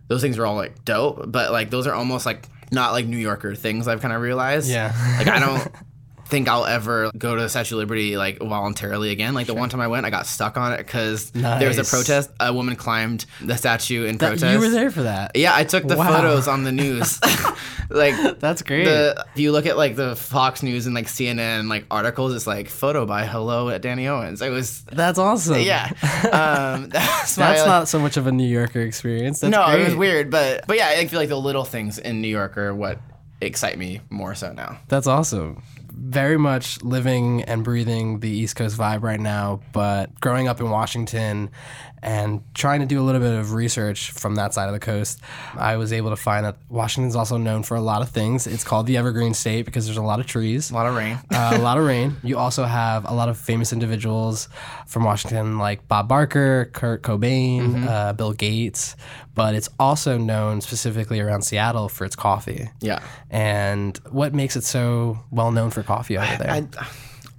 those 0.07 0.21
things 0.21 0.37
are 0.37 0.45
all 0.45 0.55
like 0.55 0.83
dope, 0.85 1.31
but 1.31 1.51
like 1.51 1.69
those 1.69 1.87
are 1.87 1.93
almost 1.93 2.25
like 2.25 2.47
not 2.71 2.91
like 2.91 3.05
New 3.05 3.17
Yorker 3.17 3.55
things 3.55 3.87
I've 3.87 4.01
kind 4.01 4.13
of 4.13 4.21
realized. 4.21 4.69
Yeah. 4.69 4.93
like 5.17 5.27
I 5.27 5.39
don't 5.39 5.67
think 6.29 6.47
I'll 6.47 6.65
ever 6.65 7.11
go 7.17 7.35
to 7.35 7.41
the 7.41 7.49
Statue 7.49 7.75
of 7.75 7.79
Liberty 7.79 8.15
like 8.17 8.39
voluntarily 8.39 9.11
again. 9.11 9.33
Like 9.33 9.47
the 9.47 9.53
one 9.55 9.69
time 9.69 9.81
I 9.81 9.87
went, 9.87 10.05
I 10.05 10.09
got 10.09 10.25
stuck 10.27 10.57
on 10.57 10.73
it 10.73 10.77
because 10.77 11.31
there 11.31 11.67
was 11.67 11.77
a 11.77 11.83
protest. 11.83 12.29
A 12.39 12.53
woman 12.53 12.75
climbed 12.75 13.25
the 13.41 13.57
statue 13.57 14.05
in 14.05 14.17
That- 14.17 14.29
protest. 14.39 14.53
you 14.53 14.59
were 14.59 14.69
there 14.69 14.91
for 14.91 15.03
that. 15.03 15.31
Yeah, 15.35 15.55
I 15.55 15.63
took 15.63 15.87
the 15.87 15.97
Wow. 15.97 16.13
photos 16.13 16.47
on 16.47 16.63
the 16.63 16.71
news. 16.71 17.19
like 17.89 18.39
That's 18.39 18.61
great. 18.61 18.85
the 18.85 19.25
if 19.33 19.39
you 19.39 19.51
look 19.51 19.65
at 19.65 19.75
like 19.77 19.95
the 19.95 20.15
Fox 20.15 20.61
News 20.61 20.85
and 20.85 20.93
like 20.93 21.07
CNN 21.07 21.67
like 21.69 21.85
articles, 21.89 22.35
it's 22.35 22.45
like 22.47 22.69
photo 22.69 23.05
by 23.05 23.25
hello 23.25 23.69
at 23.69 23.81
Danny 23.81 24.07
Owens. 24.07 24.41
It 24.41 24.49
was 24.51 24.81
That's 24.91 25.17
awesome. 25.19 25.59
yeah. 25.61 25.91
Um, 26.29 26.89
that's 26.89 27.35
That's 27.35 27.65
not 27.65 27.87
so 27.87 27.97
much 27.97 28.17
of 28.17 28.27
a 28.27 28.31
New 28.31 28.45
Yorker 28.47 28.81
experience. 28.81 29.39
That's 29.39 29.51
no, 29.51 29.65
great. 29.65 29.81
it 29.81 29.85
was 29.85 29.95
weird, 29.95 30.29
but 30.29 30.65
but 30.67 30.77
yeah, 30.77 30.89
I 30.89 31.07
feel 31.07 31.19
like 31.19 31.29
the 31.29 31.39
little 31.39 31.63
things 31.63 31.97
in 31.97 32.21
New 32.21 32.27
York 32.27 32.57
are 32.57 32.73
what 32.75 32.99
excite 33.41 33.77
me 33.77 34.01
more 34.09 34.35
so 34.35 34.51
now. 34.53 34.77
That's 34.89 35.07
awesome. 35.07 35.63
Very 36.01 36.37
much 36.37 36.81
living 36.81 37.43
and 37.43 37.63
breathing 37.63 38.21
the 38.21 38.29
East 38.29 38.55
Coast 38.55 38.77
vibe 38.77 39.03
right 39.03 39.19
now, 39.19 39.59
but 39.73 40.17
growing 40.21 40.47
up 40.47 40.61
in 40.61 40.69
Washington 40.69 41.51
and 42.01 42.41
trying 42.53 42.79
to 42.79 42.85
do 42.85 42.99
a 43.01 43.03
little 43.03 43.21
bit 43.21 43.33
of 43.33 43.53
research 43.53 44.11
from 44.11 44.35
that 44.35 44.53
side 44.53 44.67
of 44.67 44.73
the 44.73 44.79
coast, 44.79 45.19
I 45.57 45.77
was 45.77 45.91
able 45.93 46.09
to 46.11 46.15
find 46.15 46.45
that 46.45 46.57
Washington's 46.69 47.15
also 47.15 47.37
known 47.37 47.63
for 47.63 47.75
a 47.75 47.81
lot 47.81 48.01
of 48.01 48.09
things. 48.09 48.47
It's 48.47 48.63
called 48.63 48.87
the 48.87 48.97
Evergreen 48.97 49.33
State 49.33 49.65
because 49.65 49.85
there's 49.85 49.97
a 49.97 50.01
lot 50.03 50.19
of 50.19 50.25
trees. 50.25 50.71
A 50.71 50.73
lot 50.73 50.85
of 50.87 50.95
rain. 50.95 51.17
uh, 51.33 51.51
a 51.53 51.59
lot 51.59 51.77
of 51.77 51.85
rain. 51.85 52.15
You 52.23 52.37
also 52.37 52.63
have 52.63 53.05
a 53.09 53.13
lot 53.13 53.29
of 53.29 53.37
famous 53.37 53.73
individuals 53.73 54.47
from 54.87 55.03
Washington, 55.03 55.57
like 55.57 55.87
Bob 55.87 56.07
Barker, 56.07 56.69
Kurt 56.73 57.01
Cobain, 57.01 57.85
uh, 57.87 58.13
Bill 58.13 58.33
Gates. 58.33 58.95
But 59.35 59.55
it's 59.55 59.69
also 59.79 60.17
known 60.17 60.59
specifically 60.61 61.19
around 61.21 61.43
Seattle 61.43 61.87
for 61.89 62.03
its 62.05 62.15
coffee. 62.15 62.69
yeah. 62.81 63.01
And 63.29 63.97
what 64.09 64.33
makes 64.33 64.55
it 64.55 64.63
so 64.63 65.19
well 65.31 65.51
known 65.51 65.69
for 65.71 65.83
coffee 65.83 66.17
over 66.17 66.35
there? 66.37 66.49
I, 66.51 66.67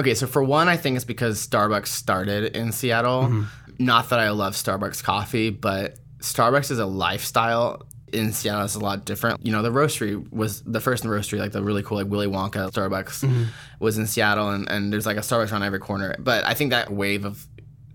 okay, 0.01 0.15
so 0.15 0.27
for 0.27 0.43
one, 0.43 0.69
I 0.69 0.77
think 0.77 0.97
it's 0.97 1.05
because 1.05 1.47
Starbucks 1.47 1.89
started 1.89 2.57
in 2.57 2.73
Seattle. 2.73 3.45
Not 3.81 4.11
that 4.11 4.21
I 4.21 4.31
love 4.31 4.53
Starbucks 4.53 5.03
coffee, 5.03 5.49
but 5.51 5.99
Starbucks 6.19 6.71
is 6.71 6.79
a 6.79 6.87
lifestyle. 6.87 7.87
In 8.13 8.33
Seattle, 8.33 8.65
it's 8.65 8.75
a 8.75 8.81
lot 8.81 9.05
different. 9.05 9.47
You 9.47 9.53
know, 9.53 9.63
the 9.63 9.71
roastery 9.71 10.31
was 10.33 10.63
the 10.63 10.81
first 10.81 11.05
roastery, 11.05 11.39
like 11.39 11.53
the 11.53 11.63
really 11.63 11.83
cool, 11.83 11.97
like 11.97 12.09
Willy 12.09 12.27
Wonka 12.27 12.71
Starbucks 12.73 13.25
mm-hmm. 13.25 13.45
was 13.79 13.99
in 13.99 14.07
Seattle, 14.07 14.51
and, 14.51 14.69
and 14.69 14.93
there's 14.93 15.07
like 15.07 15.17
a 15.17 15.21
Starbucks 15.21 15.51
around 15.51 15.63
every 15.63 15.79
corner. 15.79 16.15
But 16.19 16.45
I 16.45 16.55
think 16.55 16.73
that 16.73 16.93
wave 16.93 17.25
of 17.25 17.47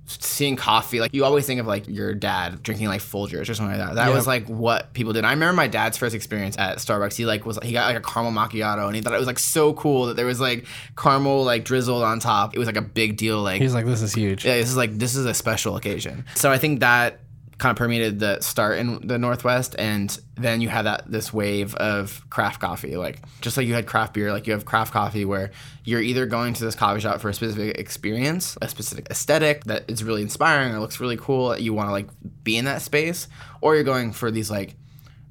seeing 0.07 0.55
coffee, 0.55 0.99
like 0.99 1.13
you 1.13 1.25
always 1.25 1.45
think 1.45 1.59
of 1.59 1.67
like 1.67 1.87
your 1.87 2.13
dad 2.13 2.61
drinking 2.61 2.87
like 2.87 3.01
Folgers 3.01 3.49
or 3.49 3.55
something 3.55 3.77
like 3.77 3.87
that. 3.87 3.95
That 3.95 4.13
was 4.13 4.27
like 4.27 4.47
what 4.47 4.93
people 4.93 5.13
did. 5.13 5.25
I 5.25 5.31
remember 5.31 5.53
my 5.53 5.67
dad's 5.67 5.97
first 5.97 6.13
experience 6.15 6.57
at 6.57 6.77
Starbucks. 6.77 7.15
He 7.15 7.25
like 7.25 7.45
was 7.45 7.57
he 7.63 7.71
got 7.71 7.87
like 7.87 7.97
a 7.97 8.01
caramel 8.07 8.31
macchiato 8.31 8.85
and 8.85 8.95
he 8.95 9.01
thought 9.01 9.13
it 9.13 9.17
was 9.19 9.27
like 9.27 9.39
so 9.39 9.73
cool 9.73 10.05
that 10.07 10.15
there 10.15 10.25
was 10.25 10.39
like 10.39 10.65
caramel 10.97 11.43
like 11.43 11.65
drizzled 11.65 12.03
on 12.03 12.19
top. 12.19 12.55
It 12.55 12.59
was 12.59 12.67
like 12.67 12.77
a 12.77 12.81
big 12.81 13.17
deal. 13.17 13.41
Like 13.41 13.61
He's 13.61 13.73
like, 13.73 13.85
this 13.85 14.01
is 14.01 14.13
huge. 14.13 14.45
yeah, 14.45 14.55
this 14.57 14.69
is 14.69 14.77
like 14.77 14.97
this 14.97 15.15
is 15.15 15.25
a 15.25 15.33
special 15.33 15.75
occasion. 15.75 16.25
So 16.35 16.51
I 16.51 16.57
think 16.57 16.81
that 16.81 17.19
kind 17.57 17.71
of 17.71 17.77
permeated 17.77 18.19
the 18.19 18.41
start 18.41 18.77
in 18.77 19.07
the 19.07 19.17
Northwest, 19.17 19.75
and 19.79 20.17
then 20.35 20.59
you 20.59 20.67
had 20.67 20.83
that 20.83 21.09
this 21.09 21.31
wave 21.33 21.73
of 21.75 22.27
craft 22.29 22.59
coffee, 22.59 22.97
like 22.97 23.19
just 23.41 23.55
like 23.55 23.65
you 23.65 23.73
had 23.73 23.87
craft 23.87 24.13
beer, 24.13 24.31
like 24.31 24.45
you 24.45 24.53
have 24.53 24.65
craft 24.65 24.91
coffee 24.91 25.23
where 25.23 25.51
you're 25.85 26.01
either 26.01 26.25
going 26.25 26.53
to 26.53 26.63
this 26.63 26.75
coffee 26.75 26.99
shop 26.99 27.21
for 27.21 27.29
a 27.29 27.33
specific 27.33 27.77
experience, 27.77 28.57
a 28.61 28.67
specific 28.67 29.07
aesthetic 29.09 29.63
that 29.65 29.89
is 29.89 30.03
really 30.03 30.21
inspiring 30.21 30.73
or 30.73 30.79
looks 30.79 30.99
really 30.99 31.17
cool, 31.17 31.57
you 31.57 31.73
want 31.73 31.87
to 31.87 31.93
like 31.93 32.07
be 32.43 32.57
in 32.57 32.65
that 32.65 32.81
space, 32.81 33.27
or 33.61 33.75
you're 33.75 33.83
going 33.83 34.11
for 34.11 34.31
these 34.31 34.51
like 34.51 34.75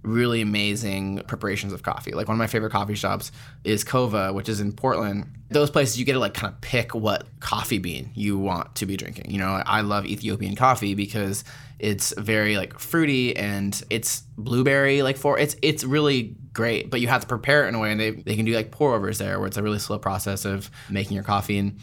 really 0.05 0.40
amazing 0.40 1.23
preparations 1.27 1.73
of 1.73 1.83
coffee. 1.83 2.12
Like 2.12 2.29
one 2.29 2.35
of 2.35 2.38
my 2.38 2.47
favorite 2.47 2.71
coffee 2.71 2.95
shops 2.95 3.33
is 3.64 3.85
Coava, 3.85 4.33
which 4.33 4.49
is 4.49 4.61
in 4.61 4.73
Portland. 4.73 5.27
Those 5.49 5.71
places 5.71 5.99
you 5.99 6.05
get 6.05 6.12
to 6.12 6.19
like 6.19 6.35
kind 6.35 6.53
of 6.53 6.61
pick 6.61 6.95
what 6.95 7.27
coffee 7.40 7.79
bean 7.79 8.11
you 8.14 8.38
want 8.38 8.75
to 8.77 8.87
be 8.87 8.97
drinking. 8.97 9.31
You 9.31 9.38
know, 9.38 9.62
I 9.67 9.81
love 9.81 10.07
Ethiopian 10.07 10.57
coffee 10.57 10.95
because 10.95 11.45
it's 11.79 12.14
very 12.19 12.57
like 12.57 12.79
fruity 12.79 13.37
and 13.37 13.83
it's 13.90 14.21
blueberry 14.38 15.03
like 15.03 15.17
for 15.17 15.38
it's 15.38 15.57
it's 15.62 15.85
really 15.85 16.37
great, 16.53 16.90
but 16.90 17.01
you 17.01 17.09
have 17.09 17.23
to 17.23 17.27
prepare 17.27 17.64
it 17.64 17.69
in 17.69 17.75
a 17.75 17.79
way 17.79 17.90
and 17.90 18.01
they, 18.01 18.11
they 18.11 18.37
can 18.37 18.45
do 18.45 18.55
like 18.55 18.71
pour 18.71 18.95
overs 18.95 19.19
there 19.19 19.38
where 19.38 19.49
it's 19.49 19.57
a 19.57 19.62
really 19.62 19.79
slow 19.79 19.99
process 19.99 20.45
of 20.45 20.71
making 20.88 21.14
your 21.14 21.25
coffee 21.25 21.59
and 21.59 21.79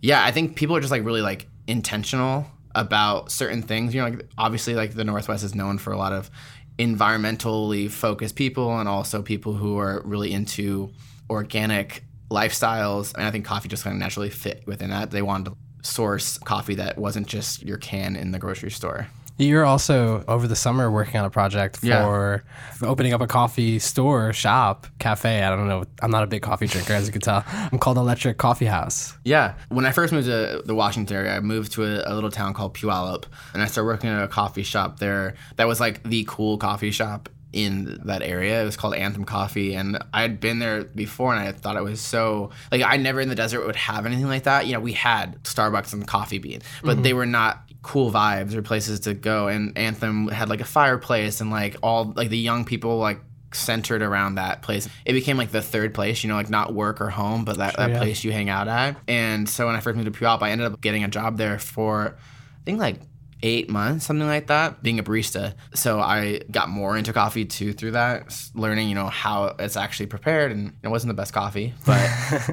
yeah, 0.00 0.24
I 0.24 0.30
think 0.30 0.56
people 0.56 0.76
are 0.76 0.80
just 0.80 0.92
like 0.92 1.04
really 1.04 1.22
like 1.22 1.48
intentional 1.66 2.46
about 2.74 3.30
certain 3.30 3.62
things. 3.62 3.94
You 3.94 4.02
know, 4.02 4.08
like 4.08 4.26
obviously 4.38 4.74
like 4.74 4.94
the 4.94 5.04
Northwest 5.04 5.44
is 5.44 5.54
known 5.54 5.78
for 5.78 5.92
a 5.92 5.98
lot 5.98 6.12
of 6.12 6.30
environmentally 6.78 7.90
focused 7.90 8.36
people 8.36 8.78
and 8.78 8.88
also 8.88 9.22
people 9.22 9.54
who 9.54 9.78
are 9.78 10.02
really 10.04 10.32
into 10.32 10.92
organic 11.28 12.04
lifestyles. 12.30 13.14
And 13.14 13.24
I 13.24 13.30
think 13.30 13.44
coffee 13.44 13.68
just 13.68 13.84
kind 13.84 13.94
of 13.94 14.00
naturally 14.00 14.30
fit 14.30 14.62
within 14.66 14.90
that. 14.90 15.10
They 15.10 15.22
wanted 15.22 15.50
to 15.50 15.56
source 15.82 16.38
coffee 16.38 16.76
that 16.76 16.98
wasn't 16.98 17.26
just 17.26 17.62
your 17.62 17.78
can 17.78 18.16
in 18.16 18.30
the 18.30 18.38
grocery 18.38 18.70
store. 18.70 19.08
You're 19.38 19.64
also 19.64 20.24
over 20.26 20.48
the 20.48 20.56
summer 20.56 20.90
working 20.90 21.18
on 21.18 21.24
a 21.24 21.30
project 21.30 21.76
for, 21.76 21.86
Yeah. 21.86 22.88
opening 22.88 23.12
up 23.12 23.20
a 23.20 23.26
coffee 23.26 23.78
store, 23.78 24.32
shop, 24.32 24.86
cafe. 24.98 25.42
I 25.42 25.50
don't 25.50 25.68
know. 25.68 25.84
I'm 26.02 26.10
not 26.10 26.24
a 26.24 26.26
big 26.26 26.42
coffee 26.42 26.66
drinker, 26.66 26.92
as 26.92 27.06
you 27.06 27.12
can 27.12 27.20
tell. 27.20 27.44
I'm 27.48 27.78
called 27.78 27.98
Electric 27.98 28.36
Coffee 28.36 28.66
House. 28.66 29.14
Yeah. 29.24 29.54
When 29.68 29.86
I 29.86 29.92
first 29.92 30.12
moved 30.12 30.26
to 30.26 30.62
the 30.64 30.74
Washington 30.74 31.16
area, 31.16 31.36
I 31.36 31.40
moved 31.40 31.72
to 31.72 31.84
a, 31.84 32.12
a 32.12 32.14
little 32.14 32.30
town 32.30 32.52
called 32.52 32.74
Puyallup, 32.74 33.24
and 33.54 33.62
I 33.62 33.66
started 33.66 33.86
working 33.86 34.10
at 34.10 34.22
a 34.22 34.28
coffee 34.28 34.64
shop 34.64 34.98
there. 34.98 35.34
That 35.56 35.68
was 35.68 35.78
like 35.80 36.02
the 36.02 36.24
cool 36.28 36.58
coffee 36.58 36.90
shop 36.90 37.28
in 37.52 38.00
that 38.04 38.22
area. 38.22 38.60
It 38.60 38.64
was 38.64 38.76
called 38.76 38.94
Anthem 38.94 39.24
Coffee, 39.24 39.74
and 39.74 39.98
I 40.12 40.22
had 40.22 40.40
been 40.40 40.58
there 40.58 40.84
before, 40.84 41.34
and 41.34 41.48
I 41.48 41.52
thought 41.52 41.76
it 41.76 41.82
was 41.82 42.00
so 42.00 42.50
like 42.70 42.82
I 42.82 42.96
never 42.96 43.20
in 43.20 43.28
the 43.28 43.34
desert 43.34 43.64
would 43.64 43.76
have 43.76 44.04
anything 44.04 44.26
like 44.26 44.42
that. 44.44 44.66
You 44.66 44.74
know, 44.74 44.80
we 44.80 44.92
had 44.92 45.42
Starbucks 45.44 45.92
and 45.92 46.06
Coffee 46.06 46.38
Bean, 46.38 46.60
but 46.82 46.94
mm-hmm. 46.94 47.02
they 47.02 47.14
were 47.14 47.26
not 47.26 47.62
cool 47.82 48.10
vibes 48.10 48.54
or 48.54 48.62
places 48.62 49.00
to 49.00 49.14
go. 49.14 49.48
And 49.48 49.76
Anthem 49.78 50.28
had 50.28 50.48
like 50.48 50.60
a 50.60 50.64
fireplace 50.64 51.40
and 51.40 51.50
like 51.50 51.76
all 51.82 52.12
like 52.16 52.28
the 52.28 52.38
young 52.38 52.64
people 52.64 52.98
like 52.98 53.20
centered 53.52 54.02
around 54.02 54.34
that 54.34 54.62
place. 54.62 54.88
It 55.04 55.12
became 55.12 55.36
like 55.36 55.50
the 55.50 55.62
third 55.62 55.94
place, 55.94 56.22
you 56.22 56.28
know, 56.28 56.34
like 56.34 56.50
not 56.50 56.74
work 56.74 57.00
or 57.00 57.10
home, 57.10 57.44
but 57.44 57.58
that, 57.58 57.76
that 57.76 57.90
yeah. 57.90 57.98
place 57.98 58.24
you 58.24 58.32
hang 58.32 58.48
out 58.48 58.68
at. 58.68 58.96
And 59.06 59.48
so 59.48 59.66
when 59.66 59.74
I 59.74 59.80
first 59.80 59.96
moved 59.96 60.12
to 60.12 60.18
Puyallup, 60.18 60.42
I 60.42 60.50
ended 60.50 60.70
up 60.70 60.80
getting 60.80 61.04
a 61.04 61.08
job 61.08 61.38
there 61.38 61.58
for 61.58 62.16
I 62.60 62.64
think 62.64 62.78
like 62.78 63.00
eight 63.42 63.70
months, 63.70 64.06
something 64.06 64.26
like 64.26 64.48
that, 64.48 64.82
being 64.82 64.98
a 64.98 65.02
barista. 65.02 65.54
So 65.74 66.00
I 66.00 66.40
got 66.50 66.68
more 66.68 66.96
into 66.96 67.12
coffee 67.12 67.44
too 67.44 67.72
through 67.72 67.92
that, 67.92 68.34
learning, 68.54 68.88
you 68.88 68.94
know, 68.94 69.06
how 69.06 69.54
it's 69.58 69.76
actually 69.76 70.06
prepared. 70.06 70.52
And 70.52 70.72
it 70.82 70.88
wasn't 70.88 71.08
the 71.08 71.14
best 71.14 71.32
coffee, 71.32 71.74
but 71.86 72.08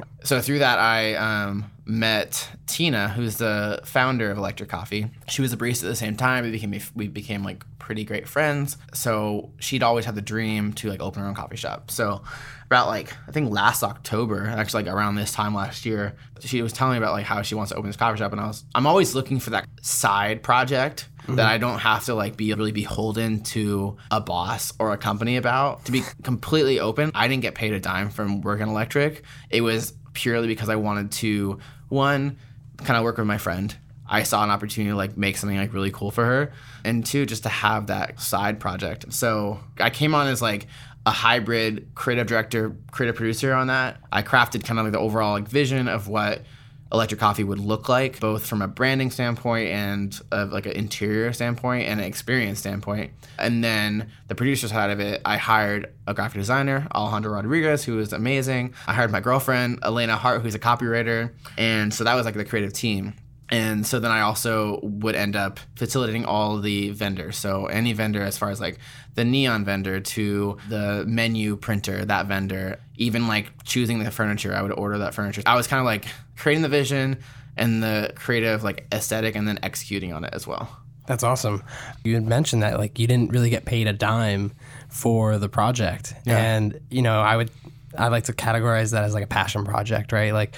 so 0.24 0.40
through 0.40 0.60
that, 0.60 0.78
I 0.78 1.14
um, 1.14 1.70
met 1.84 2.48
Tina, 2.66 3.08
who's 3.08 3.36
the 3.36 3.80
founder 3.84 4.30
of 4.30 4.38
Electric 4.38 4.68
Coffee. 4.68 5.10
She 5.28 5.42
was 5.42 5.52
a 5.52 5.56
barista 5.56 5.84
at 5.84 5.88
the 5.88 5.96
same 5.96 6.16
time. 6.16 6.44
We 6.44 6.50
became 6.50 6.74
we 6.94 7.08
became 7.08 7.42
like 7.42 7.64
pretty 7.78 8.04
great 8.04 8.28
friends. 8.28 8.76
So 8.92 9.50
she'd 9.58 9.82
always 9.82 10.04
had 10.04 10.14
the 10.14 10.22
dream 10.22 10.72
to 10.74 10.88
like 10.88 11.00
open 11.00 11.22
her 11.22 11.28
own 11.28 11.34
coffee 11.34 11.56
shop. 11.56 11.90
So 11.90 12.22
about 12.66 12.88
like 12.88 13.12
I 13.26 13.32
think 13.32 13.50
last 13.50 13.82
October, 13.82 14.46
actually 14.46 14.84
like 14.84 14.92
around 14.92 15.14
this 15.14 15.32
time 15.32 15.54
last 15.54 15.86
year, 15.86 16.14
she 16.40 16.62
was 16.62 16.72
telling 16.72 16.92
me 16.92 16.98
about 16.98 17.12
like 17.12 17.24
how 17.24 17.42
she 17.42 17.54
wants 17.54 17.72
to 17.72 17.76
open 17.78 17.88
this 17.88 17.96
coffee 17.96 18.18
shop, 18.18 18.32
and 18.32 18.40
I 18.40 18.46
was 18.46 18.64
I'm 18.74 18.86
always 18.86 19.14
looking 19.14 19.40
for 19.40 19.50
that 19.50 19.66
side 19.82 20.42
project 20.42 21.08
that 21.28 21.32
mm-hmm. 21.32 21.40
I 21.40 21.58
don't 21.58 21.78
have 21.78 22.04
to 22.06 22.14
like 22.14 22.36
be 22.36 22.52
really 22.54 22.72
beholden 22.72 23.42
to 23.44 23.96
a 24.10 24.20
boss 24.20 24.72
or 24.78 24.92
a 24.92 24.98
company 24.98 25.36
about. 25.36 25.84
To 25.86 25.92
be 25.92 26.02
completely 26.22 26.78
open, 26.80 27.10
I 27.14 27.28
didn't 27.28 27.42
get 27.42 27.54
paid 27.54 27.72
a 27.72 27.80
dime 27.80 28.10
from 28.10 28.42
working 28.42 28.68
electric. 28.68 29.22
It 29.50 29.60
was 29.62 29.94
purely 30.12 30.46
because 30.46 30.68
I 30.68 30.76
wanted 30.76 31.12
to 31.12 31.58
one 31.88 32.38
kind 32.78 32.96
of 32.96 33.04
work 33.04 33.16
with 33.16 33.26
my 33.26 33.38
friend. 33.38 33.74
I 34.08 34.22
saw 34.22 34.44
an 34.44 34.50
opportunity 34.50 34.90
to 34.90 34.96
like 34.96 35.16
make 35.16 35.36
something 35.36 35.58
like 35.58 35.72
really 35.72 35.90
cool 35.90 36.10
for 36.10 36.24
her, 36.24 36.52
and 36.84 37.04
two 37.04 37.26
just 37.26 37.42
to 37.42 37.48
have 37.48 37.88
that 37.88 38.20
side 38.20 38.60
project. 38.60 39.12
So 39.12 39.60
I 39.78 39.90
came 39.90 40.14
on 40.14 40.28
as 40.28 40.40
like 40.40 40.66
a 41.06 41.12
hybrid 41.12 41.88
creative 41.94 42.26
director, 42.26 42.76
creative 42.90 43.14
producer 43.14 43.54
on 43.54 43.68
that. 43.68 43.98
I 44.12 44.22
crafted 44.22 44.64
kind 44.64 44.78
of 44.78 44.86
like 44.86 44.92
the 44.92 44.98
overall 44.98 45.32
like 45.32 45.48
vision 45.48 45.86
of 45.88 46.08
what 46.08 46.42
electric 46.92 47.18
coffee 47.18 47.42
would 47.42 47.58
look 47.58 47.88
like 47.88 48.20
both 48.20 48.46
from 48.46 48.62
a 48.62 48.68
branding 48.68 49.10
standpoint 49.10 49.68
and 49.70 50.20
of 50.30 50.52
like 50.52 50.66
an 50.66 50.72
interior 50.72 51.32
standpoint 51.32 51.88
and 51.88 52.00
an 52.00 52.06
experience 52.06 52.58
standpoint. 52.58 53.12
And 53.38 53.62
then 53.62 54.10
the 54.28 54.34
producer 54.34 54.68
side 54.68 54.90
of 54.90 55.00
it 55.00 55.20
i 55.24 55.36
hired 55.36 55.92
a 56.06 56.14
graphic 56.14 56.38
designer 56.38 56.86
alejandro 56.94 57.32
rodriguez 57.32 57.84
who 57.84 57.96
was 57.96 58.12
amazing. 58.12 58.74
I 58.86 58.94
hired 58.94 59.10
my 59.10 59.20
girlfriend 59.20 59.80
elena 59.82 60.16
hart 60.16 60.42
who's 60.42 60.54
a 60.54 60.60
copywriter. 60.60 61.32
And 61.56 61.92
so 61.92 62.04
that 62.04 62.14
was 62.14 62.24
like 62.24 62.34
the 62.34 62.44
creative 62.44 62.72
team 62.72 63.14
and 63.48 63.86
so 63.86 64.00
then 64.00 64.10
I 64.10 64.22
also 64.22 64.80
would 64.82 65.14
end 65.14 65.36
up 65.36 65.60
facilitating 65.76 66.24
all 66.24 66.58
the 66.60 66.90
vendors. 66.90 67.36
So 67.36 67.66
any 67.66 67.92
vendor, 67.92 68.22
as 68.22 68.36
far 68.36 68.50
as 68.50 68.60
like 68.60 68.78
the 69.14 69.24
neon 69.24 69.64
vendor 69.64 70.00
to 70.00 70.58
the 70.68 71.04
menu 71.06 71.56
printer, 71.56 72.04
that 72.04 72.26
vendor, 72.26 72.80
even 72.96 73.28
like 73.28 73.52
choosing 73.64 74.00
the 74.00 74.10
furniture, 74.10 74.54
I 74.54 74.62
would 74.62 74.72
order 74.72 74.98
that 74.98 75.14
furniture. 75.14 75.42
I 75.46 75.54
was 75.54 75.66
kind 75.66 75.80
of 75.80 75.86
like 75.86 76.06
creating 76.36 76.62
the 76.62 76.68
vision 76.68 77.18
and 77.56 77.82
the 77.82 78.12
creative 78.16 78.62
like 78.62 78.86
aesthetic, 78.92 79.34
and 79.34 79.46
then 79.48 79.58
executing 79.62 80.12
on 80.12 80.24
it 80.24 80.34
as 80.34 80.46
well. 80.46 80.68
That's 81.06 81.22
awesome. 81.22 81.62
You 82.04 82.14
had 82.14 82.24
mentioned 82.24 82.62
that 82.62 82.78
like 82.78 82.98
you 82.98 83.06
didn't 83.06 83.30
really 83.30 83.48
get 83.48 83.64
paid 83.64 83.86
a 83.86 83.92
dime 83.92 84.52
for 84.88 85.38
the 85.38 85.48
project, 85.48 86.14
and 86.26 86.78
you 86.90 87.00
know 87.00 87.20
I 87.20 87.36
would 87.36 87.50
I 87.96 88.08
like 88.08 88.24
to 88.24 88.32
categorize 88.32 88.92
that 88.92 89.04
as 89.04 89.14
like 89.14 89.24
a 89.24 89.28
passion 89.28 89.64
project, 89.64 90.12
right? 90.12 90.32
Like 90.32 90.54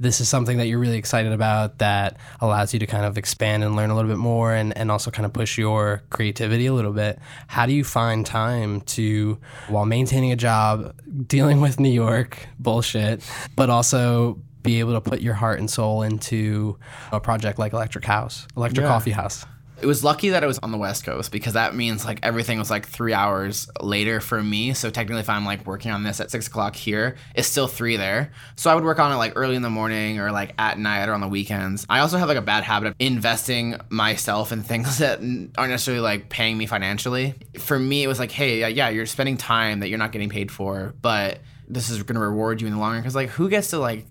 this 0.00 0.20
is 0.20 0.28
something 0.28 0.58
that 0.58 0.66
you're 0.66 0.78
really 0.78 0.96
excited 0.98 1.32
about 1.32 1.78
that 1.78 2.16
allows 2.40 2.72
you 2.72 2.78
to 2.80 2.86
kind 2.86 3.04
of 3.04 3.18
expand 3.18 3.64
and 3.64 3.74
learn 3.76 3.90
a 3.90 3.96
little 3.96 4.10
bit 4.10 4.18
more 4.18 4.54
and, 4.54 4.76
and 4.76 4.90
also 4.90 5.10
kind 5.10 5.26
of 5.26 5.32
push 5.32 5.58
your 5.58 6.02
creativity 6.10 6.66
a 6.66 6.72
little 6.72 6.92
bit. 6.92 7.18
How 7.48 7.66
do 7.66 7.72
you 7.72 7.82
find 7.84 8.24
time 8.24 8.80
to, 8.82 9.38
while 9.68 9.86
maintaining 9.86 10.30
a 10.32 10.36
job, 10.36 10.94
dealing 11.26 11.60
with 11.60 11.80
New 11.80 11.90
York 11.90 12.46
bullshit, 12.58 13.28
but 13.56 13.70
also 13.70 14.38
be 14.62 14.80
able 14.80 14.92
to 14.92 15.00
put 15.00 15.20
your 15.20 15.34
heart 15.34 15.58
and 15.58 15.70
soul 15.70 16.02
into 16.02 16.78
a 17.12 17.20
project 17.20 17.58
like 17.58 17.72
Electric 17.72 18.04
House, 18.04 18.46
Electric 18.56 18.84
Yeah. 18.84 18.88
Coffee 18.92 19.10
House? 19.12 19.46
It 19.80 19.86
was 19.86 20.02
lucky 20.02 20.30
that 20.30 20.42
it 20.42 20.46
was 20.46 20.58
on 20.58 20.72
the 20.72 20.78
West 20.78 21.04
Coast 21.04 21.30
because 21.30 21.52
that 21.52 21.74
means 21.74 22.04
like 22.04 22.18
everything 22.24 22.58
was 22.58 22.70
like 22.70 22.86
three 22.86 23.12
hours 23.12 23.68
later 23.80 24.20
for 24.20 24.42
me. 24.42 24.74
So 24.74 24.90
technically, 24.90 25.20
if 25.20 25.28
I'm 25.28 25.44
like 25.44 25.66
working 25.66 25.92
on 25.92 26.02
this 26.02 26.20
at 26.20 26.30
six 26.30 26.48
o'clock 26.48 26.74
here, 26.74 27.16
it's 27.34 27.46
still 27.46 27.68
three 27.68 27.96
there. 27.96 28.32
So 28.56 28.70
I 28.70 28.74
would 28.74 28.84
work 28.84 28.98
on 28.98 29.12
it 29.12 29.16
like 29.16 29.34
early 29.36 29.54
in 29.54 29.62
the 29.62 29.70
morning 29.70 30.18
or 30.18 30.32
like 30.32 30.54
at 30.58 30.78
night 30.78 31.08
or 31.08 31.12
on 31.14 31.20
the 31.20 31.28
weekends. 31.28 31.86
I 31.88 32.00
also 32.00 32.18
have 32.18 32.28
like 32.28 32.36
a 32.36 32.42
bad 32.42 32.64
habit 32.64 32.88
of 32.88 32.94
investing 32.98 33.76
myself 33.88 34.50
in 34.50 34.62
things 34.62 34.98
that 34.98 35.20
aren't 35.20 35.70
necessarily 35.70 36.02
like 36.02 36.28
paying 36.28 36.58
me 36.58 36.66
financially. 36.66 37.34
For 37.58 37.78
me, 37.78 38.02
it 38.02 38.08
was 38.08 38.18
like, 38.18 38.32
hey, 38.32 38.68
yeah, 38.72 38.88
you're 38.88 39.06
spending 39.06 39.36
time 39.36 39.80
that 39.80 39.88
you're 39.88 39.98
not 39.98 40.10
getting 40.10 40.28
paid 40.28 40.50
for, 40.50 40.94
but 41.00 41.38
this 41.68 41.88
is 41.90 42.02
going 42.02 42.14
to 42.14 42.20
reward 42.20 42.60
you 42.60 42.66
in 42.66 42.72
the 42.72 42.78
long 42.80 42.92
run. 42.92 43.00
Because 43.00 43.14
like, 43.14 43.28
who 43.28 43.48
gets 43.48 43.70
to 43.70 43.78
like 43.78 44.06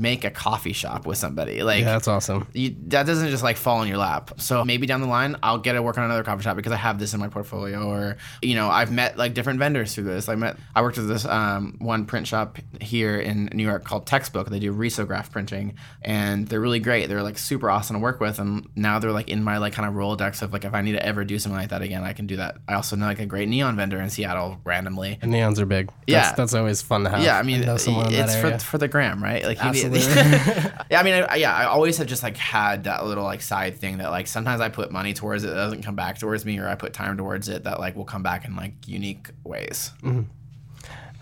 make 0.00 0.24
a 0.24 0.30
coffee 0.30 0.72
shop 0.72 1.06
with 1.06 1.18
somebody? 1.18 1.62
Like, 1.62 1.80
Yeah, 1.80 1.92
that's 1.92 2.08
awesome. 2.08 2.46
you, 2.52 2.74
that 2.88 3.06
doesn't 3.06 3.28
just 3.30 3.42
like 3.42 3.56
fall 3.56 3.82
in 3.82 3.88
your 3.88 3.98
lap. 3.98 4.32
So 4.40 4.64
maybe 4.64 4.86
down 4.86 5.00
the 5.00 5.06
line, 5.06 5.36
I'll 5.42 5.58
get 5.58 5.72
to 5.74 5.82
work 5.82 5.98
on 5.98 6.04
another 6.04 6.24
coffee 6.24 6.42
shop 6.42 6.56
because 6.56 6.72
I 6.72 6.76
have 6.76 6.98
this 6.98 7.14
in 7.14 7.20
my 7.20 7.28
portfolio. 7.28 7.86
Or 7.86 8.16
you 8.42 8.54
know, 8.54 8.68
I've 8.68 8.90
met 8.92 9.16
like 9.16 9.34
different 9.34 9.58
vendors 9.58 9.94
through 9.94 10.04
this. 10.04 10.28
I 10.28 10.34
met, 10.34 10.56
I 10.74 10.82
worked 10.82 10.96
with 10.98 11.08
this 11.08 11.24
um, 11.24 11.76
one 11.78 12.06
print 12.06 12.26
shop 12.26 12.58
here 12.80 13.18
in 13.20 13.48
New 13.52 13.62
York 13.64 13.84
called 13.84 14.06
Textbook. 14.06 14.48
They 14.50 14.58
do 14.58 14.72
risograph 14.74 15.30
printing, 15.30 15.76
and 16.02 16.46
they're 16.48 16.60
really 16.60 16.80
great. 16.80 17.06
They're 17.08 17.22
like 17.22 17.38
super 17.38 17.70
awesome 17.70 17.94
to 17.96 18.00
work 18.00 18.20
with, 18.20 18.38
and 18.38 18.68
now 18.76 18.98
they're 18.98 19.12
like 19.12 19.28
in 19.28 19.42
my 19.44 19.58
like 19.58 19.72
kind 19.72 19.88
of 19.88 19.94
rolodex 19.94 20.42
of 20.42 20.52
like 20.52 20.64
if 20.64 20.74
I 20.74 20.82
need 20.82 20.92
to 20.92 21.04
ever 21.04 21.24
do 21.24 21.38
something 21.38 21.58
like 21.60 21.70
that 21.70 21.82
again, 21.82 22.02
I 22.04 22.12
can 22.12 22.26
do 22.26 22.36
that. 22.36 22.56
I 22.68 22.74
also 22.74 22.96
know 22.96 23.06
like 23.06 23.20
a 23.20 23.26
great 23.26 23.48
neon 23.48 23.76
vendor 23.76 24.00
in 24.00 24.10
Seattle 24.10 24.60
randomly. 24.64 25.18
And 25.22 25.32
neons 25.32 25.58
are 25.58 25.66
big. 25.66 25.86
That's, 25.88 25.96
Yeah. 26.06 26.32
that's 26.36 26.54
always 26.54 26.82
fun 26.82 27.04
to 27.04 27.10
have. 27.10 27.22
Yeah, 27.22 27.38
I 27.38 27.42
mean, 27.42 27.62
someone 27.78 28.12
it's 28.12 28.36
for 28.36 28.58
for 28.58 28.78
the 28.78 28.88
gram, 28.88 29.22
right? 29.22 29.44
Like, 29.44 29.62
need- 29.64 29.81
Absolutely. 29.84 30.14
yeah, 30.90 31.00
I 31.00 31.02
mean, 31.02 31.26
I, 31.28 31.36
yeah, 31.36 31.54
I 31.54 31.64
always 31.64 31.96
have 31.98 32.06
just 32.06 32.22
like 32.22 32.36
had 32.36 32.84
that 32.84 33.04
little 33.04 33.24
like 33.24 33.42
side 33.42 33.76
thing 33.76 33.98
that 33.98 34.10
like 34.10 34.26
sometimes 34.26 34.60
I 34.60 34.68
put 34.68 34.90
money 34.90 35.14
towards 35.14 35.44
it 35.44 35.48
that 35.48 35.54
doesn't 35.54 35.82
come 35.82 35.96
back 35.96 36.18
towards 36.18 36.44
me, 36.44 36.58
or 36.58 36.68
I 36.68 36.74
put 36.74 36.92
time 36.92 37.16
towards 37.16 37.48
it 37.48 37.64
that 37.64 37.80
like 37.80 37.96
will 37.96 38.04
come 38.04 38.22
back 38.22 38.44
in 38.44 38.56
like 38.56 38.74
unique 38.86 39.30
ways. 39.44 39.90
Mm-hmm. 40.02 40.22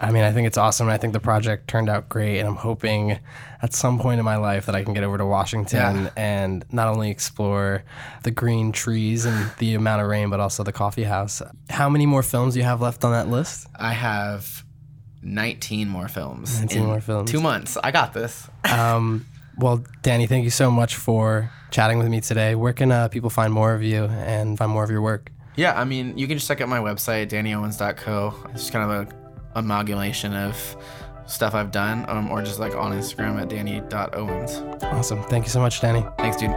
I 0.02 0.12
mean, 0.12 0.22
I 0.24 0.32
think 0.32 0.46
it's 0.46 0.56
awesome. 0.56 0.88
I 0.88 0.96
think 0.96 1.12
the 1.12 1.20
project 1.20 1.68
turned 1.68 1.90
out 1.90 2.08
great, 2.08 2.38
and 2.38 2.48
I'm 2.48 2.56
hoping 2.56 3.18
at 3.60 3.74
some 3.74 3.98
point 3.98 4.18
in 4.18 4.24
my 4.24 4.36
life 4.36 4.64
that 4.64 4.74
I 4.74 4.82
can 4.82 4.94
get 4.94 5.04
over 5.04 5.18
to 5.18 5.26
Washington 5.26 6.04
Yeah. 6.04 6.10
and 6.16 6.64
not 6.72 6.88
only 6.88 7.10
explore 7.10 7.84
the 8.22 8.30
green 8.30 8.72
trees 8.72 9.26
and 9.26 9.50
the 9.58 9.74
amount 9.74 10.00
of 10.00 10.08
rain, 10.08 10.30
but 10.30 10.40
also 10.40 10.62
the 10.64 10.72
coffee 10.72 11.04
house. 11.04 11.42
How 11.68 11.90
many 11.90 12.06
more 12.06 12.22
films 12.22 12.54
do 12.54 12.60
you 12.60 12.64
have 12.64 12.80
left 12.80 13.04
on 13.04 13.12
that 13.12 13.28
list? 13.28 13.66
I 13.78 13.92
have 13.92 14.64
19 15.22 15.88
more 15.88 16.08
films. 16.08 16.58
19 16.60 16.78
in 16.80 16.86
more 16.86 17.00
films. 17.00 17.30
Two 17.30 17.40
months. 17.40 17.76
I 17.82 17.90
got 17.90 18.12
this. 18.12 18.48
Um, 18.70 19.26
well, 19.58 19.84
Danny, 20.02 20.26
thank 20.26 20.44
you 20.44 20.50
so 20.50 20.70
much 20.70 20.94
for 20.94 21.50
chatting 21.70 21.98
with 21.98 22.08
me 22.08 22.20
today. 22.20 22.54
Where 22.54 22.72
can 22.72 22.90
uh, 22.92 23.08
people 23.08 23.28
find 23.30 23.52
more 23.52 23.74
of 23.74 23.82
you 23.82 24.04
and 24.04 24.56
find 24.56 24.70
more 24.70 24.84
of 24.84 24.90
your 24.90 25.02
work? 25.02 25.30
Yeah, 25.56 25.78
I 25.78 25.84
mean, 25.84 26.16
you 26.16 26.26
can 26.26 26.38
just 26.38 26.48
check 26.48 26.60
out 26.60 26.68
my 26.68 26.78
website, 26.78 27.28
dannyowens.co. 27.28 28.34
It's 28.52 28.62
just 28.62 28.72
kind 28.72 28.90
of 28.90 29.08
a 29.08 29.58
amalgamation 29.58 30.34
of 30.34 30.76
stuff 31.26 31.54
I've 31.54 31.70
done, 31.70 32.04
um, 32.08 32.30
or 32.30 32.42
just 32.42 32.58
like 32.58 32.74
on 32.74 32.92
Instagram 32.92 33.40
at 33.40 33.48
danny.owens. 33.48 34.62
Awesome. 34.84 35.22
Thank 35.24 35.44
you 35.44 35.50
so 35.50 35.60
much, 35.60 35.80
Danny. 35.80 36.04
Thanks, 36.18 36.36
dude. 36.36 36.50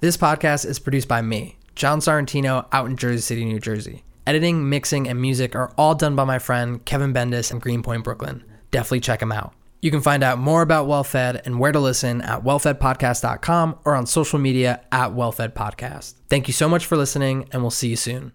This 0.00 0.18
podcast 0.18 0.66
is 0.66 0.78
produced 0.78 1.08
by 1.08 1.22
me, 1.22 1.56
John 1.74 2.00
Sorrentino, 2.00 2.66
out 2.72 2.86
in 2.86 2.96
Jersey 2.96 3.20
City, 3.20 3.44
New 3.44 3.60
Jersey. 3.60 4.04
Editing, 4.26 4.68
mixing, 4.68 5.08
and 5.08 5.20
music 5.20 5.54
are 5.54 5.72
all 5.76 5.94
done 5.94 6.16
by 6.16 6.24
my 6.24 6.38
friend 6.38 6.84
Kevin 6.84 7.12
Bendis 7.12 7.50
in 7.50 7.58
Greenpoint, 7.58 8.04
Brooklyn. 8.04 8.44
Definitely 8.70 9.00
check 9.00 9.20
him 9.20 9.32
out. 9.32 9.52
You 9.82 9.90
can 9.90 10.00
find 10.00 10.24
out 10.24 10.38
more 10.38 10.62
about 10.62 10.88
WellFed 10.88 11.44
and 11.44 11.60
where 11.60 11.72
to 11.72 11.78
listen 11.78 12.22
at 12.22 12.42
wellfedpodcast.com 12.42 13.80
or 13.84 13.94
on 13.94 14.06
social 14.06 14.38
media 14.38 14.80
at 14.90 15.10
WellFedPodcast. 15.10 16.14
Thank 16.30 16.48
you 16.48 16.54
so 16.54 16.70
much 16.70 16.86
for 16.86 16.96
listening, 16.96 17.48
and 17.52 17.60
we'll 17.60 17.70
see 17.70 17.88
you 17.88 17.96
soon. 17.96 18.32